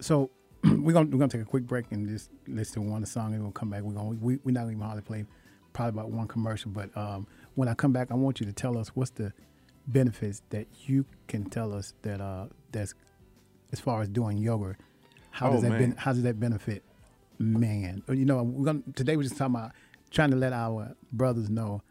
So 0.00 0.30
we're 0.64 0.92
gonna 0.92 1.08
we're 1.08 1.18
gonna 1.18 1.28
take 1.28 1.40
a 1.42 1.46
quick 1.46 1.66
break 1.66 1.86
and 1.90 2.06
just 2.06 2.30
listen 2.46 2.82
to 2.82 2.90
one 2.90 3.04
song 3.06 3.32
and 3.34 3.42
we'll 3.42 3.52
come 3.52 3.70
back. 3.70 3.82
We're 3.82 3.94
gonna 3.94 4.10
we 4.20 4.38
we're 4.44 4.52
not 4.52 4.60
gonna 4.62 4.72
even 4.72 4.82
hardly 4.84 5.02
play 5.02 5.24
probably 5.72 6.00
about 6.00 6.10
one 6.10 6.26
commercial, 6.28 6.70
but 6.70 6.94
um, 6.96 7.26
when 7.54 7.68
I 7.68 7.74
come 7.74 7.92
back, 7.92 8.10
I 8.10 8.14
want 8.14 8.40
you 8.40 8.46
to 8.46 8.52
tell 8.52 8.76
us 8.76 8.88
what's 8.88 9.10
the 9.12 9.32
benefits 9.86 10.42
that 10.50 10.66
you 10.86 11.06
can 11.28 11.48
tell 11.48 11.72
us 11.72 11.94
that 12.02 12.20
uh 12.20 12.46
that's 12.72 12.94
as 13.72 13.80
far 13.80 14.02
as 14.02 14.08
doing 14.08 14.36
yoga. 14.36 14.76
How 15.30 15.48
Oh, 15.48 15.52
does 15.52 15.62
that 15.62 15.70
ben- 15.78 15.94
how 15.96 16.12
does 16.12 16.22
that 16.22 16.38
benefit 16.40 16.82
man? 17.38 18.02
You 18.08 18.24
know, 18.24 18.42
we're 18.42 18.64
gonna 18.64 18.82
today 18.94 19.16
we're 19.16 19.22
just 19.24 19.36
talking 19.36 19.54
about 19.54 19.72
trying 20.10 20.30
to 20.30 20.36
let 20.36 20.52
our 20.52 20.94
brothers 21.12 21.48
know 21.50 21.82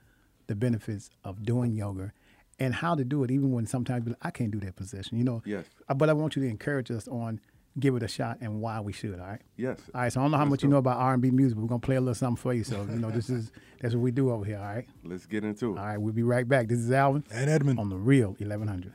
the 0.47 0.55
benefits 0.55 1.09
of 1.23 1.43
doing 1.43 1.73
yoga 1.73 2.11
and 2.59 2.73
how 2.73 2.93
to 2.95 3.05
do 3.05 3.23
it, 3.23 3.31
even 3.31 3.51
when 3.51 3.65
sometimes 3.65 4.05
we- 4.05 4.15
I 4.21 4.31
can't 4.31 4.51
do 4.51 4.59
that 4.61 4.75
position. 4.75 5.17
You 5.17 5.23
know, 5.23 5.41
Yes. 5.45 5.65
Uh, 5.87 5.93
But 5.93 6.09
I 6.09 6.13
want 6.13 6.35
you 6.35 6.41
to 6.43 6.49
encourage 6.49 6.91
us 6.91 7.07
on 7.07 7.39
give 7.79 7.95
it 7.95 8.03
a 8.03 8.07
shot 8.07 8.37
and 8.41 8.59
why 8.59 8.81
we 8.81 8.91
should. 8.91 9.17
All 9.19 9.27
right. 9.27 9.41
Yes. 9.55 9.79
All 9.93 10.01
right. 10.01 10.11
So 10.11 10.19
I 10.19 10.23
don't 10.23 10.31
know 10.31 10.37
how 10.37 10.43
Let's 10.43 10.49
much 10.49 10.63
you 10.63 10.69
know 10.69 10.77
about 10.77 10.97
R 10.97 11.13
and 11.13 11.21
B 11.21 11.31
music, 11.31 11.55
but 11.55 11.61
we're 11.61 11.69
gonna 11.69 11.79
play 11.79 11.95
a 11.95 12.01
little 12.01 12.15
something 12.15 12.35
for 12.41 12.53
you. 12.53 12.63
So 12.65 12.81
you 12.83 12.99
know, 12.99 13.09
this 13.11 13.29
is 13.29 13.51
that's 13.79 13.93
what 13.95 14.01
we 14.01 14.11
do 14.11 14.31
over 14.31 14.43
here. 14.43 14.57
All 14.57 14.65
right. 14.65 14.87
Let's 15.05 15.25
get 15.25 15.45
into 15.45 15.67
it. 15.75 15.79
All 15.79 15.85
right. 15.85 15.97
We'll 15.97 16.13
be 16.13 16.23
right 16.23 16.47
back. 16.47 16.67
This 16.67 16.79
is 16.79 16.91
Alvin 16.91 17.23
And 17.31 17.49
Edmund. 17.49 17.79
on 17.79 17.89
the 17.89 17.97
Real 17.97 18.35
1100. 18.39 18.91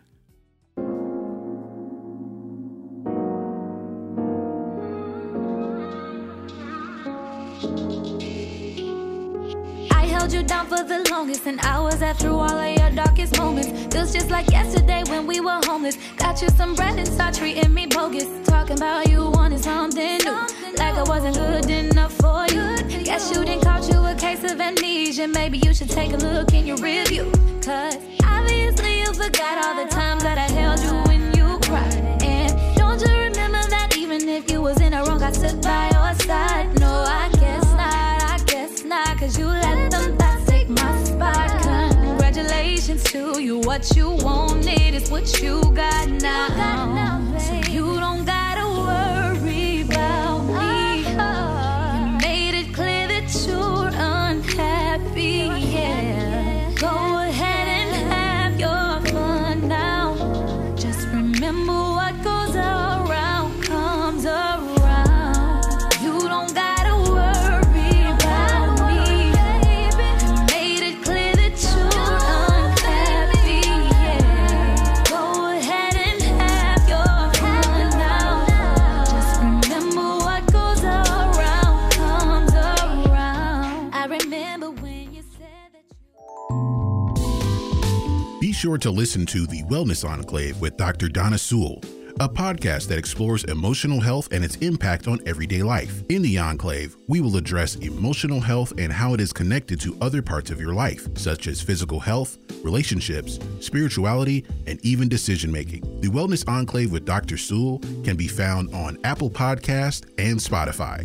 The 10.88 11.08
longest, 11.10 11.46
and 11.46 11.58
hours 11.62 12.02
after 12.02 12.28
all 12.28 12.58
of 12.58 12.78
your 12.78 12.90
darkest 12.90 13.38
moments. 13.38 13.68
Feels 13.94 14.12
just 14.12 14.30
like 14.30 14.50
yesterday 14.50 15.02
when 15.08 15.26
we 15.26 15.40
were 15.40 15.60
homeless. 15.64 15.96
Got 16.16 16.42
you 16.42 16.48
some 16.50 16.74
bread 16.74 16.98
and 16.98 17.08
start 17.08 17.34
treating 17.34 17.72
me 17.72 17.86
bogus. 17.86 18.26
Talking 18.44 18.76
about 18.76 19.08
you 19.08 19.30
wanted 19.30 19.60
something 19.60 20.18
new, 20.18 20.38
like 20.76 20.94
I 20.94 21.04
wasn't 21.06 21.36
good 21.36 21.70
enough 21.70 22.12
for 22.14 22.46
you. 22.52 22.64
Guess 23.04 23.30
you 23.34 23.44
didn't 23.44 23.62
caught 23.62 23.88
you 23.90 23.98
a 24.04 24.14
case 24.14 24.44
of 24.44 24.60
amnesia. 24.60 25.26
Maybe 25.28 25.58
you 25.58 25.72
should 25.74 25.90
take 25.90 26.12
a 26.12 26.16
look 26.16 26.52
in 26.52 26.66
your 26.66 26.76
review. 26.78 27.30
Cause 27.62 27.96
obviously 28.24 29.00
you 29.00 29.12
forgot 29.14 29.64
all 29.64 29.84
the 29.84 29.90
times 29.90 30.22
that 30.22 30.38
I 30.38 30.48
held 30.52 30.80
you 30.80 30.94
when 31.08 31.34
you 31.34 31.58
cried. 31.62 32.22
And 32.22 32.76
don't 32.76 33.00
you 33.00 33.12
remember 33.12 33.62
that 33.70 33.96
even 33.96 34.28
if 34.28 34.50
you 34.50 34.60
was 34.60 34.80
in 34.80 34.92
the 34.92 35.02
wrong, 35.04 35.22
I 35.22 35.32
stood 35.32 35.62
by 35.62 35.90
your 35.92 36.14
side? 36.26 36.83
What 43.64 43.96
you 43.96 44.10
wanted 44.10 44.94
is 44.94 45.10
what 45.10 45.40
you 45.40 45.62
got 45.74 46.10
now. 46.10 47.33
Sure 88.64 88.78
to 88.78 88.90
listen 88.90 89.26
to 89.26 89.46
The 89.46 89.62
Wellness 89.64 90.08
Enclave 90.08 90.58
with 90.58 90.78
Dr. 90.78 91.10
Donna 91.10 91.36
Sewell, 91.36 91.82
a 92.18 92.26
podcast 92.26 92.88
that 92.88 92.96
explores 92.96 93.44
emotional 93.44 94.00
health 94.00 94.32
and 94.32 94.42
its 94.42 94.56
impact 94.56 95.06
on 95.06 95.20
everyday 95.26 95.62
life. 95.62 96.02
In 96.08 96.22
The 96.22 96.38
Enclave, 96.38 96.96
we 97.06 97.20
will 97.20 97.36
address 97.36 97.74
emotional 97.74 98.40
health 98.40 98.72
and 98.78 98.90
how 98.90 99.12
it 99.12 99.20
is 99.20 99.34
connected 99.34 99.82
to 99.82 99.94
other 100.00 100.22
parts 100.22 100.50
of 100.50 100.62
your 100.62 100.72
life, 100.72 101.06
such 101.14 101.46
as 101.46 101.60
physical 101.60 102.00
health, 102.00 102.38
relationships, 102.64 103.38
spirituality, 103.60 104.46
and 104.66 104.80
even 104.82 105.10
decision 105.10 105.52
making. 105.52 105.82
The 106.00 106.08
Wellness 106.08 106.48
Enclave 106.48 106.90
with 106.90 107.04
Dr. 107.04 107.36
Sewell 107.36 107.80
can 108.02 108.16
be 108.16 108.28
found 108.28 108.74
on 108.74 108.96
Apple 109.04 109.28
Podcast 109.28 110.08
and 110.16 110.38
Spotify. 110.38 111.04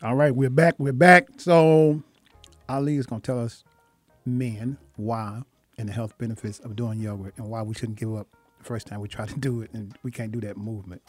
All 0.00 0.14
right, 0.14 0.32
we're 0.32 0.48
back. 0.48 0.76
We're 0.78 0.92
back. 0.92 1.26
So 1.38 2.00
Ali 2.68 2.98
is 2.98 3.06
going 3.06 3.20
to 3.20 3.26
tell 3.26 3.40
us 3.40 3.64
men 4.24 4.78
why 4.94 5.42
and 5.78 5.88
the 5.88 5.92
health 5.92 6.16
benefits 6.18 6.58
of 6.60 6.76
doing 6.76 7.00
yoga 7.00 7.32
and 7.36 7.48
why 7.48 7.62
we 7.62 7.74
shouldn't 7.74 7.98
give 7.98 8.14
up 8.14 8.26
the 8.58 8.64
first 8.64 8.86
time 8.86 9.00
we 9.00 9.08
try 9.08 9.26
to 9.26 9.38
do 9.38 9.62
it 9.62 9.70
and 9.72 9.96
we 10.02 10.10
can't 10.10 10.32
do 10.32 10.40
that 10.40 10.56
movement. 10.56 11.02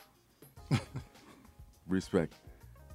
Respect. 1.88 2.34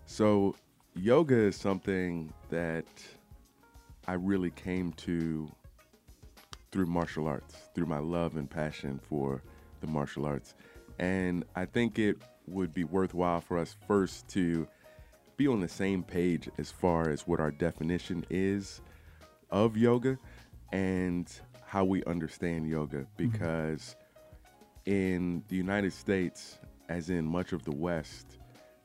So, 0.07 0.57
yoga 0.95 1.37
is 1.37 1.57
something 1.57 2.33
that 2.49 2.87
I 4.07 4.15
really 4.15 4.51
came 4.51 4.93
to 4.95 5.51
through 6.73 6.87
martial 6.87 7.27
arts, 7.27 7.55
through 7.75 7.87
my 7.87 7.99
love 7.99 8.37
and 8.37 8.49
passion 8.49 8.99
for 9.03 9.43
the 9.81 9.87
martial 9.87 10.25
arts. 10.25 10.55
And 10.99 11.45
I 11.55 11.67
think 11.67 11.99
it 11.99 12.17
would 12.47 12.73
be 12.73 12.85
worthwhile 12.85 13.41
for 13.41 13.59
us 13.59 13.77
first 13.87 14.29
to 14.29 14.67
be 15.37 15.47
on 15.47 15.61
the 15.61 15.69
same 15.69 16.03
page 16.03 16.49
as 16.59 16.71
far 16.71 17.11
as 17.11 17.27
what 17.27 17.39
our 17.39 17.51
definition 17.51 18.25
is 18.31 18.81
of 19.51 19.77
yoga 19.77 20.19
and 20.73 21.31
how 21.69 21.85
we 21.85 22.03
understand 22.05 22.67
yoga 22.67 22.97
mm-hmm. 23.01 23.29
because 23.29 23.95
in 24.87 25.45
the 25.49 25.57
United 25.57 25.93
States, 25.93 26.59
as 26.89 27.11
in 27.11 27.27
much 27.27 27.53
of 27.53 27.63
the 27.65 27.73
West, 27.73 28.39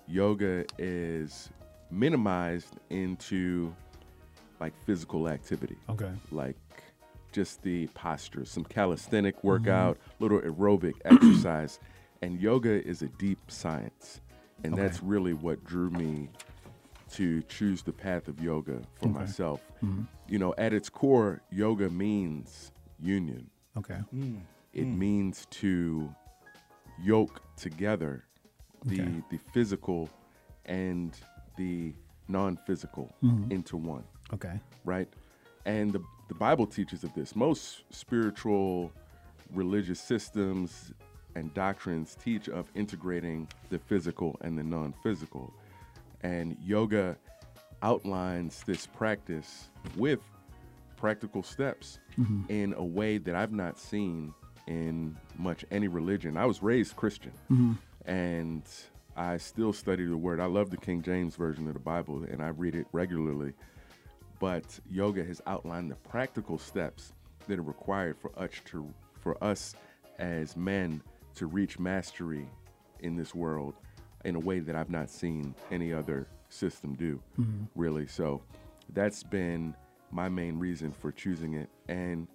yoga 0.06 0.66
is 0.78 1.50
minimized 1.90 2.76
into 2.90 3.74
like 4.60 4.74
physical 4.86 5.30
activity. 5.30 5.78
Okay. 5.90 6.12
Like 6.32 6.58
just 7.32 7.64
the 7.64 7.88
posture, 7.88 8.44
some 8.44 8.66
calisthenic 8.66 9.38
mm-hmm. 9.38 9.48
workout, 9.48 9.98
little 10.20 10.42
aerobic 10.42 10.96
exercise. 11.06 11.80
And 12.22 12.40
yoga 12.42 12.86
is 12.86 13.02
a 13.02 13.08
deep 13.08 13.40
science. 13.50 14.20
And 14.66 14.74
Okay. 14.74 14.82
that's 14.82 15.02
really 15.02 15.34
what 15.34 15.64
drew 15.64 15.90
me 15.90 16.30
to 17.14 17.42
choose 17.44 17.82
the 17.82 17.94
path 17.94 18.28
of 18.28 18.42
yoga 18.42 18.82
for 18.96 19.08
Okay. 19.08 19.20
myself. 19.20 19.62
Mm-hmm. 19.84 20.04
You 20.28 20.40
know, 20.40 20.54
at 20.58 20.74
its 20.74 20.90
core, 20.90 21.42
yoga 21.52 21.90
means 21.90 22.72
union. 23.00 23.50
Okay. 23.78 24.00
Mm. 24.16 24.42
It 24.74 24.86
mm. 24.86 24.98
means 24.98 25.46
to 25.52 26.14
yoke 27.02 27.42
together 27.58 28.24
the 28.86 29.02
Okay. 29.02 29.24
the 29.30 29.40
physical 29.54 30.10
and 30.66 31.18
the 31.58 31.94
non-physical 32.28 33.14
Mm-hmm. 33.24 33.52
into 33.52 33.78
one, 33.78 34.04
Okay. 34.34 34.60
right? 34.86 35.10
And 35.66 35.92
the 35.92 36.02
the 36.30 36.36
Bible 36.36 36.66
teaches 36.66 37.04
of 37.04 37.14
this. 37.14 37.36
Most 37.36 37.84
spiritual 37.90 38.92
religious 39.54 40.00
systems 40.00 40.94
and 41.36 41.54
doctrines 41.54 42.16
teach 42.24 42.48
of 42.48 42.72
integrating 42.76 43.48
the 43.70 43.78
physical 43.78 44.38
and 44.42 44.58
the 44.58 44.64
non-physical. 44.64 45.54
And 46.22 46.56
yoga 46.64 47.18
outlines 47.84 48.64
this 48.66 48.88
practice 48.88 49.70
with 49.96 50.20
practical 50.96 51.44
steps 51.44 52.00
mm-hmm. 52.18 52.42
in 52.50 52.74
a 52.78 52.84
way 52.84 53.18
that 53.18 53.36
I've 53.36 53.52
not 53.52 53.78
seen 53.78 54.34
in 54.68 55.16
much 55.38 55.66
any 55.70 55.90
religion. 55.90 56.38
I 56.38 56.46
was 56.46 56.64
raised 56.64 56.96
Christian 56.96 57.34
mm-hmm. 57.52 57.74
and 58.10 58.64
I 59.16 59.38
still 59.38 59.74
study 59.74 60.06
the 60.06 60.18
word. 60.18 60.40
I 60.40 60.46
love 60.46 60.72
the 60.72 60.78
King 60.78 61.02
James 61.02 61.36
version 61.36 61.68
of 61.68 61.74
the 61.74 61.80
Bible 61.80 62.24
and 62.24 62.42
I 62.42 62.48
read 62.48 62.74
it 62.74 62.88
regularly. 62.94 63.54
But 64.40 64.80
yoga 64.90 65.24
has 65.24 65.42
outlined 65.46 65.92
the 65.92 65.96
practical 65.96 66.58
steps 66.58 67.14
that 67.48 67.60
are 67.60 67.64
required 67.64 68.18
for 68.18 68.32
us 68.40 68.52
to 68.66 68.88
for 69.20 69.42
us 69.44 69.76
as 70.20 70.56
men 70.56 71.02
to 71.36 71.48
reach 71.48 71.80
mastery 71.80 72.48
in 73.00 73.16
this 73.16 73.36
world 73.36 73.74
in 74.26 74.36
a 74.36 74.40
way 74.40 74.60
that 74.60 74.76
I've 74.76 74.90
not 74.90 75.10
seen 75.10 75.54
any 75.72 75.94
other 75.94 76.28
system 76.54 76.94
do, 76.96 77.20
mm-hmm. 77.40 77.66
really. 77.76 78.08
So 78.08 78.42
that's 78.94 79.24
been 79.24 79.76
my 80.12 80.30
main 80.30 80.60
reason 80.60 80.92
for 80.92 81.12
choosing 81.12 81.54
it. 81.56 81.70
And 81.88 82.28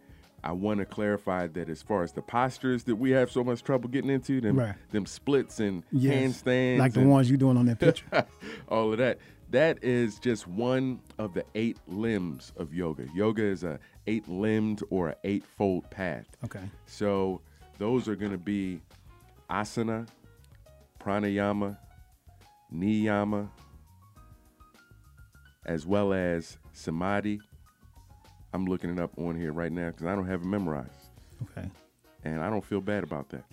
I 0.45 0.53
want 0.53 0.79
to 0.81 0.87
clarify 0.87 1.47
that 1.49 1.69
as 1.69 1.83
far 1.83 2.03
as 2.03 2.13
the 2.13 2.23
postures 2.23 2.85
that 2.85 2.97
we 2.97 3.11
have 3.11 3.31
so 3.31 3.43
much 3.43 3.63
trouble 3.63 3.89
getting 3.89 4.11
into, 4.11 4.41
them, 4.41 4.57
Right. 4.59 4.75
them 4.91 5.07
splits 5.07 5.61
and 5.61 5.83
Yes. 5.91 6.43
handstands, 6.45 6.79
Like 6.79 6.93
the 6.93 7.01
and 7.01 7.11
ones 7.11 7.29
you're 7.31 7.39
doing 7.39 7.57
on 7.57 7.67
that 7.67 7.81
picture. 7.81 8.05
all 8.69 8.93
of 8.93 8.99
that. 8.99 9.19
That 9.51 9.83
is 9.83 10.19
just 10.19 10.47
one 10.47 11.01
of 11.19 11.33
the 11.33 11.45
eight 11.55 11.79
limbs 11.87 12.53
of 12.57 12.75
yoga. 12.75 13.07
Yoga 13.15 13.43
is 13.43 13.65
a 13.65 13.79
eight-limbed 14.07 14.83
or 14.91 15.09
a 15.11 15.17
eight-fold 15.25 15.91
path. 15.91 16.27
Okay. 16.45 16.71
So 16.87 17.41
those 17.79 18.09
are 18.09 18.17
going 18.17 18.33
to 18.33 18.39
be 18.39 18.81
asana, 19.51 20.07
pranayama, 21.01 21.79
niyama, 22.73 23.49
as 25.69 25.87
well 25.87 26.13
as 26.13 26.59
samadhi. 26.73 27.41
I'm 28.53 28.65
looking 28.65 28.91
it 28.91 28.99
up 28.99 29.13
on 29.19 29.37
here 29.37 29.53
right 29.53 29.71
now 29.71 29.91
because 29.91 30.07
I 30.07 30.15
don't 30.17 30.27
have 30.27 30.41
it 30.41 30.47
memorized, 30.47 31.11
Okay. 31.43 31.69
and 32.25 32.43
I 32.43 32.49
don't 32.51 32.65
feel 32.65 32.81
bad 32.81 33.05
about 33.05 33.29
that. 33.29 33.45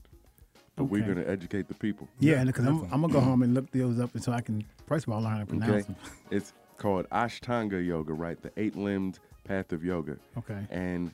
But 0.78 0.86
we're 0.86 1.04
going 1.04 1.18
to 1.18 1.30
educate 1.30 1.68
the 1.68 1.74
people. 1.74 2.08
Yeah, 2.20 2.36
and 2.40 2.48
because 2.48 2.66
I'm, 2.66 2.84
I'm 2.92 3.02
gonna 3.02 3.14
go 3.14 3.20
home 3.22 3.44
and 3.44 3.54
look 3.54 3.70
those 3.72 4.00
up 4.00 4.10
so 4.20 4.32
I 4.32 4.42
can 4.42 4.66
first 4.88 5.06
of 5.08 5.14
all 5.14 5.22
learn 5.22 5.34
how 5.34 5.40
to 5.40 5.46
pronounce 5.46 5.70
Okay. 5.72 5.82
them. 5.84 5.96
It's 6.32 6.54
called 6.78 7.08
Ashtanga 7.12 7.86
Yoga, 7.86 8.14
right? 8.14 8.42
The 8.42 8.52
eight 8.58 8.76
limbed 8.76 9.20
path 9.44 9.72
of 9.74 9.84
yoga. 9.86 10.18
Okay. 10.38 10.66
And 10.70 11.14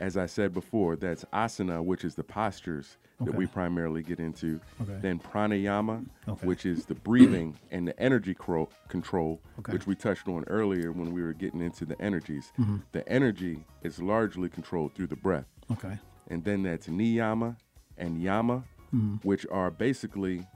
as 0.00 0.16
I 0.16 0.26
said 0.26 0.52
before, 0.52 0.96
that's 0.96 1.24
asana, 1.32 1.82
which 1.82 2.04
is 2.04 2.14
the 2.14 2.22
postures 2.24 2.98
that 3.20 3.34
we 3.34 3.46
primarily 3.46 4.02
get 4.02 4.20
into. 4.20 4.60
Okay. 4.82 4.98
Then 5.00 5.18
pranayama, 5.18 6.04
Okay. 6.28 6.46
which 6.46 6.66
is 6.66 6.84
the 6.84 6.94
breathing 6.94 7.56
and 7.70 7.88
the 7.88 7.98
energy 7.98 8.34
cro- 8.34 8.68
control, 8.88 9.40
Okay. 9.60 9.72
which 9.72 9.86
we 9.86 9.94
touched 9.94 10.28
on 10.28 10.44
earlier 10.48 10.92
when 10.92 11.12
we 11.12 11.22
were 11.22 11.32
getting 11.32 11.62
into 11.62 11.86
the 11.86 12.00
energies. 12.00 12.52
Mm-hmm. 12.58 12.76
The 12.92 13.08
energy 13.08 13.64
is 13.82 14.00
largely 14.02 14.48
controlled 14.50 14.94
through 14.94 15.06
the 15.06 15.16
breath. 15.16 15.46
Okay. 15.72 15.98
And 16.28 16.44
then 16.44 16.62
that's 16.62 16.88
niyama 16.88 17.56
and 17.96 18.20
yama, 18.22 18.64
Mm-hmm. 18.94 19.16
which 19.28 19.44
are 19.50 19.70
basically 19.70 20.46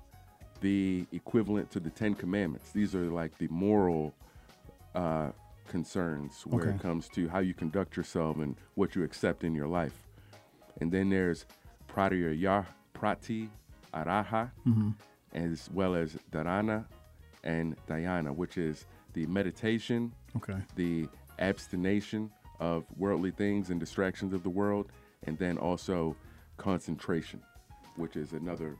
the 0.61 1.05
equivalent 1.11 1.69
to 1.73 1.81
the 1.81 1.91
Ten 1.91 2.15
Commandments. 2.15 2.71
These 2.71 2.95
are 2.95 3.11
like 3.11 3.37
the 3.39 3.49
moral 3.49 4.15
uh, 4.95 5.31
concerns 5.71 6.45
where 6.47 6.65
Okay. 6.67 6.75
it 6.77 6.81
comes 6.83 7.09
to 7.11 7.29
how 7.29 7.39
you 7.39 7.55
conduct 7.55 7.97
yourself 7.97 8.37
and 8.39 8.57
what 8.75 8.95
you 8.97 9.05
accept 9.05 9.45
in 9.45 9.55
your 9.55 9.69
life. 9.69 10.03
And 10.81 10.91
then 10.93 11.09
there's 11.09 11.47
pratyaya, 11.89 12.67
prati 12.93 13.49
araha, 13.95 14.51
Mhm. 14.67 14.95
as 15.33 15.71
well 15.73 15.95
as 15.95 16.19
dharana 16.33 16.85
and 17.45 17.77
dhyana, 17.87 18.35
which 18.35 18.59
is 18.59 18.85
the 19.15 19.27
meditation, 19.27 20.13
Okay. 20.37 20.61
the 20.75 21.09
abstination 21.39 22.31
of 22.59 22.85
worldly 22.99 23.31
things 23.31 23.71
and 23.71 23.81
distractions 23.81 24.35
of 24.35 24.43
the 24.43 24.51
world, 24.51 24.91
and 25.23 25.39
then 25.39 25.57
also 25.57 26.15
concentration, 26.59 27.41
which 27.97 28.17
is 28.17 28.33
another 28.33 28.77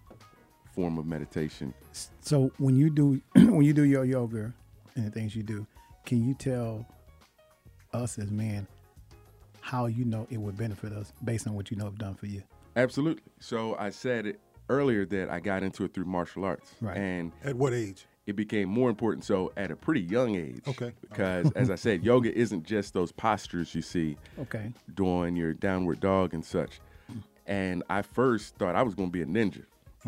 form 0.75 0.99
of 0.99 1.07
meditation. 1.07 1.73
So 2.21 2.51
when 2.59 2.75
you 2.77 2.91
do 2.91 3.21
when 3.35 3.63
you 3.63 3.73
do 3.73 3.83
your 3.85 4.05
yoga 4.05 4.53
and 4.97 5.07
the 5.07 5.11
things 5.11 5.35
you 5.35 5.43
do, 5.43 5.67
can 6.05 6.27
you 6.27 6.35
tell 6.35 6.87
us 7.93 8.19
as 8.19 8.31
men 8.31 8.67
how 9.61 9.87
you 9.87 10.05
know 10.05 10.27
it 10.31 10.39
would 10.39 10.57
benefit 10.57 10.93
us 10.93 11.13
based 11.25 11.47
on 11.47 11.55
what 11.55 11.71
you 11.71 11.77
know 11.77 11.85
have 11.85 11.99
done 11.99 12.15
for 12.15 12.27
you? 12.27 12.43
Absolutely. 12.77 13.23
So 13.41 13.77
I 13.79 13.91
said 13.91 14.27
it 14.27 14.41
earlier 14.69 15.05
that 15.07 15.29
I 15.31 15.41
got 15.41 15.63
into 15.63 15.85
it 15.85 15.93
through 15.93 16.05
martial 16.07 16.45
arts. 16.45 16.73
Right. 16.81 16.97
And 16.97 17.33
At 17.45 17.57
what 17.57 17.73
age? 17.75 18.07
it 18.27 18.37
became 18.37 18.69
more 18.69 18.89
important 18.89 19.25
so 19.25 19.53
at 19.57 19.71
a 19.71 19.77
pretty 19.77 20.03
young 20.03 20.37
age. 20.37 20.63
Okay. 20.69 20.93
Because 21.01 21.51
as 21.53 21.69
I 21.71 21.75
said, 21.75 22.05
yoga 22.05 22.33
isn't 22.37 22.65
just 22.65 22.95
those 22.95 23.11
postures 23.13 23.75
you 23.75 23.83
see 23.83 24.17
Okay. 24.39 24.73
doing 24.95 25.35
your 25.37 25.53
downward 25.53 26.01
dog 26.01 26.33
and 26.35 26.45
such. 26.45 26.81
And 27.47 27.83
I 27.91 28.03
first 28.03 28.55
thought 28.57 28.77
I 28.77 28.83
was 28.83 28.95
going 28.95 29.09
to 29.09 29.13
be 29.13 29.23
a 29.23 29.27
ninja. 29.27 29.65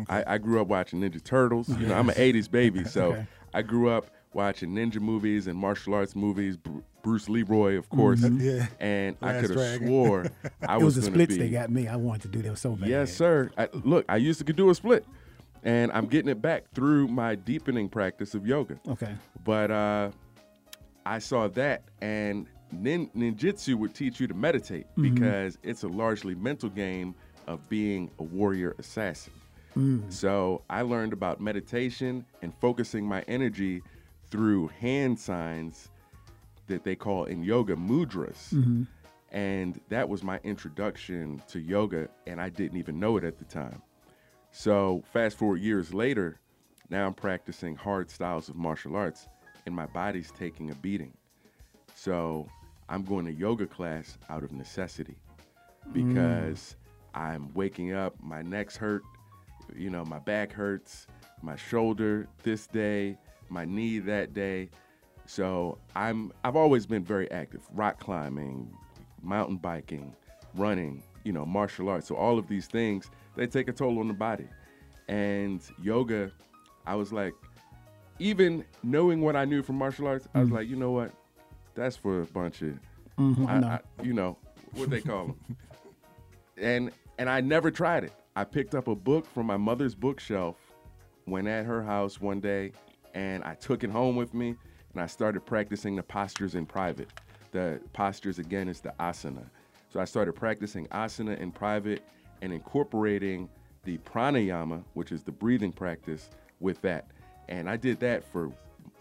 I, 0.07 0.23
I 0.35 0.37
grew 0.37 0.61
up 0.61 0.67
watching 0.67 1.01
Ninja 1.01 1.21
Turtles. 1.23 1.67
You 1.69 1.85
know, 1.87 1.93
I'm 1.95 2.07
an 2.09 2.15
80s 2.15 2.49
baby, 2.49 2.83
so 2.85 3.11
Okay. 3.11 3.27
I 3.53 3.61
grew 3.61 3.89
up 3.89 4.07
watching 4.33 4.71
ninja 4.71 4.99
movies 4.99 5.47
and 5.47 5.57
martial 5.57 5.93
arts 5.93 6.15
movies. 6.15 6.57
Br- 6.57 6.79
Bruce 7.03 7.27
Leroy, 7.27 7.77
of 7.77 7.89
course. 7.89 8.21
Mhm. 8.21 8.39
Yeah. 8.41 8.67
And 8.79 9.17
I 9.21 9.33
could 9.41 9.49
have 9.49 9.51
Dragon. 9.57 9.87
swore 9.87 10.25
I 10.67 10.75
it 10.75 10.81
was, 10.81 10.95
was, 10.95 10.95
the 10.95 11.01
going 11.01 11.13
to 11.13 11.17
splits 11.25 11.33
be. 11.33 11.37
they 11.43 11.49
got 11.49 11.69
me. 11.69 11.87
I 11.89 11.97
wanted 11.97 12.21
to 12.21 12.27
do 12.29 12.41
that 12.43 12.57
so 12.57 12.77
bad. 12.77 12.87
Yes, 12.87 13.13
sir. 13.13 13.51
I, 13.57 13.67
look, 13.73 14.05
I 14.07 14.15
used 14.15 14.39
to 14.39 14.45
could 14.45 14.55
do 14.55 14.69
a 14.69 14.75
split, 14.75 15.05
and 15.63 15.91
I'm 15.91 16.05
getting 16.05 16.29
it 16.29 16.41
back 16.41 16.63
through 16.73 17.09
my 17.09 17.35
deepening 17.35 17.89
practice 17.89 18.33
of 18.35 18.47
yoga. 18.47 18.79
Okay. 18.87 19.13
But 19.43 19.69
uh, 19.69 20.11
I 21.05 21.19
saw 21.19 21.49
that, 21.49 21.83
and 22.01 22.47
nin- 22.71 23.09
ninjutsu 23.09 23.75
would 23.75 23.93
teach 23.93 24.21
you 24.21 24.27
to 24.27 24.33
meditate 24.33 24.85
Mhm. 24.97 25.13
because 25.13 25.57
it's 25.61 25.83
a 25.83 25.89
largely 25.89 26.35
mental 26.35 26.69
game 26.69 27.15
of 27.47 27.67
being 27.67 28.09
a 28.19 28.23
warrior 28.23 28.75
assassin. 28.79 29.33
Mm. 29.75 30.09
So 30.13 30.61
I 30.69 30.83
learned 30.83 31.11
about 31.11 31.41
meditation 31.41 32.23
and 32.41 32.53
focusing 32.61 33.05
my 33.05 33.23
energy 33.27 33.81
through 34.33 34.67
hand 34.79 35.19
signs 35.19 35.89
that 36.65 36.83
they 36.83 36.95
call 36.95 37.25
in 37.25 37.43
yoga 37.43 37.75
mudras. 37.75 38.51
Mhm. 38.51 38.87
And 39.31 39.79
that 39.89 40.09
was 40.09 40.23
my 40.23 40.39
introduction 40.43 41.39
to 41.49 41.59
yoga, 41.59 42.09
and 42.25 42.41
I 42.41 42.49
didn't 42.49 42.79
even 42.79 42.99
know 42.99 43.15
it 43.17 43.23
at 43.23 43.37
the 43.37 43.45
time. 43.45 43.79
So, 44.49 45.03
fast 45.13 45.37
forward 45.37 45.61
years 45.61 45.93
later, 45.93 46.39
now 46.89 47.05
I'm 47.05 47.13
practicing 47.13 47.75
hard 47.75 48.09
styles 48.09 48.49
of 48.49 48.55
martial 48.55 48.95
arts, 48.95 49.27
and 49.67 49.75
my 49.75 49.85
body's 49.85 50.31
taking 50.31 50.71
a 50.71 50.75
beating. 50.75 51.13
So, 51.93 52.47
I'm 52.89 53.03
going 53.03 53.25
to 53.25 53.31
yoga 53.31 53.67
class 53.67 54.17
out 54.31 54.41
of 54.41 54.51
necessity 54.51 55.15
because 55.91 56.75
I'm 57.13 57.53
waking 57.53 57.93
up, 57.93 58.15
my 58.19 58.41
neck's 58.41 58.77
hurt, 58.77 59.03
you 59.75 59.91
know, 59.91 60.03
my 60.05 60.19
back 60.19 60.51
hurts, 60.51 61.05
my 61.43 61.55
shoulder 61.55 62.27
this 62.41 62.65
day, 62.65 63.19
my 63.53 63.63
knee 63.65 63.99
that 63.99 64.33
day. 64.33 64.69
So 65.25 65.77
I'm 65.95 66.33
I've 66.43 66.55
always 66.57 66.85
been 66.85 67.03
very 67.03 67.29
active, 67.31 67.61
rock 67.73 67.99
climbing, 67.99 68.69
mountain 69.21 69.57
biking, 69.57 70.13
running, 70.55 71.01
you 71.23 71.31
know, 71.31 71.45
martial 71.45 71.87
arts. 71.87 72.07
So 72.07 72.15
all 72.15 72.37
of 72.37 72.47
these 72.47 72.67
things, 72.67 73.09
they 73.35 73.47
take 73.47 73.69
a 73.69 73.73
toll 73.73 73.99
on 73.99 74.07
the 74.07 74.13
body. 74.13 74.47
And 75.07 75.61
yoga, 75.81 76.31
I 76.85 76.95
was 76.95 77.13
like 77.13 77.33
even 78.19 78.63
knowing 78.83 79.21
what 79.21 79.35
I 79.35 79.45
knew 79.45 79.63
from 79.63 79.77
martial 79.77 80.07
arts, 80.07 80.27
I 80.35 80.41
was 80.41 80.51
like, 80.51 80.67
you 80.67 80.75
know 80.75 80.91
what? 80.91 81.11
That's 81.75 81.95
for 81.95 82.21
a 82.21 82.25
bunch 82.25 82.61
of 82.61 82.77
Mhm, 83.17 83.47
I 83.47 83.59
know. 83.59 83.67
I- 83.67 84.03
you 84.03 84.13
know, 84.13 84.37
what 84.73 84.89
they 84.89 85.01
call 85.01 85.27
them. 85.27 85.39
and 86.57 86.91
and 87.17 87.29
I 87.29 87.41
never 87.41 87.69
tried 87.71 88.03
it. 88.03 88.11
I 88.35 88.43
picked 88.43 88.73
up 88.75 88.87
a 88.87 88.95
book 88.95 89.25
from 89.27 89.45
my 89.45 89.57
mother's 89.57 89.93
bookshelf, 89.95 90.57
went 91.27 91.47
at 91.47 91.65
her 91.65 91.83
house 91.83 92.19
one 92.19 92.39
day, 92.39 92.71
and 93.13 93.43
I 93.43 93.55
took 93.55 93.83
it 93.83 93.89
home 93.89 94.15
with 94.15 94.33
me, 94.33 94.55
and 94.93 95.01
I 95.01 95.07
started 95.07 95.45
practicing 95.45 95.95
the 95.95 96.03
postures 96.03 96.55
in 96.55 96.65
private. 96.65 97.09
The 97.51 97.79
postures 97.93 98.39
again 98.39 98.67
is 98.67 98.81
the 98.81 98.93
asana. 98.99 99.45
So 99.91 99.99
I 99.99 100.05
started 100.05 100.33
practicing 100.33 100.87
asana 100.87 101.37
in 101.39 101.51
private 101.51 102.03
and 102.41 102.51
incorporating 102.51 103.49
the 103.83 103.97
pranayama, 103.99 104.83
which 104.93 105.11
is 105.11 105.23
the 105.23 105.31
breathing 105.31 105.71
practice, 105.71 106.29
with 106.59 106.81
that. 106.81 107.11
And 107.49 107.69
I 107.69 107.77
did 107.77 107.99
that 107.99 108.23
for 108.23 108.51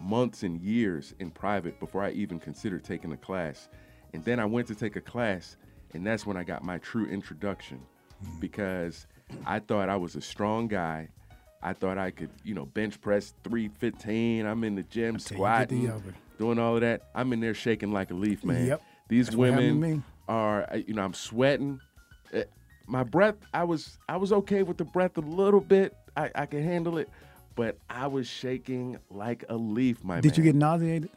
months 0.00 0.42
and 0.42 0.60
years 0.60 1.14
in 1.20 1.30
private 1.30 1.78
before 1.80 2.02
I 2.02 2.10
even 2.10 2.38
considered 2.38 2.84
taking 2.84 3.12
a 3.12 3.16
class. 3.16 3.68
And 4.12 4.24
then 4.24 4.38
I 4.38 4.44
went 4.44 4.66
to 4.68 4.74
take 4.74 4.96
a 4.96 5.00
class, 5.00 5.56
and 5.94 6.06
that's 6.06 6.26
when 6.26 6.36
I 6.36 6.44
got 6.44 6.62
my 6.64 6.78
true 6.78 7.06
introduction 7.06 7.80
mm. 8.24 8.40
because 8.40 9.06
I 9.46 9.60
thought 9.60 9.88
I 9.88 9.96
was 9.96 10.16
a 10.16 10.20
strong 10.20 10.68
guy. 10.68 11.08
I 11.62 11.72
thought 11.72 11.98
I 11.98 12.10
could, 12.10 12.30
you 12.44 12.54
know, 12.54 12.66
bench 12.66 13.00
press 13.00 13.34
315. 13.44 14.46
I'm 14.46 14.64
in 14.64 14.74
the 14.74 14.82
gym 14.82 15.18
squatting, 15.18 15.90
doing 16.38 16.58
all 16.58 16.74
of 16.74 16.80
that. 16.80 17.02
I'm 17.14 17.32
in 17.32 17.40
there 17.40 17.54
shaking 17.54 17.92
like 17.92 18.10
a 18.10 18.14
leaf, 18.14 18.44
man. 18.44 18.66
Yep. 18.66 18.82
These 19.08 19.26
That's 19.26 19.36
what 19.36 19.50
happened 19.50 19.68
to 19.68 19.74
women 19.74 20.04
are, 20.28 20.62
uh, 20.72 20.76
you 20.76 20.94
know, 20.94 21.02
I'm 21.04 21.14
sweating. 21.14 21.80
Uh, 22.34 22.42
My 22.86 23.04
breath, 23.04 23.36
I 23.54 23.64
was, 23.64 23.98
I 24.08 24.16
was 24.16 24.32
okay 24.32 24.62
with 24.62 24.76
the 24.76 24.84
breath 24.84 25.16
a 25.18 25.20
little 25.20 25.60
bit. 25.60 25.94
I, 26.16 26.30
I 26.34 26.46
could 26.46 26.62
handle 26.62 26.98
it, 26.98 27.08
but 27.54 27.78
I 27.88 28.06
was 28.06 28.26
shaking 28.26 28.98
like 29.10 29.44
a 29.48 29.56
leaf, 29.56 30.02
my 30.02 30.20
Did 30.20 30.36
you 30.36 30.42
get 30.42 30.54
nauseated? 30.54 31.10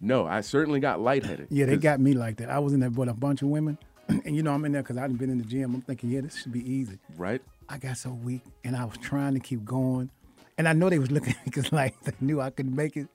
No, 0.00 0.26
I 0.26 0.40
certainly 0.40 0.80
got 0.80 1.00
lightheaded. 1.00 1.48
Yeah, 1.50 1.66
they 1.66 1.76
got 1.76 2.00
me 2.00 2.14
like 2.14 2.36
that. 2.38 2.48
I 2.48 2.58
was 2.58 2.72
in 2.72 2.80
there 2.80 2.88
with 2.88 3.08
a 3.10 3.14
bunch 3.14 3.42
of 3.42 3.48
women, 3.48 3.76
and 4.08 4.34
you 4.34 4.42
know 4.42 4.52
I'm 4.52 4.64
in 4.64 4.72
there 4.72 4.82
because 4.82 4.96
I've 4.96 5.16
been 5.18 5.28
in 5.28 5.36
the 5.38 5.44
gym. 5.44 5.74
I'm 5.74 5.82
thinking, 5.82 6.08
yeah, 6.10 6.22
this 6.22 6.40
should 6.40 6.52
be 6.52 6.66
easy. 6.70 6.98
right. 7.18 7.42
I 7.70 7.78
got 7.78 7.96
so 7.96 8.10
weak, 8.10 8.42
and 8.64 8.76
I 8.76 8.84
was 8.84 8.96
trying 8.98 9.34
to 9.34 9.40
keep 9.40 9.64
going, 9.64 10.10
and 10.58 10.66
I 10.68 10.72
know 10.72 10.90
they 10.90 10.98
was 10.98 11.10
looking 11.10 11.34
because 11.44 11.72
like 11.80 12.00
they 12.02 12.12
knew 12.20 12.40
I 12.40 12.50
couldn't 12.50 12.74
make 12.74 12.96
it. 12.96 13.06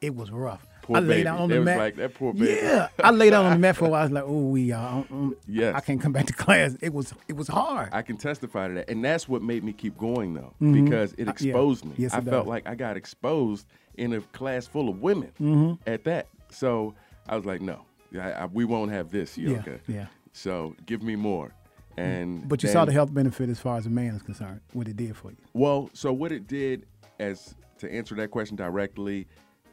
It 0.00 0.14
was 0.16 0.30
rough. 0.30 0.66
Poor 0.80 0.96
I 0.96 1.00
laid 1.00 1.08
baby. 1.08 1.22
down 1.24 1.38
on 1.40 1.48
They 1.50 1.58
the 1.58 1.64
mat. 1.64 1.78
like, 1.78 1.96
"That 1.96 2.14
poor 2.14 2.32
baby." 2.32 2.58
Yeah, 2.62 2.88
I 3.04 3.10
laid 3.10 3.30
down 3.30 3.44
on 3.44 3.52
the 3.52 3.58
mat 3.58 3.76
for 3.76 3.84
a 3.84 3.88
while. 3.90 4.00
I 4.00 4.04
was 4.04 4.12
like, 4.12 4.24
oh, 4.26 4.46
we, 4.48 4.72
uh, 4.72 4.80
um, 4.80 5.36
Yes. 5.46 5.74
I 5.74 5.80
can't 5.80 6.00
come 6.00 6.12
back 6.12 6.24
to 6.28 6.32
class. 6.44 6.74
It 6.80 6.94
was, 6.94 7.12
it 7.28 7.36
was 7.36 7.48
hard. 7.48 7.90
I 7.92 8.00
can 8.00 8.16
testify 8.16 8.68
to 8.68 8.74
that. 8.74 8.88
And 8.88 9.04
that's 9.04 9.28
what 9.28 9.42
made 9.42 9.62
me 9.62 9.74
keep 9.74 9.98
going, 9.98 10.32
though, 10.32 10.54
Mhm. 10.62 10.84
because 10.84 11.12
it 11.18 11.28
Uh, 11.28 11.32
yeah. 11.38 11.50
exposed 11.50 11.84
me. 11.84 11.92
Yes, 11.98 12.14
I 12.14 12.22
felt 12.22 12.44
does. 12.44 12.46
like 12.46 12.66
I 12.66 12.74
got 12.74 12.96
exposed 12.96 13.66
in 13.98 14.14
a 14.14 14.22
class 14.22 14.66
full 14.66 14.88
of 14.88 15.02
women 15.02 15.32
Mhm. 15.38 15.78
at 15.86 16.04
that. 16.04 16.28
So 16.50 16.94
I 17.28 17.36
was 17.36 17.44
like, 17.44 17.60
no, 17.60 17.82
I, 18.18 18.32
I, 18.32 18.46
we 18.46 18.64
won't 18.64 18.90
have 18.90 19.10
this 19.10 19.36
Yeah, 19.36 19.50
yoga. 19.50 19.80
yeah. 19.86 20.06
So 20.32 20.74
give 20.86 21.02
me 21.02 21.14
more. 21.14 21.52
And 21.96 22.48
but 22.48 22.62
you 22.62 22.68
saw 22.68 22.84
the 22.84 22.92
health 22.92 23.12
benefit 23.12 23.48
as 23.48 23.58
far 23.60 23.76
as 23.76 23.86
a 23.86 23.90
man 23.90 24.14
is 24.14 24.22
concerned. 24.22 24.60
What 24.72 24.88
it 24.88 24.96
did 24.96 25.16
for 25.16 25.30
you. 25.30 25.36
Well, 25.52 25.90
so 25.92 26.12
what 26.12 26.32
it 26.32 26.46
did, 26.46 26.86
as 27.18 27.54
to 27.78 27.92
answer 27.92 28.14
that 28.16 28.30
question 28.30 28.56
directly, 28.56 29.26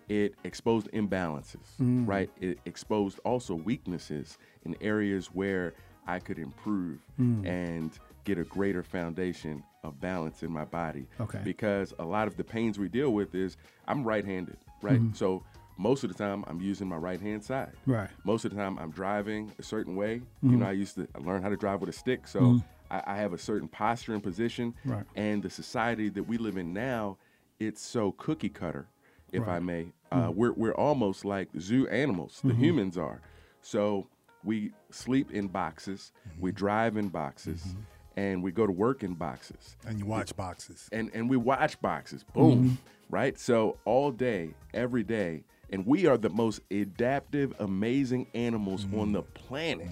it 0.09 0.35
exposed 0.43 0.89
imbalances, 0.93 1.75
Mm. 1.81 2.07
right? 2.07 2.29
It 2.39 2.59
exposed 2.65 3.19
also 3.25 3.55
weaknesses 3.55 4.37
in 4.63 4.75
areas 4.81 5.27
where 5.27 5.73
I 6.07 6.19
could 6.19 6.39
improve 6.39 6.99
Mm. 7.19 7.45
and 7.45 7.91
get 8.23 8.37
a 8.37 8.43
greater 8.45 8.83
foundation 8.83 9.63
of 9.83 9.99
balance 9.99 10.43
in 10.43 10.51
my 10.51 10.65
body. 10.65 11.07
Okay. 11.19 11.39
Because 11.43 11.93
a 11.99 12.05
lot 12.05 12.27
of 12.27 12.35
the 12.37 12.43
pains 12.43 12.79
we 12.79 12.87
deal 12.89 13.13
with 13.13 13.35
is 13.35 13.57
I'm 13.87 14.03
right-handed, 14.03 14.57
right? 14.81 14.99
Mhm. 15.01 15.15
So 15.15 15.43
most 15.77 16.03
of 16.03 16.09
the 16.11 16.15
time 16.17 16.43
I'm 16.47 16.59
using 16.61 16.87
my 16.87 16.95
right 16.97 17.19
hand 17.21 17.43
side. 17.43 17.71
Right. 17.85 18.09
Most 18.23 18.45
of 18.45 18.51
the 18.51 18.57
time 18.57 18.77
I'm 18.79 18.91
driving 18.91 19.51
a 19.59 19.63
certain 19.63 19.95
way. 19.95 20.21
Mhm. 20.43 20.51
You 20.51 20.57
know, 20.57 20.65
I 20.67 20.71
used 20.71 20.95
to 20.95 21.07
learn 21.19 21.41
how 21.41 21.49
to 21.49 21.57
drive 21.57 21.81
with 21.81 21.89
a 21.89 21.93
stick, 21.93 22.27
so 22.27 22.41
Mhm. 22.41 22.63
I, 22.89 23.03
I 23.05 23.17
have 23.17 23.33
a 23.33 23.37
certain 23.37 23.67
posture 23.67 24.13
and 24.13 24.23
position. 24.23 24.73
Right. 24.85 25.05
And 25.15 25.43
the 25.43 25.49
society 25.49 26.09
that 26.09 26.23
we 26.23 26.37
live 26.37 26.57
in 26.57 26.73
now, 26.73 27.17
it's 27.59 27.81
so 27.81 28.11
cookie 28.13 28.49
cutter, 28.49 28.87
if 29.31 29.47
I 29.47 29.59
may. 29.59 29.91
Uh, 30.11 30.29
Mhm. 30.29 30.35
We're 30.35 30.53
we're 30.53 30.73
almost 30.75 31.25
like 31.25 31.49
zoo 31.59 31.87
animals. 31.89 32.41
The 32.43 32.53
Mhm. 32.53 32.57
humans 32.57 32.97
are. 32.97 33.19
So 33.61 34.07
we 34.43 34.71
sleep 34.89 35.31
in 35.31 35.47
boxes, 35.47 36.11
we 36.39 36.51
drive 36.51 36.95
in 36.97 37.09
boxes, 37.09 37.75
and 38.15 38.41
we 38.41 38.51
go 38.51 38.65
to 38.65 38.71
work 38.71 39.03
in 39.03 39.13
boxes. 39.15 39.75
And 39.85 39.99
you 39.99 40.05
watch 40.05 40.35
boxes. 40.35 40.87
And 40.91 41.11
and 41.13 41.29
we 41.29 41.37
watch 41.37 41.79
boxes. 41.81 42.23
Boom. 42.23 42.63
Mhm. 42.71 42.77
Right? 43.09 43.37
So 43.39 43.77
all 43.85 44.11
day, 44.11 44.53
every 44.73 45.03
day, 45.03 45.43
and 45.71 45.85
we 45.85 46.05
are 46.05 46.17
the 46.17 46.29
most 46.29 46.61
adaptive, 46.71 47.53
amazing 47.59 48.27
animals 48.33 48.85
on 48.95 49.11
the 49.11 49.21
planet. 49.21 49.87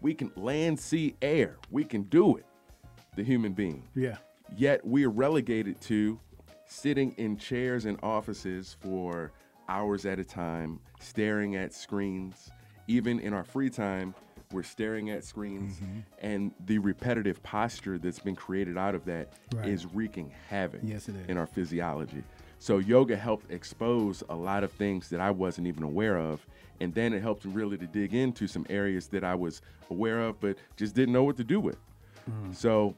We 0.00 0.14
can 0.14 0.30
land, 0.36 0.78
sea, 0.78 1.14
air. 1.22 1.56
We 1.70 1.84
can 1.84 2.02
do 2.04 2.36
it. 2.36 2.46
The 3.16 3.24
human 3.24 3.52
being. 3.52 3.82
Yeah. 3.94 4.16
Yet 4.56 4.86
we 4.86 5.04
are 5.04 5.10
relegated 5.10 5.80
to 5.82 6.18
sitting 6.66 7.12
in 7.18 7.36
chairs 7.36 7.84
and 7.84 7.98
offices 8.02 8.76
for 8.80 9.32
hours 9.68 10.06
at 10.06 10.18
a 10.18 10.24
time, 10.24 10.80
staring 11.00 11.56
at 11.56 11.74
screens. 11.74 12.50
Even 12.86 13.18
in 13.20 13.34
our 13.34 13.44
free 13.44 13.68
time, 13.70 14.14
we're 14.52 14.62
staring 14.62 15.10
at 15.10 15.24
screens, 15.24 15.74
Mm-hmm. 15.76 15.98
and 16.22 16.52
the 16.64 16.78
repetitive 16.78 17.42
posture 17.42 17.98
that's 17.98 18.18
been 18.20 18.34
created 18.36 18.78
out 18.78 18.94
of 18.94 19.04
that 19.04 19.32
is 19.64 19.84
Right. 19.84 19.94
wreaking 19.94 20.32
havoc 20.48 20.80
Yes, 20.82 21.06
it 21.08 21.16
is. 21.16 21.26
in 21.28 21.36
our 21.36 21.46
physiology. 21.46 22.22
So 22.58 22.78
yoga 22.78 23.16
helped 23.16 23.50
expose 23.50 24.22
a 24.28 24.34
lot 24.34 24.64
of 24.64 24.72
things 24.72 25.08
that 25.10 25.20
I 25.20 25.30
wasn't 25.30 25.66
even 25.66 25.82
aware 25.82 26.18
of, 26.18 26.44
and 26.80 26.92
then 26.94 27.12
it 27.12 27.22
helped 27.22 27.44
really 27.44 27.78
to 27.78 27.86
dig 27.86 28.14
into 28.14 28.46
some 28.46 28.66
areas 28.68 29.08
that 29.08 29.24
I 29.24 29.34
was 29.34 29.62
aware 29.90 30.20
of 30.20 30.40
but 30.40 30.56
just 30.76 30.94
didn't 30.94 31.12
know 31.12 31.24
what 31.24 31.36
to 31.36 31.44
do 31.44 31.60
with. 31.60 31.78
Mm. 32.30 32.54
So 32.54 32.94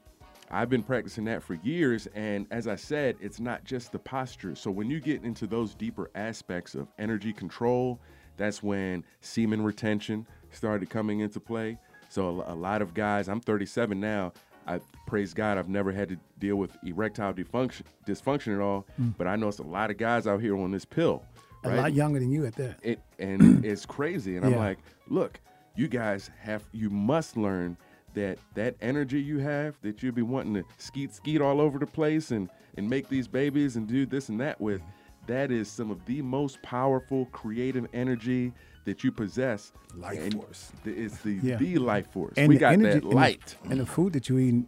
I've 0.50 0.68
been 0.68 0.82
practicing 0.82 1.24
that 1.26 1.42
for 1.42 1.54
years, 1.54 2.08
and 2.14 2.46
as 2.50 2.66
I 2.66 2.76
said, 2.76 3.16
it's 3.20 3.38
not 3.38 3.64
just 3.64 3.92
the 3.92 3.98
posture. 3.98 4.54
So 4.54 4.70
when 4.70 4.90
you 4.90 5.00
get 5.00 5.22
into 5.24 5.46
those 5.46 5.74
deeper 5.74 6.10
aspects 6.14 6.74
of 6.74 6.88
energy 6.98 7.32
control, 7.32 8.00
that's 8.36 8.62
when 8.62 9.04
semen 9.20 9.62
retention 9.62 10.26
started 10.50 10.90
coming 10.90 11.20
into 11.20 11.38
play. 11.38 11.78
So 12.08 12.42
a, 12.42 12.54
a 12.54 12.56
lot 12.56 12.82
of 12.82 12.94
guys, 12.94 13.28
I'm 13.28 13.40
37 13.40 14.00
now. 14.00 14.32
I 14.66 14.80
praise 15.06 15.34
God, 15.34 15.58
I've 15.58 15.68
never 15.68 15.92
had 15.92 16.08
to 16.10 16.16
deal 16.38 16.56
with 16.56 16.76
erectile 16.84 17.32
dysfunction, 17.32 17.82
dysfunction 18.06 18.54
at 18.54 18.60
all. 18.60 18.86
Hmm. 18.96 19.08
But 19.18 19.26
I 19.26 19.36
know 19.36 19.48
it's 19.48 19.58
a 19.58 19.64
lot 19.64 19.90
of 19.90 19.96
guys 19.96 20.26
out 20.26 20.40
here 20.40 20.56
on 20.56 20.70
this 20.70 20.84
pill. 20.84 21.24
A 21.64 21.76
lot 21.76 21.92
younger 21.92 22.18
than 22.18 22.30
you 22.30 22.46
at 22.46 22.54
that. 22.54 22.78
it 22.82 23.00
and 23.18 23.64
it's 23.66 23.84
crazy 23.84 24.36
and 24.36 24.46
i'm 24.46 24.56
like 24.56 24.78
look 25.08 25.40
you 25.76 25.88
guys 25.88 26.30
have 26.40 26.62
you 26.72 26.88
must 26.90 27.36
learn 27.36 27.76
that 28.14 28.38
that 28.54 28.74
energy 28.80 29.20
you 29.20 29.38
have 29.38 29.76
that 29.82 30.02
you'll 30.02 30.14
be 30.14 30.22
wanting 30.22 30.54
to 30.54 30.64
skeet 30.78 31.14
skeet 31.14 31.40
all 31.40 31.60
over 31.60 31.78
the 31.78 31.86
place 31.86 32.30
and 32.30 32.48
and 32.76 32.88
make 32.88 33.08
these 33.08 33.28
babies 33.28 33.76
and 33.76 33.86
do 33.86 34.06
this 34.06 34.30
and 34.30 34.40
that 34.40 34.60
with 34.60 34.80
mm-hmm. 34.80 35.26
that 35.26 35.50
is 35.50 35.70
some 35.70 35.90
of 35.90 36.04
the 36.06 36.22
most 36.22 36.60
powerful 36.62 37.26
creative 37.26 37.86
energy 37.92 38.52
that 38.84 39.04
you 39.04 39.12
possess 39.12 39.72
Life 39.94 40.32
force. 40.32 40.72
th- 40.84 40.96
it's 40.96 41.18
the 41.18 41.34
Yeah. 41.42 41.56
the 41.56 41.76
life 41.78 42.10
force 42.12 42.34
And 42.36 42.48
we 42.48 42.54
the 42.56 42.60
got 42.60 42.72
energy 42.72 42.94
that 42.94 43.02
and 43.02 43.12
the- 43.12 43.16
light 43.16 43.56
and 43.68 43.80
the 43.80 43.86
food 43.86 44.12
that 44.14 44.28
you 44.28 44.38
eat 44.38 44.64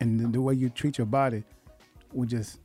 and 0.00 0.20
the, 0.20 0.28
the 0.28 0.40
way 0.42 0.54
you 0.54 0.68
treat 0.68 0.98
your 0.98 1.06
body 1.06 1.42
will 2.12 2.26
just 2.26 2.60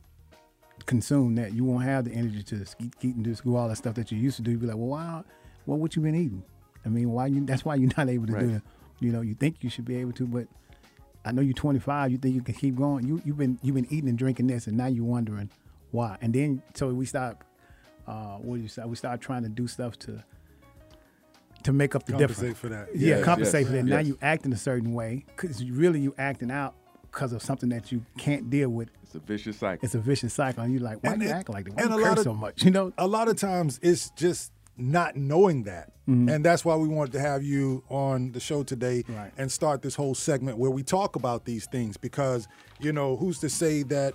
consume 0.86 1.34
that. 1.36 1.52
You 1.54 1.64
won't 1.64 1.84
have 1.84 2.04
the 2.04 2.12
energy 2.12 2.42
to 2.42 2.56
eat, 2.78 2.94
eat 3.00 3.14
and 3.16 3.24
do 3.42 3.56
all 3.56 3.68
that 3.68 3.76
stuff 3.76 3.94
that 3.94 4.10
you 4.12 4.18
used 4.18 4.36
to 4.36 4.42
do. 4.42 4.50
You'll 4.52 4.60
be 4.60 4.66
like, 4.66 4.76
well, 4.76 4.88
why? 4.88 5.22
What 5.64 5.78
what 5.78 5.96
you 5.96 6.02
been 6.02 6.14
eating? 6.14 6.42
I 6.84 6.88
mean, 6.88 7.10
why 7.10 7.26
you? 7.28 7.44
That's 7.44 7.64
why 7.64 7.76
you're 7.76 7.90
not 7.96 8.08
able 8.08 8.26
to 8.26 8.38
do 8.38 8.48
it. 8.56 8.62
You 9.00 9.12
know, 9.12 9.20
you 9.20 9.34
think 9.34 9.62
you 9.62 9.70
should 9.70 9.84
be 9.84 9.96
able 9.96 10.12
to, 10.12 10.26
but 10.26 10.46
I 11.24 11.30
know 11.32 11.40
you're 11.40 11.54
25. 11.54 12.10
You 12.10 12.18
think 12.18 12.34
you 12.34 12.42
can 12.42 12.54
keep 12.54 12.74
going. 12.76 13.06
You 13.06 13.22
you've 13.24 13.38
been 13.38 13.58
you've 13.62 13.76
been 13.76 13.86
eating 13.90 14.08
and 14.08 14.18
drinking 14.18 14.48
this, 14.48 14.66
and 14.66 14.76
now 14.76 14.86
you're 14.86 15.04
wondering 15.04 15.50
why. 15.92 16.18
And 16.20 16.34
then 16.34 16.62
so 16.74 16.88
we 16.92 17.06
start. 17.06 17.38
Uh, 18.06 18.38
what 18.38 18.56
do 18.56 18.62
you 18.62 18.68
say? 18.68 18.82
We 18.84 18.96
start 18.96 19.20
trying 19.20 19.44
to 19.44 19.48
do 19.48 19.68
stuff 19.68 19.96
to 20.00 20.24
to 21.64 21.72
make 21.72 21.94
up 21.94 22.04
the 22.06 22.12
Compensate 22.12 22.36
difference 22.38 22.58
for 22.58 22.68
that. 22.70 22.88
Yeah, 22.94 23.16
Yes, 23.16 23.24
compensate 23.24 23.62
yes, 23.62 23.70
for 23.70 23.76
that. 23.76 23.84
Now 23.84 23.98
you 24.00 24.18
act 24.22 24.44
in 24.46 24.52
a 24.52 24.56
certain 24.56 24.92
way 24.94 25.24
because 25.28 25.62
really 25.64 26.00
you 26.00 26.14
acting 26.18 26.50
out 26.50 26.74
because 27.02 27.32
of 27.32 27.42
something 27.42 27.68
that 27.70 27.92
you 27.92 28.04
can't 28.18 28.48
deal 28.50 28.70
with. 28.70 28.88
it's 29.02 29.14
a 29.14 29.18
vicious 29.20 29.58
cycle 29.58 29.84
It's 29.84 29.94
a 29.94 29.98
vicious 30.00 30.32
cycle, 30.32 30.62
and 30.64 30.72
you're 30.72 30.82
like, 30.82 31.02
why 31.04 31.12
And 31.12 31.22
you 31.22 31.28
it- 31.28 31.32
act 31.32 31.48
like 31.50 31.66
that? 31.66 31.74
Why 31.76 31.82
and 31.82 31.92
you 31.94 32.00
a 32.00 32.04
lot 32.08 32.18
of- 32.18 32.24
so 32.24 32.34
much? 32.34 32.64
You 32.64 32.70
know? 32.70 32.92
a 32.98 33.06
lot 33.06 33.28
of 33.28 33.36
times 33.36 33.78
it's 33.82 34.10
just 34.10 34.52
not 34.78 35.16
knowing 35.16 35.64
that. 35.64 35.92
Mm-hmm. 36.08 36.28
And 36.30 36.44
that's 36.44 36.64
why 36.64 36.74
we 36.76 36.88
wanted 36.88 37.12
to 37.12 37.20
have 37.20 37.42
you 37.44 37.84
on 37.90 38.32
the 38.32 38.40
show 38.40 38.62
today 38.64 39.04
Right. 39.08 39.30
and 39.36 39.52
start 39.52 39.82
this 39.82 39.94
whole 39.94 40.14
segment 40.14 40.56
where 40.58 40.70
we 40.70 40.82
talk 40.82 41.14
about 41.14 41.44
these 41.44 41.66
things 41.66 41.96
because, 41.98 42.48
you 42.80 42.92
know, 42.92 43.16
who's 43.16 43.38
to 43.40 43.48
say 43.50 43.82
that 43.84 44.14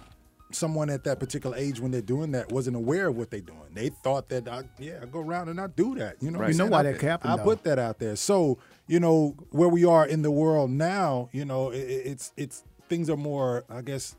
someone 0.52 0.90
at 0.90 1.04
that 1.04 1.20
particular 1.20 1.56
age 1.58 1.80
when 1.80 1.92
they're 1.92 2.02
doing 2.02 2.32
that 2.32 2.52
wasn't 2.52 2.76
aware 2.76 3.08
of 3.08 3.18
what 3.18 3.30
they're 3.32 3.42
doing? 3.42 3.60
They 3.74 3.90
thought 3.90 4.30
that, 4.30 4.48
I, 4.48 4.64
yeah, 4.80 5.00
I 5.02 5.06
go 5.06 5.20
around 5.20 5.50
and 5.50 5.60
I 5.60 5.68
do 5.68 5.96
that. 5.96 6.16
You 6.22 6.32
know, 6.32 6.40
Right. 6.40 6.52
You 6.52 6.58
know 6.58 6.68
why 6.68 6.80
I- 6.80 6.84
that 6.84 7.00
can 7.00 7.10
happen, 7.10 7.30
I 7.32 7.36
though. 7.38 7.44
put 7.44 7.64
that 7.64 7.80
out 7.80 8.00
there. 8.00 8.16
So, 8.16 8.58
you 8.88 9.00
know, 9.00 9.36
where 9.52 9.68
we 9.70 9.84
are 9.86 10.06
in 10.08 10.22
the 10.22 10.32
world 10.32 10.72
now, 10.72 11.30
you 11.34 11.46
know, 11.46 11.72
it, 11.72 11.80
it's, 11.80 12.32
it's, 12.38 12.64
things 12.90 13.10
are 13.10 13.18
more, 13.18 13.66
I 13.70 13.82
guess, 13.82 14.16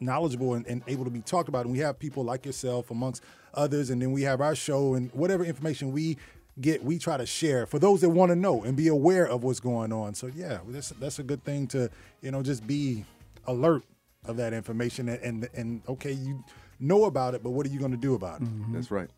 knowledgeable 0.00 0.54
and, 0.54 0.66
and 0.66 0.82
able 0.86 1.04
to 1.04 1.10
be 1.10 1.20
talked 1.20 1.48
about. 1.48 1.64
And 1.66 1.72
we 1.72 1.78
have 1.80 1.98
people 1.98 2.24
like 2.24 2.44
yourself 2.46 2.90
amongst 2.90 3.22
others, 3.54 3.90
and 3.90 4.00
then 4.00 4.12
we 4.12 4.22
have 4.22 4.40
our 4.40 4.54
show 4.54 4.94
and 4.94 5.10
whatever 5.12 5.44
information 5.44 5.92
we 5.92 6.16
get, 6.60 6.82
we 6.82 6.98
try 6.98 7.16
to 7.16 7.26
share 7.26 7.66
for 7.66 7.78
those 7.78 8.00
that 8.00 8.10
want 8.10 8.30
to 8.30 8.36
know 8.36 8.62
and 8.64 8.76
be 8.76 8.88
aware 8.88 9.26
of 9.26 9.44
what's 9.44 9.60
going 9.60 9.92
on. 9.92 10.14
So 10.14 10.26
yeah, 10.28 10.58
that's 10.68 10.90
that's 10.90 11.18
a 11.18 11.22
good 11.22 11.44
thing 11.44 11.66
to 11.68 11.90
you 12.22 12.30
know 12.30 12.42
just 12.42 12.66
be 12.66 13.04
alert 13.46 13.82
of 14.26 14.36
that 14.36 14.52
information 14.52 15.08
and 15.08 15.22
and, 15.22 15.48
and 15.54 15.82
okay, 15.88 16.12
you 16.12 16.44
know 16.78 17.04
about 17.04 17.34
it, 17.34 17.42
but 17.42 17.50
what 17.50 17.66
are 17.66 17.70
you 17.70 17.78
going 17.78 17.90
to 17.90 17.96
do 17.96 18.14
about 18.14 18.40
it? 18.42 18.48
That's 18.72 18.90
right. 18.90 19.10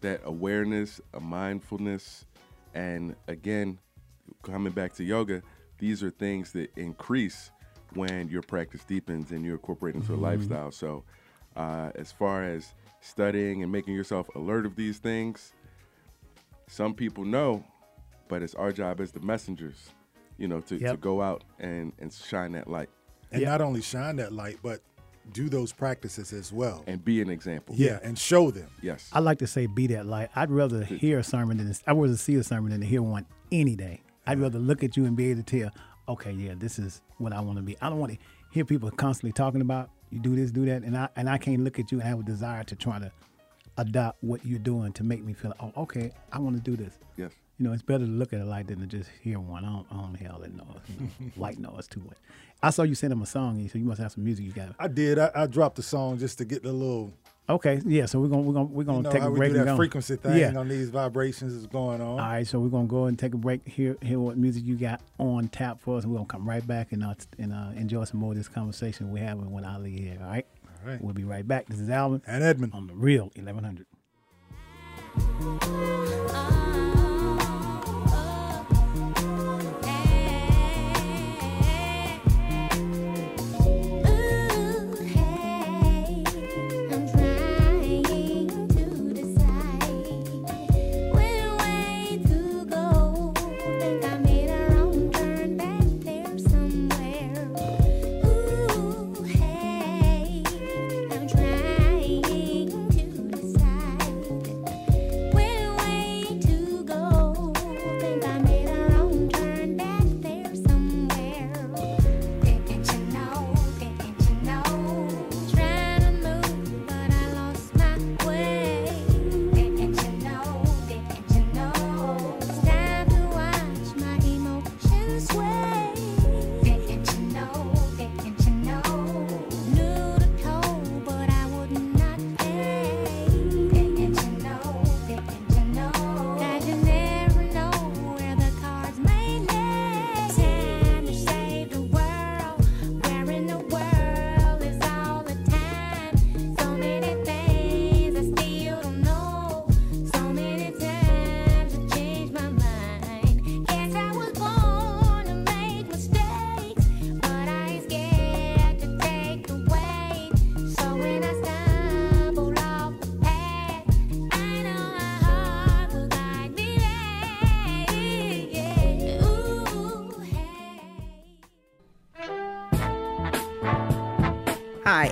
That 0.00 0.22
awareness, 0.24 1.00
a 1.12 1.20
mindfulness, 1.20 2.24
and 2.74 3.14
again, 3.28 3.78
coming 4.42 4.72
back 4.72 4.94
to 4.94 5.04
yoga, 5.04 5.42
these 5.78 6.02
are 6.02 6.10
things 6.10 6.52
that 6.52 6.70
increase 6.76 7.50
when 7.94 8.28
your 8.28 8.42
practice 8.42 8.84
deepens 8.84 9.30
and 9.32 9.44
you 9.44 9.52
incorporate 9.52 9.94
into 9.94 10.14
a 10.14 10.16
lifestyle. 10.16 10.70
So, 10.70 11.04
uh, 11.56 11.90
as 11.96 12.12
far 12.12 12.44
as 12.44 12.72
studying 13.00 13.62
and 13.62 13.72
making 13.72 13.94
yourself 13.94 14.28
alert 14.34 14.64
of 14.64 14.76
these 14.76 14.98
things, 14.98 15.52
some 16.68 16.94
people 16.94 17.24
know, 17.24 17.64
but 18.28 18.42
it's 18.42 18.54
our 18.54 18.72
job 18.72 19.00
as 19.00 19.10
the 19.10 19.20
messengers, 19.20 19.90
you 20.38 20.46
know, 20.48 20.60
to, 20.62 20.78
to 20.92 20.96
go 20.96 21.20
out 21.20 21.42
and, 21.58 21.92
and 21.98 22.12
shine 22.12 22.52
that 22.52 22.68
light 22.70 22.88
And 23.32 23.42
not 23.42 23.60
only 23.60 23.82
shine 23.82 24.16
that 24.16 24.32
light, 24.32 24.58
but 24.62 24.80
do 25.32 25.48
those 25.48 25.72
practices 25.72 26.32
as 26.32 26.52
well. 26.52 26.82
and 26.86 27.04
be 27.04 27.20
an 27.20 27.30
example. 27.30 27.74
yeah, 27.78 28.00
and 28.02 28.18
show 28.18 28.50
them. 28.50 28.68
Yes. 28.82 29.08
I 29.12 29.20
like 29.20 29.38
to 29.38 29.46
say, 29.46 29.66
be 29.66 29.86
that 29.88 30.06
light. 30.06 30.30
I'd 30.34 30.50
rather 30.50 30.82
hear 30.82 31.20
a 31.20 31.24
sermon 31.24 31.58
than 31.58 31.72
I'd 31.86 31.92
rather 31.92 32.16
see 32.16 32.34
a 32.36 32.42
sermon 32.42 32.70
than 32.72 32.80
to 32.80 32.86
hear 32.86 33.02
one 33.02 33.26
any 33.52 33.76
day. 33.76 34.00
I'd 34.26 34.40
rather 34.40 34.58
look 34.58 34.82
at 34.82 34.96
you 34.96 35.04
and 35.04 35.16
be 35.16 35.30
able 35.30 35.42
to 35.42 35.60
tell, 35.60 35.70
okay, 36.08 36.32
yeah, 36.32 36.54
this 36.56 36.78
is 36.78 37.02
what 37.18 37.32
I 37.32 37.40
want 37.40 37.58
to 37.58 37.62
be. 37.62 37.76
I 37.80 37.88
don't 37.88 37.98
want 37.98 38.12
to 38.12 38.18
hear 38.50 38.64
people 38.64 38.90
constantly 38.90 39.32
talking 39.32 39.60
about 39.60 39.90
you 40.10 40.18
do 40.18 40.34
this, 40.34 40.50
do 40.50 40.64
that, 40.66 40.82
and 40.82 40.96
I 40.96 41.08
and 41.14 41.30
I 41.30 41.38
can't 41.38 41.62
look 41.62 41.78
at 41.78 41.92
you 41.92 42.00
and 42.00 42.08
have 42.08 42.18
a 42.18 42.22
desire 42.24 42.64
to 42.64 42.74
try 42.74 42.98
to 42.98 43.12
adopt 43.78 44.22
what 44.24 44.44
you're 44.44 44.58
doing 44.58 44.92
to 44.94 45.04
make 45.04 45.24
me 45.24 45.32
feel, 45.32 45.54
oh, 45.60 45.72
okay, 45.76 46.10
I 46.32 46.40
want 46.40 46.56
to 46.56 46.62
do 46.62 46.76
this. 46.76 46.98
yes. 47.16 47.30
You 47.60 47.66
know, 47.66 47.72
it's 47.74 47.82
better 47.82 48.06
to 48.06 48.10
look 48.10 48.32
at 48.32 48.40
it 48.40 48.46
like 48.46 48.68
than 48.68 48.80
to 48.80 48.86
just 48.86 49.10
hear 49.22 49.38
one. 49.38 49.66
I 49.66 49.68
don't, 49.68 49.86
I 49.92 49.94
don't 49.96 50.14
hear 50.14 50.30
all 50.32 50.38
that 50.40 50.54
noise, 50.54 50.80
you 50.88 50.96
know, 51.04 51.30
white 51.36 51.58
noise 51.58 51.86
too 51.86 52.00
much. 52.00 52.16
I 52.62 52.70
saw 52.70 52.82
you 52.84 52.94
send 52.94 53.12
him 53.12 53.20
a 53.20 53.26
song, 53.26 53.68
so 53.68 53.78
you 53.78 53.84
must 53.84 54.00
have 54.00 54.12
some 54.12 54.24
music 54.24 54.46
you 54.46 54.52
got. 54.52 54.74
I 54.78 54.88
did. 54.88 55.18
I, 55.18 55.30
I 55.34 55.46
dropped 55.46 55.76
the 55.76 55.82
song 55.82 56.16
just 56.18 56.38
to 56.38 56.44
get 56.46 56.62
the 56.62 56.72
little 56.72 57.12
Okay, 57.50 57.80
yeah. 57.84 58.06
So 58.06 58.20
we're 58.20 58.28
gonna 58.28 58.42
we're 58.42 58.52
gonna 58.54 58.64
we're 58.66 58.84
gonna 58.84 58.98
you 58.98 59.02
know 59.02 59.10
take 59.12 59.22
how 59.22 59.28
a 59.28 59.30
we 59.32 59.48
do 59.48 59.54
that 59.54 59.64
go. 59.64 59.76
frequency 59.76 60.14
thing 60.16 60.36
Yeah. 60.38 60.56
on 60.56 60.68
these 60.68 60.88
vibrations 60.88 61.52
is 61.52 61.66
going 61.66 62.00
on. 62.00 62.08
All 62.08 62.18
right, 62.18 62.46
so 62.46 62.60
we're 62.60 62.68
gonna 62.68 62.86
go 62.86 63.06
and 63.06 63.18
take 63.18 63.34
a 63.34 63.36
break. 63.36 63.66
Hear 63.66 63.96
hear 64.00 64.20
what 64.20 64.36
music 64.38 64.64
you 64.64 64.76
got 64.76 65.00
on 65.18 65.48
tap 65.48 65.80
for 65.80 65.98
us. 65.98 66.06
We're 66.06 66.14
gonna 66.16 66.28
come 66.28 66.48
right 66.48 66.64
back 66.66 66.92
and 66.92 67.02
uh, 67.04 67.14
and 67.38 67.52
uh, 67.52 67.70
enjoy 67.76 68.04
some 68.04 68.20
more 68.20 68.30
of 68.32 68.38
this 68.38 68.46
conversation 68.48 69.10
we're 69.10 69.24
having 69.24 69.50
with 69.50 69.64
Ali 69.64 69.90
here. 69.90 70.16
All 70.22 70.28
right. 70.30 70.46
All 70.84 70.90
right. 70.92 71.02
We'll 71.02 71.12
be 71.14 71.24
right 71.24 71.46
back. 71.46 71.66
This 71.66 71.80
is 71.80 71.90
Alvin 71.90 72.22
And 72.26 72.42
Edmund. 72.44 72.72
on 72.72 72.86
the 72.86 72.94
real 72.94 73.30
1100. 73.34 73.86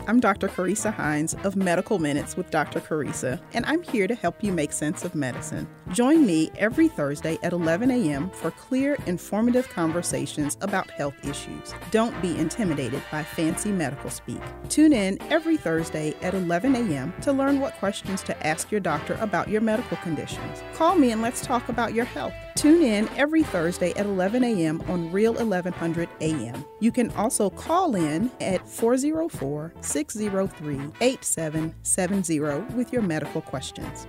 I'm 0.08 0.20
Dr. 0.20 0.48
Carissa 0.48 0.90
Hines 0.90 1.34
of 1.44 1.54
Medical 1.54 1.98
Minutes 1.98 2.34
with 2.34 2.50
Dr. 2.50 2.80
Carissa, 2.80 3.38
and 3.52 3.66
I'm 3.66 3.82
here 3.82 4.06
to 4.06 4.14
help 4.14 4.42
you 4.42 4.52
make 4.52 4.72
sense 4.72 5.04
of 5.04 5.14
medicine. 5.14 5.68
Join 5.92 6.24
me 6.24 6.50
every 6.56 6.88
Thursday 6.88 7.36
at 7.42 7.52
11 7.52 7.90
a.m. 7.90 8.30
for 8.30 8.50
clear, 8.52 8.96
informative 9.04 9.68
conversations 9.68 10.56
about 10.62 10.90
health 10.90 11.12
issues. 11.28 11.74
Don't 11.90 12.18
be 12.22 12.38
intimidated 12.38 13.02
by 13.12 13.22
fancy 13.22 13.70
medical 13.70 14.08
speak. 14.08 14.40
Tune 14.70 14.94
in 14.94 15.20
every 15.30 15.58
Thursday 15.58 16.14
at 16.22 16.32
11 16.32 16.74
a.m. 16.74 17.12
to 17.20 17.30
learn 17.30 17.60
what 17.60 17.74
questions 17.74 18.22
to 18.22 18.46
ask 18.46 18.70
your 18.70 18.80
doctor 18.80 19.12
about 19.20 19.48
your 19.48 19.60
medical 19.60 19.98
conditions. 19.98 20.62
Call 20.72 20.96
me 20.96 21.12
and 21.12 21.20
let's 21.20 21.42
talk 21.44 21.68
about 21.68 21.92
your 21.92 22.06
health. 22.06 22.32
Tune 22.58 22.82
in 22.82 23.08
every 23.16 23.44
Thursday 23.44 23.92
at 23.92 24.04
11 24.04 24.42
a.m. 24.42 24.82
on 24.88 25.12
Real 25.12 25.32
1100 25.34 26.08
a.m. 26.20 26.64
You 26.80 26.90
can 26.90 27.12
also 27.12 27.50
call 27.50 27.94
in 27.94 28.32
at 28.40 28.68
404 28.68 29.72
603 29.80 30.74
8770 31.00 32.74
with 32.74 32.92
your 32.92 33.02
medical 33.02 33.42
questions. 33.42 34.08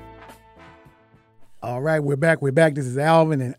All 1.62 1.80
right, 1.80 2.00
we're 2.00 2.16
back. 2.16 2.42
We're 2.42 2.52
back. 2.52 2.74
This 2.74 2.88
is 2.88 2.98
Alvin 2.98 3.40
and 3.40 3.56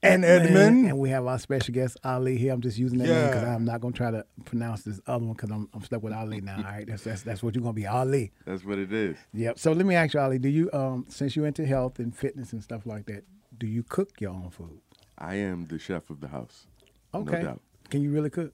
And 0.00 0.24
Edmund. 0.24 0.86
and 0.86 0.98
we 1.00 1.10
have 1.10 1.26
our 1.26 1.40
special 1.40 1.74
guest 1.74 1.96
Ali 2.04 2.36
here. 2.36 2.52
I'm 2.52 2.60
just 2.60 2.78
using 2.78 2.98
that 2.98 3.08
name 3.08 3.26
because 3.26 3.42
I'm 3.42 3.64
not 3.64 3.80
gonna 3.80 3.94
try 3.94 4.12
to 4.12 4.24
pronounce 4.44 4.84
this 4.84 5.00
other 5.08 5.24
one 5.24 5.34
because 5.34 5.50
I'm, 5.50 5.68
I'm 5.74 5.82
stuck 5.82 6.04
with 6.04 6.12
Ali 6.12 6.40
now. 6.40 6.58
All 6.58 6.62
right, 6.62 6.86
that's 6.86 7.02
that's, 7.02 7.22
that's 7.22 7.42
what 7.42 7.56
you're 7.56 7.62
gonna 7.62 7.72
be, 7.72 7.88
Ali. 7.88 8.30
That's 8.46 8.64
what 8.64 8.78
it 8.78 8.92
is. 8.92 9.16
Yep. 9.34 9.58
So 9.58 9.72
let 9.72 9.84
me 9.86 9.96
ask 9.96 10.14
you, 10.14 10.20
Ali, 10.20 10.38
do 10.38 10.48
you 10.48 10.70
um 10.72 11.06
since 11.08 11.34
you're 11.34 11.46
into 11.46 11.66
health 11.66 11.98
and 11.98 12.14
fitness 12.16 12.52
and 12.52 12.62
stuff 12.62 12.86
like 12.86 13.06
that, 13.06 13.24
do 13.60 13.66
you 13.66 13.84
cook 13.84 14.20
your 14.20 14.30
own 14.30 14.50
food? 14.50 14.80
I 15.16 15.36
am 15.36 15.66
the 15.66 15.78
chef 15.78 16.10
of 16.10 16.20
the 16.20 16.28
house. 16.28 16.66
Okay. 17.14 17.38
No 17.38 17.42
doubt. 17.42 17.60
Can 17.90 18.02
you 18.02 18.10
really 18.10 18.30
cook? 18.30 18.52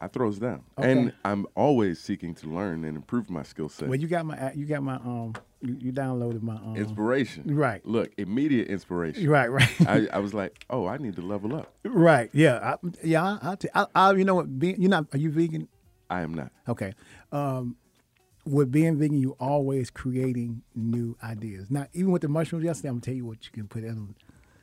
I 0.00 0.08
throws 0.08 0.38
down. 0.38 0.64
Okay. 0.78 0.90
And 0.90 1.12
I'm 1.24 1.46
always 1.54 2.00
seeking 2.00 2.34
to 2.36 2.48
learn 2.48 2.84
and 2.84 2.96
improve 2.96 3.30
my 3.30 3.42
skill 3.42 3.68
set. 3.68 3.88
Well, 3.88 3.98
you 3.98 4.08
got 4.08 4.26
my 4.26 4.52
you 4.54 4.66
got 4.66 4.82
my 4.82 4.96
um 4.96 5.34
you, 5.60 5.76
you 5.78 5.92
downloaded 5.92 6.42
my 6.42 6.56
um 6.56 6.74
Inspiration. 6.74 7.54
Right. 7.54 7.84
Look, 7.86 8.12
immediate 8.16 8.68
inspiration. 8.68 9.28
Right, 9.28 9.50
right. 9.50 9.70
I, 9.86 10.08
I 10.12 10.18
was 10.18 10.34
like, 10.34 10.64
oh, 10.70 10.86
I 10.86 10.96
need 10.96 11.16
to 11.16 11.22
level 11.22 11.54
up. 11.54 11.72
Right. 11.84 12.30
Yeah. 12.32 12.74
I, 12.74 12.88
yeah. 13.02 13.38
I, 13.42 13.56
I, 13.74 13.86
I, 13.94 14.12
you 14.12 14.24
know 14.24 14.34
what? 14.34 14.58
Being, 14.58 14.80
you're 14.80 14.90
not. 14.90 15.06
Are 15.12 15.18
you 15.18 15.30
vegan? 15.30 15.68
I 16.08 16.22
am 16.22 16.34
not. 16.34 16.50
Okay. 16.68 16.94
Um, 17.30 17.76
with 18.46 18.70
being 18.70 18.98
vegan, 18.98 19.16
you 19.18 19.36
always 19.40 19.90
creating 19.90 20.62
new 20.74 21.16
ideas. 21.22 21.70
Now, 21.70 21.86
even 21.92 22.10
with 22.12 22.22
the 22.22 22.28
mushrooms 22.28 22.64
yesterday, 22.64 22.88
I'm 22.88 22.94
gonna 22.96 23.02
tell 23.02 23.14
you 23.14 23.24
what 23.26 23.44
you 23.46 23.50
can 23.52 23.68
put 23.68 23.84
in 23.84 23.94
them. 23.94 24.14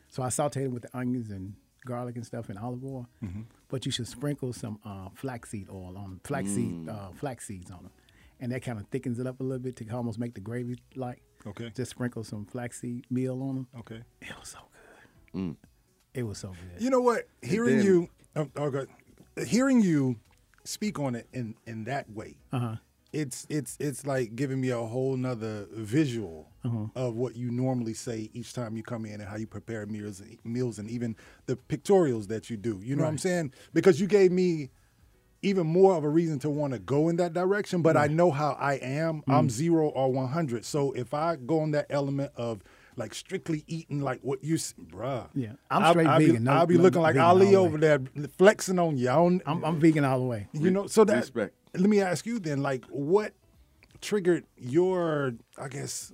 So 0.10 0.22
I 0.24 0.28
sauteed 0.28 0.64
them 0.66 0.74
with 0.74 0.84
the 0.84 0.98
onions 0.98 1.30
and 1.32 1.54
garlic 1.86 2.16
and 2.16 2.26
stuff 2.26 2.50
and 2.50 2.60
olive 2.60 2.84
oil. 2.84 3.08
Mm-hmm. 3.24 3.42
But 3.70 3.86
you 3.86 3.92
should 3.92 4.08
sprinkle 4.08 4.54
some 4.54 4.80
uh, 4.86 5.10
flaxseed 5.16 5.70
oil 5.70 5.96
on 5.98 6.04
them, 6.12 6.22
flaxseed 6.24 6.90
uh, 6.90 7.10
flax 7.12 7.48
seeds 7.48 7.72
on 7.72 7.84
them, 7.84 7.92
and 8.40 8.52
that 8.52 8.62
kind 8.62 8.78
of 8.80 8.86
thickens 8.88 9.20
it 9.20 9.26
up 9.26 9.40
a 9.40 9.44
little 9.44 9.64
bit 9.64 9.76
to 9.78 9.90
almost 9.90 10.20
make 10.20 10.34
the 10.34 10.42
gravy 10.42 10.78
like. 10.96 11.22
Okay. 11.48 11.72
Just 11.76 11.92
sprinkle 11.92 12.24
some 12.24 12.46
flaxseed 12.46 13.06
meal 13.10 13.42
on 13.42 13.56
them. 13.56 13.68
Okay. 13.80 14.02
It 14.22 14.38
was 14.40 14.50
so 14.50 14.60
good. 15.34 15.56
It 16.14 16.24
was 16.24 16.38
so 16.38 16.50
good. 16.50 16.84
You 16.84 16.90
know 16.90 17.00
what? 17.02 17.28
Hearing 17.42 17.78
then- 17.78 17.86
you, 17.86 18.10
oh, 18.36 18.50
okay, 18.58 18.92
hearing 19.48 19.82
you 19.82 20.18
speak 20.66 21.00
on 21.00 21.16
it 21.16 21.28
in 21.34 21.56
in 21.66 21.86
that 21.86 22.10
way, 22.12 22.36
Uh-huh. 22.52 22.76
It's 23.14 23.46
it's 23.50 23.76
it's 23.80 24.06
like 24.06 24.36
giving 24.36 24.62
me 24.62 24.70
a 24.70 24.78
whole 24.78 25.16
nother 25.18 25.68
visual 25.74 26.48
Uh-huh. 26.64 26.86
of 26.96 27.16
what 27.16 27.36
you 27.36 27.50
normally 27.52 27.94
say 27.94 28.30
each 28.34 28.54
time 28.54 28.78
you 28.78 28.84
come 28.84 29.06
in 29.06 29.20
and 29.20 29.24
how 29.30 29.36
you 29.36 29.48
prepare 29.48 29.86
meals 29.86 30.22
meals 30.44 30.80
and 30.80 30.90
even 30.90 31.16
the 31.48 31.56
pictorials 31.56 32.28
that 32.28 32.50
you 32.50 32.58
do. 32.58 32.80
You 32.84 32.96
know 32.96 33.04
what 33.04 33.10
I'm 33.10 33.18
saying? 33.18 33.54
Because 33.74 34.00
you 34.00 34.08
gave 34.08 34.32
me 34.32 34.70
even 35.42 35.66
more 35.66 35.96
of 35.96 36.04
a 36.04 36.10
reason 36.10 36.38
to 36.40 36.50
want 36.52 36.72
to 36.74 36.80
go 36.80 37.10
in 37.10 37.16
that 37.18 37.34
direction. 37.34 37.82
But 37.82 37.98
I 37.98 38.06
know 38.08 38.30
how 38.32 38.52
I 38.60 38.76
am. 38.76 39.24
Mm. 39.24 39.34
I'm 39.34 39.50
zero 39.50 39.88
or 39.90 40.12
100. 40.14 40.64
So 40.66 40.92
if 40.92 41.14
I 41.16 41.36
go 41.36 41.62
on 41.62 41.72
that 41.72 41.88
element 41.90 42.32
of 42.36 42.62
like 42.96 43.14
strictly 43.16 43.64
eating 43.68 44.02
like 44.02 44.20
what 44.22 44.44
you, 44.44 44.56
bruh. 44.56 45.28
Yeah. 45.34 45.54
I'm 45.72 45.82
I'll- 45.84 45.92
straight 45.94 46.08
I'll 46.08 46.20
Be, 46.20 46.28
vegan. 46.28 46.44
No- 46.44 46.52
I'll 46.52 46.68
be 46.68 46.78
no 46.78 46.84
looking 46.84 47.02
like 47.02 47.16
Ali 47.18 47.56
over 47.56 47.76
way. 47.76 47.82
there 47.82 48.00
flexing 48.38 48.78
on 48.78 48.98
you. 48.98 49.10
I 49.10 49.16
don't, 49.16 49.42
I'm, 49.48 49.64
I'm 49.66 49.80
vegan 49.80 50.06
all 50.06 50.20
the 50.20 50.26
way. 50.26 50.48
you 50.54 50.70
know, 50.70 50.86
so 50.88 51.04
that 51.06 51.16
Respect. 51.18 51.56
Let 51.74 51.90
me 51.90 52.02
ask 52.02 52.26
you 52.26 52.40
then, 52.40 52.62
like, 52.62 52.86
what 52.90 53.34
triggered 54.02 54.46
your? 54.58 55.34
I 55.58 55.68
guess 55.68 56.12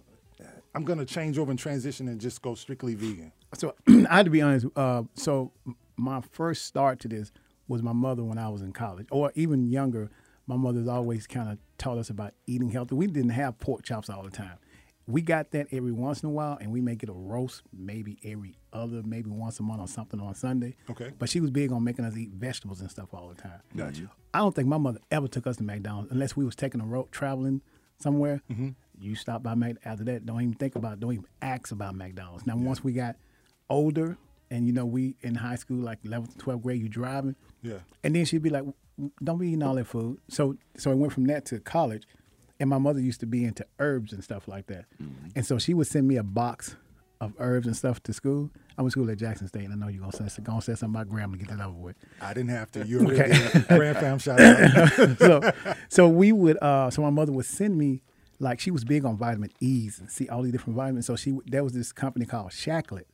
I'm 0.75 0.83
gonna 0.83 1.05
change 1.05 1.37
over 1.37 1.51
and 1.51 1.59
transition 1.59 2.07
and 2.07 2.21
just 2.21 2.41
go 2.41 2.55
strictly 2.55 2.95
vegan. 2.95 3.31
So 3.55 3.73
I 3.87 4.17
had 4.17 4.25
to 4.25 4.31
be 4.31 4.41
honest. 4.41 4.67
Uh, 4.75 5.03
so 5.15 5.51
my 5.95 6.21
first 6.31 6.65
start 6.65 6.99
to 7.01 7.07
this 7.07 7.31
was 7.67 7.81
my 7.81 7.93
mother 7.93 8.23
when 8.23 8.37
I 8.37 8.49
was 8.49 8.61
in 8.61 8.71
college, 8.71 9.07
or 9.11 9.31
even 9.35 9.65
younger. 9.65 10.09
My 10.45 10.55
mother's 10.55 10.87
always 10.87 11.27
kind 11.27 11.49
of 11.49 11.57
taught 11.77 11.97
us 11.97 12.09
about 12.09 12.33
eating 12.45 12.69
healthy. 12.69 12.95
We 12.95 13.07
didn't 13.07 13.31
have 13.31 13.57
pork 13.59 13.83
chops 13.83 14.09
all 14.09 14.23
the 14.23 14.29
time. 14.29 14.57
We 15.07 15.21
got 15.21 15.51
that 15.51 15.67
every 15.71 15.93
once 15.93 16.21
in 16.21 16.27
a 16.27 16.31
while, 16.31 16.57
and 16.59 16.71
we 16.71 16.81
make 16.81 17.01
it 17.01 17.09
a 17.09 17.13
roast 17.13 17.61
maybe 17.71 18.17
every 18.25 18.57
other, 18.73 19.01
maybe 19.03 19.29
once 19.29 19.59
a 19.59 19.63
month 19.63 19.79
or 19.79 19.87
something 19.87 20.19
on 20.19 20.35
Sunday. 20.35 20.75
Okay. 20.89 21.11
But 21.17 21.29
she 21.29 21.39
was 21.39 21.49
big 21.49 21.71
on 21.71 21.83
making 21.83 22.03
us 22.03 22.15
eat 22.17 22.31
vegetables 22.31 22.81
and 22.81 22.91
stuff 22.91 23.13
all 23.13 23.29
the 23.29 23.41
time. 23.41 23.61
Gotcha. 23.75 24.11
I 24.33 24.39
don't 24.39 24.53
think 24.53 24.67
my 24.67 24.77
mother 24.77 24.99
ever 25.09 25.27
took 25.27 25.47
us 25.47 25.57
to 25.57 25.63
McDonald's 25.63 26.11
unless 26.11 26.35
we 26.35 26.43
was 26.43 26.55
taking 26.55 26.81
a 26.81 26.85
road 26.85 27.11
traveling 27.11 27.61
somewhere. 27.99 28.41
Mm-hmm. 28.51 28.69
You 28.99 29.15
stop 29.15 29.43
by 29.43 29.55
Mac 29.55 29.75
after 29.85 30.03
that. 30.05 30.25
Don't 30.25 30.41
even 30.41 30.53
think 30.55 30.75
about. 30.75 30.99
Don't 30.99 31.13
even 31.13 31.25
ask 31.41 31.71
about 31.71 31.95
McDonald's. 31.95 32.45
Now, 32.45 32.57
once 32.57 32.83
we 32.83 32.91
got 32.91 33.15
older, 33.69 34.17
and 34.49 34.65
you 34.65 34.73
know, 34.73 34.85
we 34.85 35.15
in 35.21 35.35
high 35.35 35.55
school, 35.55 35.77
like 35.77 36.01
11th, 36.03 36.37
12th 36.37 36.61
grade, 36.61 36.81
you 36.81 36.89
driving. 36.89 37.35
Yeah. 37.61 37.79
And 38.03 38.15
then 38.15 38.25
she'd 38.25 38.41
be 38.41 38.49
like, 38.49 38.63
"Don't 39.23 39.37
be 39.37 39.49
eating 39.49 39.63
all 39.63 39.75
that 39.75 39.87
food." 39.87 40.19
So, 40.29 40.57
so 40.77 40.91
it 40.91 40.97
went 40.97 41.13
from 41.13 41.25
that 41.25 41.45
to 41.47 41.59
college, 41.59 42.03
and 42.59 42.69
my 42.69 42.77
mother 42.77 42.99
used 42.99 43.19
to 43.21 43.25
be 43.25 43.43
into 43.45 43.65
herbs 43.79 44.13
and 44.13 44.23
stuff 44.23 44.47
like 44.47 44.67
that, 44.67 44.85
and 45.35 45.45
so 45.45 45.57
she 45.57 45.73
would 45.73 45.87
send 45.87 46.07
me 46.07 46.17
a 46.17 46.23
box 46.23 46.75
of 47.19 47.33
herbs 47.39 47.65
and 47.65 47.75
stuff 47.75 48.01
to 48.03 48.13
school. 48.13 48.51
I 48.77 48.83
went 48.83 48.93
to 48.93 48.99
school 48.99 49.09
at 49.09 49.17
Jackson 49.17 49.47
State, 49.47 49.63
and 49.65 49.73
I 49.73 49.75
know 49.75 49.87
you're 49.87 50.01
gonna 50.01 50.29
say, 50.29 50.41
gonna 50.43 50.61
say 50.61 50.75
something 50.75 50.95
about 51.01 51.09
grandma 51.09 51.33
to 51.33 51.39
get 51.39 51.49
that 51.49 51.59
over 51.65 51.77
with. 51.77 51.95
I 52.21 52.33
didn't 52.33 52.49
have 52.51 52.71
to. 52.73 52.85
You 52.85 52.99
already 52.99 53.21
Okay. 53.21 54.17
shout 54.19 54.39
out. 54.39 55.17
so, 55.17 55.51
so 55.89 56.07
we 56.07 56.31
would. 56.31 56.57
Uh, 56.61 56.91
so 56.91 57.01
my 57.01 57.09
mother 57.09 57.31
would 57.31 57.45
send 57.47 57.75
me 57.77 58.03
like 58.39 58.59
she 58.59 58.69
was 58.69 58.83
big 58.83 59.03
on 59.03 59.17
vitamin 59.17 59.49
E's 59.59 59.99
and 59.99 60.11
see 60.11 60.29
all 60.29 60.43
these 60.43 60.51
different 60.51 60.75
vitamins. 60.77 61.07
So 61.07 61.15
she 61.15 61.37
there 61.47 61.63
was 61.63 61.73
this 61.73 61.91
company 61.91 62.25
called 62.27 62.51
Shaklee 62.51 63.05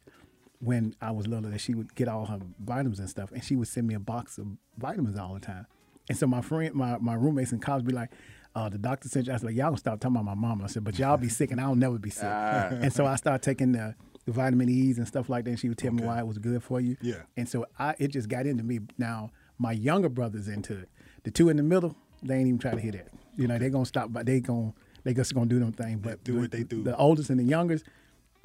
when 0.60 0.96
I 1.02 1.12
was 1.12 1.28
little 1.28 1.50
that 1.50 1.62
she 1.62 1.74
would 1.74 1.96
get 1.96 2.08
all 2.10 2.26
her 2.26 2.40
vitamins 2.60 3.00
and 3.00 3.10
stuff, 3.10 3.32
and 3.32 3.42
she 3.44 3.56
would 3.56 3.70
send 3.70 3.88
me 3.88 3.94
a 3.94 4.00
box 4.00 4.38
of 4.38 4.48
vitamins 4.78 5.18
all 5.18 5.34
the 5.34 5.40
time. 5.40 5.66
And 6.10 6.18
so 6.18 6.28
my 6.28 6.42
friend, 6.42 6.74
my 6.76 6.98
my 6.98 7.14
roommates 7.14 7.54
in 7.54 7.60
college, 7.60 7.86
be 7.86 7.94
like. 7.94 8.12
Uh, 8.56 8.70
the 8.70 8.78
doctor 8.78 9.10
said, 9.10 9.28
I 9.30 9.34
was 9.34 9.44
like, 9.44 9.56
y'all 9.56 9.68
gonna 9.68 9.78
stop 9.78 10.00
talking 10.00 10.16
about 10.16 10.26
my 10.26 10.48
mama. 10.48 10.66
I 10.66 10.68
said, 10.68 10.84
but 10.84 11.00
y'all 11.00 11.18
be 11.18 11.30
sick 11.30 11.52
and 11.52 11.60
I'll 11.60 11.76
never 11.76 11.98
be 11.98 12.12
sick. 12.12 12.24
and 12.26 12.94
so 12.94 13.06
I 13.06 13.16
started 13.16 13.42
taking 13.44 13.72
the, 13.72 13.96
the 14.26 14.32
vitamin 14.32 14.70
E's 14.70 15.00
and 15.00 15.08
stuff 15.08 15.28
like 15.30 15.46
that. 15.46 15.52
And 15.52 15.60
she 15.60 15.70
would 15.70 15.78
tell 15.78 15.92
me 15.92 16.04
why 16.04 16.20
it 16.20 16.28
was 16.28 16.38
good 16.38 16.62
for 16.62 16.80
you. 16.80 16.96
Yeah. 17.02 17.24
And 17.36 17.50
so 17.50 17.66
I 17.80 17.96
it 17.98 18.10
just 18.10 18.30
got 18.30 18.46
into 18.46 18.64
me. 18.64 18.82
Now 18.98 19.32
my 19.58 19.72
younger 19.72 20.10
brother's 20.10 20.48
into 20.48 20.78
it. 20.78 20.90
The 21.24 21.32
two 21.32 21.50
in 21.50 21.58
the 21.58 21.64
middle, 21.64 21.96
they 22.22 22.36
ain't 22.36 22.48
even 22.48 22.60
try 22.60 22.72
to 22.72 22.80
hear 22.80 22.92
that. 22.92 23.08
You 23.36 23.48
know, 23.48 23.58
they 23.58 23.70
gonna 23.70 23.86
stop, 23.86 24.14
but 24.14 24.26
they 24.28 24.40
gonna 24.40 24.74
they 25.04 25.14
just 25.14 25.34
gonna 25.34 25.48
do 25.48 25.60
them 25.60 25.72
thing. 25.72 25.98
But 25.98 26.24
do 26.24 26.34
the, 26.34 26.40
what 26.42 26.52
they 26.52 26.64
do. 26.64 26.84
The 26.84 26.96
oldest 26.96 27.30
and 27.32 27.40
the 27.40 27.44
youngest, 27.44 27.86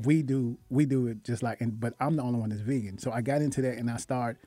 we 0.02 0.22
do 0.22 0.56
we 0.70 0.86
do 0.86 1.06
it 1.08 1.22
just 1.22 1.42
like. 1.42 1.60
And 1.60 1.78
but 1.78 1.94
I'm 2.00 2.16
the 2.16 2.22
only 2.22 2.40
one 2.40 2.48
that's 2.48 2.62
vegan. 2.62 2.98
So 2.98 3.12
I 3.12 3.20
got 3.20 3.42
into 3.42 3.60
that 3.62 3.76
and 3.76 3.90
I 3.90 3.98
start. 3.98 4.38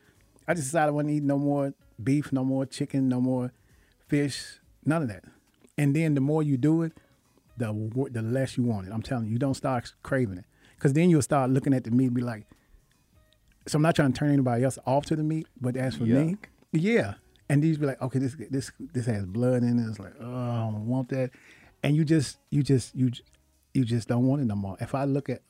I 0.48 0.56
just 0.56 0.68
decided 0.68 0.88
I 0.88 0.92
wasn't 0.92 1.12
eating 1.12 1.28
no 1.28 1.38
more 1.38 1.74
beef, 2.04 2.34
no 2.34 2.44
more 2.44 2.66
chicken, 2.66 3.08
no 3.08 3.22
more 3.22 3.54
fish, 4.08 4.60
none 4.86 5.04
of 5.04 5.08
that. 5.10 5.24
And 5.78 5.96
then 5.96 6.16
the 6.16 6.22
more 6.22 6.44
you 6.44 6.58
do 6.58 6.84
it, 6.84 6.94
the 7.58 7.68
the 8.12 8.22
less 8.22 8.58
you 8.58 8.64
want 8.64 8.88
it. 8.88 8.94
I'm 8.94 9.02
telling 9.02 9.26
you, 9.26 9.32
you 9.32 9.40
don't 9.40 9.54
start 9.54 9.94
craving 10.04 10.38
it. 10.38 10.46
Because 10.76 10.94
then 10.94 11.10
you'll 11.10 11.22
start 11.22 11.52
looking 11.52 11.74
at 11.74 11.84
the 11.84 11.92
meat 11.92 12.06
and 12.06 12.16
be 12.16 12.22
like, 12.22 12.48
so 13.68 13.76
I'm 13.76 13.84
not 13.84 13.96
trying 13.96 14.12
to 14.12 14.18
turn 14.18 14.32
anybody 14.32 14.64
else 14.64 14.80
off 14.88 15.06
to 15.08 15.16
the 15.16 15.24
meat, 15.24 15.48
but 15.60 15.78
as 15.78 15.96
for 15.96 16.06
me, 16.06 16.38
yeah. 16.72 17.14
And 17.50 17.62
these 17.62 17.78
be 17.78 17.86
like, 17.86 18.02
okay, 18.02 18.18
this 18.18 18.36
this 18.50 18.72
this 18.80 19.06
has 19.06 19.26
blood 19.26 19.62
in 19.64 19.78
it. 19.78 19.88
It's 19.90 20.00
like, 20.00 20.14
oh, 20.20 20.26
I 20.26 20.72
don't 20.72 20.88
want 20.88 21.10
that. 21.10 21.32
And 21.84 21.96
you 21.96 22.04
just 22.04 22.38
you 22.50 22.64
just 22.64 22.96
you 22.96 23.12
you 23.74 23.86
just 23.86 24.08
don't 24.08 24.26
want 24.26 24.42
it 24.42 24.46
no 24.46 24.56
more. 24.56 24.78
If 24.80 24.96
I 24.96 25.04
look 25.04 25.30
at, 25.30 25.42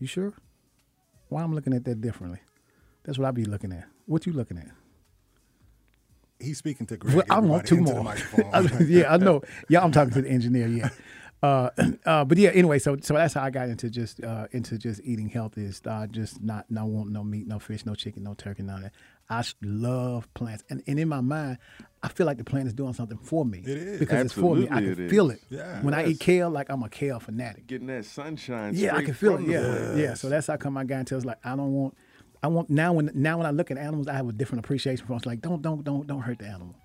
you 0.00 0.06
sure? 0.06 0.34
Why 1.28 1.42
I'm 1.42 1.54
looking 1.54 1.72
at 1.72 1.84
that 1.84 2.00
differently? 2.00 2.40
That's 3.04 3.18
what 3.18 3.28
I 3.28 3.30
be 3.30 3.44
looking 3.44 3.72
at. 3.72 3.84
What 4.06 4.26
you 4.26 4.32
looking 4.32 4.58
at? 4.58 4.68
He's 6.38 6.58
speaking 6.58 6.86
to 6.88 6.96
Greg. 6.96 7.14
Well, 7.16 7.24
I 7.30 7.38
want 7.40 7.66
two 7.66 7.78
more. 7.80 8.14
yeah, 8.86 9.12
I 9.12 9.16
know. 9.16 9.42
Yeah, 9.68 9.82
I'm 9.82 9.92
talking 9.92 10.12
to 10.14 10.22
the 10.22 10.28
engineer. 10.28 10.68
Yeah, 10.68 10.88
uh, 11.42 11.70
uh, 12.06 12.24
but 12.24 12.36
yeah. 12.38 12.50
Anyway, 12.50 12.78
so 12.78 12.96
so 13.00 13.14
that's 13.14 13.34
how 13.34 13.42
I 13.42 13.50
got 13.50 13.68
into 13.68 13.88
just 13.90 14.22
uh, 14.22 14.46
into 14.52 14.76
just 14.78 15.00
eating 15.04 15.28
healthy. 15.28 15.64
Is 15.64 15.80
uh, 15.86 16.06
just 16.06 16.42
not 16.42 16.70
not 16.70 16.86
want 16.88 17.10
no 17.10 17.24
meat, 17.24 17.46
no 17.46 17.58
fish, 17.58 17.86
no 17.86 17.94
chicken, 17.94 18.22
no 18.22 18.34
turkey, 18.34 18.62
none 18.62 18.76
of 18.76 18.82
that. 18.84 18.92
I 19.28 19.40
s- 19.40 19.56
love 19.60 20.32
plants, 20.34 20.62
and, 20.70 20.84
and 20.86 21.00
in 21.00 21.08
my 21.08 21.20
mind, 21.20 21.58
I 22.00 22.08
feel 22.08 22.26
like 22.26 22.36
the 22.38 22.44
plant 22.44 22.68
is 22.68 22.74
doing 22.74 22.92
something 22.92 23.18
for 23.18 23.44
me. 23.44 23.58
It 23.58 23.68
is. 23.68 23.98
because 23.98 24.26
it's 24.26 24.34
for 24.34 24.54
me. 24.54 24.66
I 24.70 24.80
can 24.82 25.04
it 25.04 25.10
feel 25.10 25.30
it. 25.30 25.40
Yeah. 25.50 25.82
when 25.82 25.94
I 25.94 26.06
eat 26.06 26.20
kale, 26.20 26.48
like 26.48 26.68
I'm 26.70 26.82
a 26.84 26.88
kale 26.88 27.18
fanatic. 27.18 27.66
Getting 27.66 27.88
that 27.88 28.04
sunshine. 28.04 28.74
Yeah, 28.76 28.94
I 28.94 29.02
can 29.02 29.14
feel 29.14 29.36
it. 29.38 29.48
Yeah, 29.48 29.60
plant. 29.62 29.96
yeah. 29.96 30.14
So 30.14 30.28
that's 30.28 30.46
how 30.46 30.56
come 30.58 30.76
I 30.76 30.84
got 30.84 31.00
into. 31.00 31.16
It's 31.16 31.24
like 31.24 31.38
I 31.44 31.56
don't 31.56 31.72
want. 31.72 31.96
I 32.46 32.48
want 32.48 32.70
now 32.70 32.92
when 32.92 33.10
now 33.14 33.38
when 33.38 33.46
I 33.46 33.50
look 33.50 33.70
at 33.72 33.76
animals, 33.78 34.06
I 34.06 34.14
have 34.14 34.28
a 34.28 34.32
different 34.32 34.64
appreciation 34.64 35.04
for. 35.06 35.14
it. 35.14 35.16
It's 35.16 35.26
like 35.26 35.40
don't 35.40 35.62
don't 35.62 35.82
don't 35.82 36.06
don't 36.06 36.20
hurt 36.20 36.38
the 36.38 36.46
animal. 36.46 36.76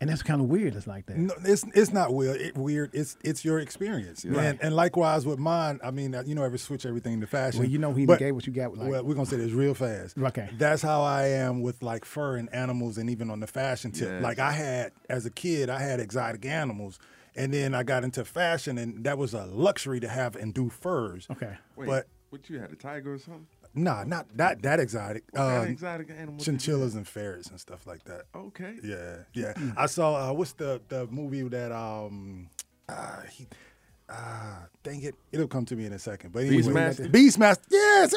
And 0.00 0.08
that's 0.08 0.22
kind 0.22 0.40
of 0.40 0.46
weird. 0.48 0.76
It's 0.76 0.86
like 0.86 1.06
that. 1.06 1.16
No, 1.16 1.34
it's 1.44 1.64
it's 1.74 1.92
not 1.92 2.12
weird. 2.14 2.40
It, 2.40 2.56
weird. 2.56 2.90
It's 2.92 3.16
it's 3.24 3.44
your 3.44 3.58
experience, 3.58 4.24
Yeah. 4.24 4.38
and 4.40 4.58
and 4.62 4.76
likewise 4.76 5.24
with 5.26 5.38
mine. 5.38 5.80
I 5.82 5.90
mean, 5.90 6.14
uh, 6.14 6.22
you 6.26 6.34
know, 6.36 6.44
ever 6.44 6.58
switch 6.58 6.84
everything 6.86 7.20
to 7.22 7.26
fashion. 7.26 7.60
Well, 7.62 7.68
you 7.70 7.78
know, 7.78 7.92
he 7.94 8.04
But- 8.06 8.18
gave 8.20 8.34
what 8.34 8.46
you 8.46 8.52
got. 8.52 8.76
Like, 8.76 8.90
well, 8.90 9.02
we're 9.02 9.14
gonna 9.14 9.26
say 9.26 9.38
this 9.38 9.50
real 9.52 9.74
fast. 9.74 10.16
Okay. 10.16 10.50
That's 10.58 10.82
how 10.82 11.02
I 11.02 11.28
am 11.28 11.62
with 11.62 11.82
like 11.82 12.04
fur 12.04 12.36
and 12.36 12.52
animals, 12.54 12.98
and 12.98 13.08
even 13.10 13.28
on 13.30 13.40
the 13.40 13.48
fashion 13.48 13.90
tip. 13.90 14.08
Yes. 14.08 14.22
Like 14.22 14.38
I 14.38 14.52
had 14.52 14.92
as 15.08 15.24
a 15.26 15.30
kid, 15.30 15.68
I 15.70 15.80
had 15.80 15.98
exotic 16.00 16.44
animals, 16.44 17.00
and 17.34 17.52
then 17.52 17.74
I 17.74 17.82
got 17.82 18.04
into 18.04 18.24
fashion, 18.24 18.78
and 18.78 19.02
that 19.04 19.16
was 19.18 19.34
a 19.34 19.46
luxury 19.46 19.98
to 20.00 20.08
have 20.08 20.36
and 20.36 20.54
do 20.54 20.68
furs. 20.68 21.26
Okay. 21.28 21.56
Wait, 21.74 21.86
But 21.86 22.06
what 22.30 22.48
you 22.48 22.60
had 22.60 22.70
a 22.70 22.76
tiger 22.76 23.14
or 23.14 23.18
something? 23.18 23.46
Nah, 23.74 24.04
not 24.04 24.26
not 24.36 24.62
that 24.62 24.80
exotic. 24.80 25.24
What 25.30 25.40
kind 25.40 25.56
of 25.56 25.62
Um, 25.64 25.68
exotic 25.70 26.10
animal 26.10 26.40
Chinchillas 26.44 26.94
and 26.94 27.06
ferrets 27.06 27.48
and 27.48 27.60
stuff 27.60 27.86
like 27.86 28.04
that. 28.04 28.22
Okay. 28.34 28.74
Yeah, 28.82 29.16
yeah. 29.34 29.52
I 29.76 29.86
saw 29.86 30.30
uh, 30.30 30.32
what's 30.32 30.52
the 30.52 30.80
the 30.88 31.06
movie 31.08 31.42
that 31.48 31.70
um 31.72 32.48
uh 32.88 33.20
he 33.30 33.46
uh 34.08 34.60
dang 34.82 35.02
it 35.02 35.14
it'll 35.32 35.46
come 35.48 35.64
to 35.66 35.76
me 35.76 35.84
in 35.86 35.92
a 35.92 35.98
second. 35.98 36.32
But 36.32 36.44
anyway, 36.44 36.62
Beastmaster? 36.62 37.10
Beastmaster. 37.10 37.64
Yes. 37.70 38.14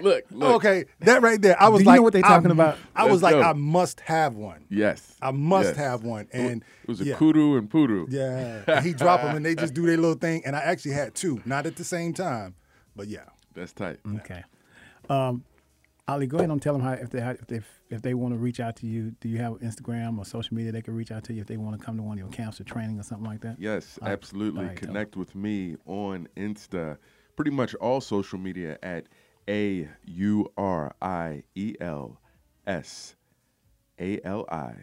Look, 0.00 0.24
look. 0.30 0.54
Okay, 0.56 0.86
that 1.00 1.20
right 1.22 1.40
there. 1.40 1.60
I 1.62 1.68
was 1.68 1.80
Do 1.80 1.84
you 1.84 1.90
know 1.90 1.92
like, 1.92 2.02
what 2.02 2.12
they 2.14 2.18
I- 2.20 2.28
talking 2.28 2.50
about? 2.50 2.78
I 2.96 3.04
was 3.04 3.22
Let's 3.22 3.34
like, 3.34 3.42
go. 3.44 3.48
I 3.48 3.52
must 3.52 4.00
have 4.00 4.34
one. 4.34 4.64
Yes. 4.70 5.14
I 5.20 5.30
must 5.30 5.68
yes. 5.68 5.76
have 5.76 6.02
one. 6.02 6.26
And 6.32 6.64
it 6.82 6.88
was 6.88 7.00
a 7.00 7.04
yeah. 7.04 7.16
Kodo 7.16 7.58
and 7.58 7.70
Podo. 7.70 8.06
Yeah, 8.08 8.80
he 8.82 8.92
drop 8.94 9.20
them 9.22 9.36
and 9.36 9.44
they 9.44 9.54
just 9.54 9.74
do 9.74 9.84
their 9.86 9.96
little 9.98 10.16
thing. 10.16 10.42
And 10.46 10.56
I 10.56 10.60
actually 10.60 10.92
had 10.92 11.14
two, 11.14 11.40
not 11.44 11.66
at 11.66 11.76
the 11.76 11.84
same 11.84 12.12
time, 12.14 12.54
but 12.96 13.08
yeah. 13.08 13.24
That's 13.54 13.72
tight. 13.72 13.98
Okay. 14.16 14.42
Um, 15.08 15.44
Ali, 16.06 16.26
go 16.26 16.36
ahead 16.36 16.50
and 16.50 16.60
tell 16.60 16.74
them 16.74 16.82
how 16.82 16.92
if 16.92 17.10
they 17.10 17.20
if 17.20 17.46
they 17.46 17.60
if 17.88 18.02
they 18.02 18.12
want 18.12 18.34
to 18.34 18.38
reach 18.38 18.60
out 18.60 18.76
to 18.76 18.86
you. 18.86 19.14
Do 19.20 19.28
you 19.28 19.38
have 19.38 19.54
Instagram 19.54 20.18
or 20.18 20.24
social 20.24 20.54
media 20.54 20.70
they 20.70 20.82
can 20.82 20.94
reach 20.94 21.10
out 21.10 21.24
to 21.24 21.32
you 21.32 21.40
if 21.40 21.46
they 21.46 21.56
want 21.56 21.78
to 21.78 21.84
come 21.84 21.96
to 21.96 22.02
one 22.02 22.18
of 22.18 22.18
your 22.18 22.28
camps 22.28 22.60
or 22.60 22.64
training 22.64 23.00
or 23.00 23.02
something 23.02 23.26
like 23.26 23.40
that? 23.40 23.56
Yes, 23.58 23.98
right. 24.02 24.10
absolutely. 24.10 24.66
Right. 24.66 24.76
Connect 24.76 25.16
with 25.16 25.34
me 25.34 25.76
on 25.86 26.28
Insta, 26.36 26.98
pretty 27.36 27.52
much 27.52 27.74
all 27.76 28.02
social 28.02 28.38
media 28.38 28.78
at 28.82 29.06
A 29.48 29.88
U 30.04 30.52
R 30.58 30.94
I 31.00 31.44
E 31.54 31.74
L 31.80 32.20
S 32.66 33.16
A 33.98 34.20
L 34.24 34.44
I. 34.50 34.74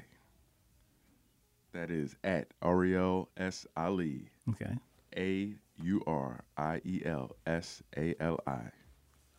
That 1.73 1.91
is 1.91 2.15
at 2.23 2.47
Auriel 2.63 3.27
S. 3.37 3.67
Ali. 3.77 4.29
Okay. 4.49 4.75
A 5.15 5.53
U 5.83 6.01
R 6.07 6.43
I 6.57 6.81
E 6.85 7.01
L 7.05 7.35
S 7.45 7.81
A 7.97 8.15
L 8.19 8.39
I. 8.47 8.59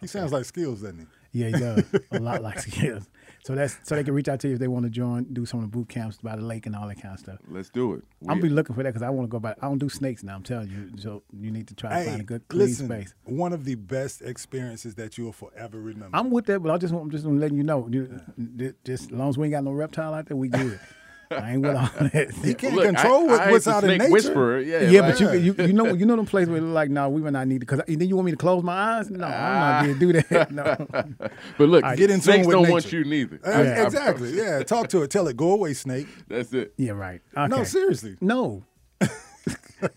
He 0.01 0.09
sounds 0.09 0.32
like 0.32 0.45
skills, 0.45 0.80
doesn't 0.82 0.99
he? 0.99 1.07
Yeah, 1.40 1.47
he 1.47 1.53
does 1.53 1.84
a 2.11 2.18
lot 2.18 2.43
like 2.43 2.59
skills. 2.70 3.09
So 3.45 3.55
that's 3.55 3.78
so 3.84 3.95
they 3.95 4.03
can 4.05 4.14
reach 4.14 4.28
out 4.28 4.40
to 4.40 4.49
you 4.49 4.55
if 4.55 4.61
they 4.61 4.66
want 4.68 4.84
to 4.84 4.90
join, 4.90 5.32
do 5.32 5.47
some 5.47 5.61
of 5.61 5.70
the 5.70 5.76
boot 5.76 5.88
camps 5.88 6.18
by 6.20 6.34
the 6.36 6.43
lake 6.43 6.66
and 6.66 6.74
all 6.74 6.88
that 6.88 7.01
kind 7.01 7.14
of 7.14 7.20
stuff. 7.20 7.38
Let's 7.49 7.70
do 7.70 7.95
it. 7.95 8.03
I'm 8.28 8.38
We- 8.38 8.49
be 8.49 8.55
looking 8.55 8.74
for 8.74 8.82
that 8.82 8.90
because 8.90 9.03
I 9.03 9.11
want 9.11 9.28
to 9.28 9.30
go 9.30 9.38
back. 9.38 9.59
I 9.62 9.66
don't 9.68 9.78
do 9.78 9.88
snakes 9.88 10.24
now. 10.24 10.34
I'm 10.34 10.43
telling 10.43 10.68
you, 10.70 10.90
so 11.01 11.22
you 11.32 11.53
need 11.53 11.68
to 11.68 11.74
try 11.74 12.03
to 12.05 12.11
find 12.11 12.20
a 12.20 12.24
good 12.24 12.47
clean 12.49 12.66
listen, 12.68 12.86
space. 12.86 13.14
one 13.24 13.53
of 13.53 13.64
the 13.64 13.76
best 13.76 14.22
experiences 14.22 14.97
that 14.97 15.16
you 15.16 15.24
will 15.24 15.32
forever 15.32 15.80
remember. 15.80 16.16
I'm 16.16 16.30
with 16.30 16.47
that, 16.47 16.61
but 16.61 16.72
I 16.72 16.78
just 16.78 16.93
want, 16.93 17.05
I'm 17.05 17.11
just 17.12 17.24
letting 17.24 17.57
you 17.57 17.64
know. 17.64 17.88
You, 17.88 18.74
just 18.84 19.05
as 19.05 19.11
long 19.12 19.28
as 19.28 19.38
we 19.38 19.47
ain't 19.47 19.53
got 19.53 19.64
no 19.64 19.72
reptile 19.72 20.14
out 20.14 20.26
there, 20.26 20.36
we 20.36 20.49
good. 20.49 20.80
I 21.33 21.53
ain't 21.53 21.62
with 21.62 21.76
all 21.76 21.89
that. 22.12 22.30
He 22.45 22.55
can't 22.55 22.74
Look, 22.74 22.85
control 22.87 23.22
I- 23.22 23.33
what, 23.33 23.41
I 23.41 23.51
what's 23.51 23.66
out 23.68 23.85
in 23.85 23.99
nature. 23.99 24.11
whisperer. 24.11 24.61
Yeah, 24.61 24.80
Yeah, 24.83 25.01
like- 25.01 25.18
but 25.18 25.20
you, 25.20 25.33
you 25.33 25.55
you 25.66 25.72
know 25.72 25.87
you 25.95 26.07
know 26.07 26.16
them 26.16 26.26
places 26.26 26.49
where 26.51 26.61
they're 26.62 26.68
like, 26.68 26.91
no, 26.91 27.09
we 27.09 27.20
might 27.20 27.33
not 27.33 27.47
need 27.49 27.61
to. 27.61 27.66
Because 27.66 27.80
then 27.87 28.01
you 28.09 28.16
want 28.16 28.26
me 28.26 28.33
to 28.33 28.37
close 28.39 28.62
my 28.62 28.99
eyes? 28.99 29.11
No, 29.11 29.26
I'm 29.26 29.30
not 29.30 29.85
going 29.85 29.99
to 29.99 30.12
do 30.12 30.22
that. 30.28 30.51
No. 30.53 30.87
But 31.59 31.68
look, 31.68 31.83
right. 31.83 31.97
Get 31.99 32.11
in 32.11 32.20
snakes 32.20 32.47
don't 32.47 32.62
nature. 32.62 32.72
want 32.72 32.93
you 32.93 33.05
neither. 33.05 33.41
Uh, 33.45 33.51
I 33.51 33.62
exactly. 33.85 34.30
Yeah. 34.37 34.62
Talk 34.62 34.89
to 34.89 35.03
it. 35.03 35.11
Tell 35.11 35.26
it, 35.28 35.37
go 35.37 35.53
away, 35.53 35.74
snake. 35.74 36.07
That's 36.28 36.53
it. 36.53 36.74
Yeah, 36.76 36.93
right. 36.93 37.20
Okay. 37.37 37.49
No, 37.49 37.64
seriously. 37.64 38.16
No. 38.20 38.64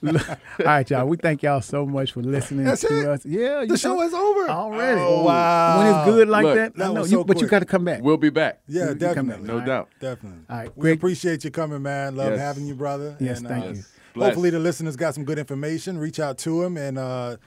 Look, 0.02 0.30
all 0.30 0.36
right, 0.66 0.90
y'all. 0.90 1.06
We 1.08 1.18
thank 1.18 1.44
y'all 1.44 1.62
so 1.62 1.86
much 1.86 2.12
for 2.14 2.22
listening 2.24 2.66
That's 2.66 2.82
to 2.82 3.02
it? 3.02 3.08
us. 3.08 3.26
Yeah, 3.26 3.62
you 3.62 3.68
The 3.68 3.78
show 3.78 4.02
is 4.02 4.14
over. 4.14 4.50
already. 4.50 5.00
Oh, 5.00 5.24
wow. 5.24 5.78
When 5.78 5.88
it's 5.88 6.06
good 6.18 6.28
like 6.28 6.44
Look, 6.44 6.56
that, 6.56 6.76
that 6.76 6.90
I 6.90 6.94
know 6.94 7.02
was 7.02 7.12
you, 7.12 7.20
so 7.20 7.24
but 7.24 7.40
you 7.40 7.48
got 7.48 7.60
to 7.60 7.66
come 7.66 7.86
back. 7.86 8.02
We'll 8.02 8.18
be 8.18 8.32
back. 8.32 8.62
Yeah, 8.68 8.84
You- 8.84 8.90
you 8.90 8.96
definitely. 8.96 9.32
back, 9.34 9.42
No 9.44 9.54
all 9.54 9.60
right? 9.60 9.66
doubt. 9.68 9.90
Definitely. 10.00 10.40
All 10.50 10.58
right, 10.58 10.72
we 10.76 10.82
Greg- 10.82 10.98
appreciate 10.98 11.44
you 11.44 11.52
coming, 11.52 11.84
man. 11.84 12.16
Love 12.16 12.32
Yes. 12.32 12.40
having 12.40 12.66
you, 12.66 12.74
brother. 12.74 13.16
Yes, 13.20 13.40
And, 13.40 13.48
thank 13.48 13.66
uh, 13.66 13.68
you. 13.70 13.84
Bless. 14.16 14.28
Hopefully, 14.30 14.50
the 14.50 14.60
listeners 14.60 14.96
got 14.96 15.14
some 15.14 15.24
good 15.26 15.38
information. 15.38 15.98
Reach 16.00 16.20
out 16.20 16.38
to 16.40 16.62
them 16.64 16.78
and, 16.78 16.98
uh, 16.98 17.38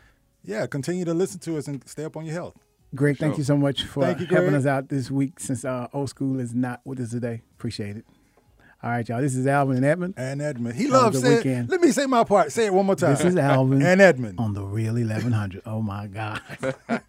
yeah, 0.44 0.66
continue 0.66 1.04
to 1.06 1.14
listen 1.14 1.40
to 1.40 1.56
us 1.58 1.66
and 1.66 1.82
stay 1.88 2.04
up 2.04 2.16
on 2.16 2.24
your 2.24 2.34
health. 2.34 2.54
Greg, 2.94 3.18
thank 3.18 3.32
Sure. 3.34 3.38
you 3.38 3.44
so 3.44 3.56
much 3.56 3.82
for 3.84 4.02
Thank 4.04 4.20
you, 4.20 4.26
helping 4.26 4.54
us 4.54 4.64
out 4.64 4.88
this 4.88 5.10
week 5.10 5.40
since 5.40 5.64
uh, 5.64 5.88
old 5.92 6.08
school 6.08 6.38
is 6.40 6.54
not 6.54 6.80
with 6.84 7.00
us 7.00 7.10
today. 7.10 7.42
Appreciate 7.58 7.96
it. 7.96 8.04
All 8.80 8.90
right, 8.90 9.08
y'all. 9.08 9.20
This 9.20 9.34
is 9.34 9.46
Alvin 9.46 9.76
and 9.78 9.84
Edmund 9.84 10.14
And 10.16 10.40
Edmund. 10.40 10.76
He 10.76 10.86
loves 10.86 11.16
good 11.20 11.24
saying, 11.26 11.36
weekend. 11.38 11.68
let 11.68 11.80
me 11.80 11.90
say 11.90 12.06
my 12.06 12.22
part. 12.22 12.52
Say 12.52 12.66
it 12.66 12.72
one 12.72 12.86
more 12.86 12.94
time. 12.94 13.10
This 13.16 13.24
is 13.24 13.36
Alvin 13.36 13.82
and 13.86 14.00
Edmund. 14.00 14.38
on 14.38 14.54
the 14.54 14.62
Real 14.62 14.94
1100. 14.94 15.62
Oh 15.66 15.82
my 15.82 16.06
God. 16.06 16.40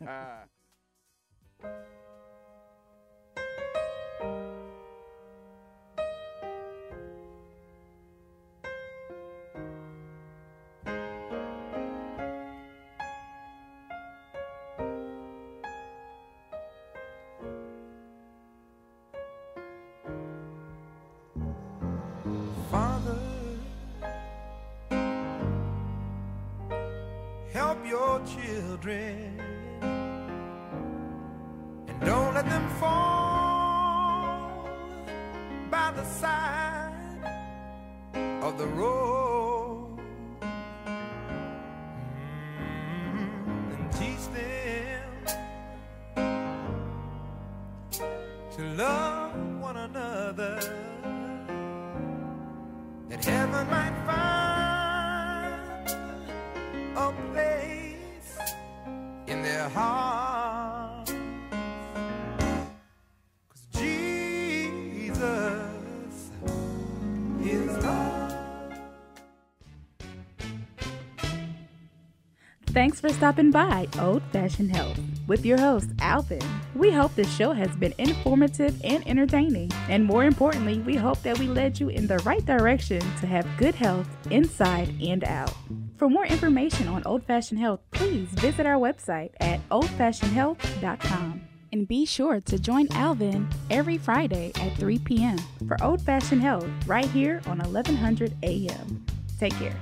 Thanks 72.80 73.02
for 73.02 73.10
stopping 73.10 73.52
by 73.52 73.90
Old 74.00 74.24
Fashioned 74.32 74.74
Health 74.74 74.98
with 75.28 75.46
your 75.46 75.60
host, 75.60 75.90
Alvin. 76.00 76.40
We 76.74 76.92
hope 76.92 77.14
this 77.14 77.30
show 77.36 77.52
has 77.52 77.76
been 77.76 77.94
informative 77.98 78.80
and 78.86 79.06
entertaining. 79.06 79.70
And 79.90 80.06
more 80.06 80.24
importantly, 80.24 80.80
we 80.80 80.96
hope 80.96 81.22
that 81.24 81.38
we 81.38 81.48
led 81.48 81.78
you 81.78 81.90
in 81.90 82.08
the 82.08 82.20
right 82.20 82.46
direction 82.46 83.02
to 83.02 83.28
have 83.28 83.46
good 83.58 83.76
health 83.76 84.08
inside 84.32 84.96
and 85.02 85.26
out. 85.26 85.54
For 85.98 86.10
more 86.10 86.26
information 86.26 86.88
on 86.88 87.04
Old 87.04 87.26
Fashioned 87.26 87.60
Health, 87.60 87.82
please 87.92 88.30
visit 88.30 88.66
our 88.66 88.78
website 88.78 89.32
at 89.42 89.60
oldfashionedhealth.com. 89.68 91.42
And 91.74 91.86
be 91.86 92.06
sure 92.06 92.40
to 92.40 92.58
join 92.58 92.88
Alvin 92.94 93.50
every 93.70 93.98
Friday 93.98 94.54
at 94.56 94.78
3 94.78 95.00
p.m. 95.00 95.38
for 95.68 95.76
Old 95.84 96.02
Fashioned 96.02 96.42
Health 96.42 96.66
right 96.88 97.10
here 97.10 97.42
on 97.46 97.58
1100 97.58 98.38
a.m. 98.42 99.06
Take 99.38 99.56
care. 99.56 99.76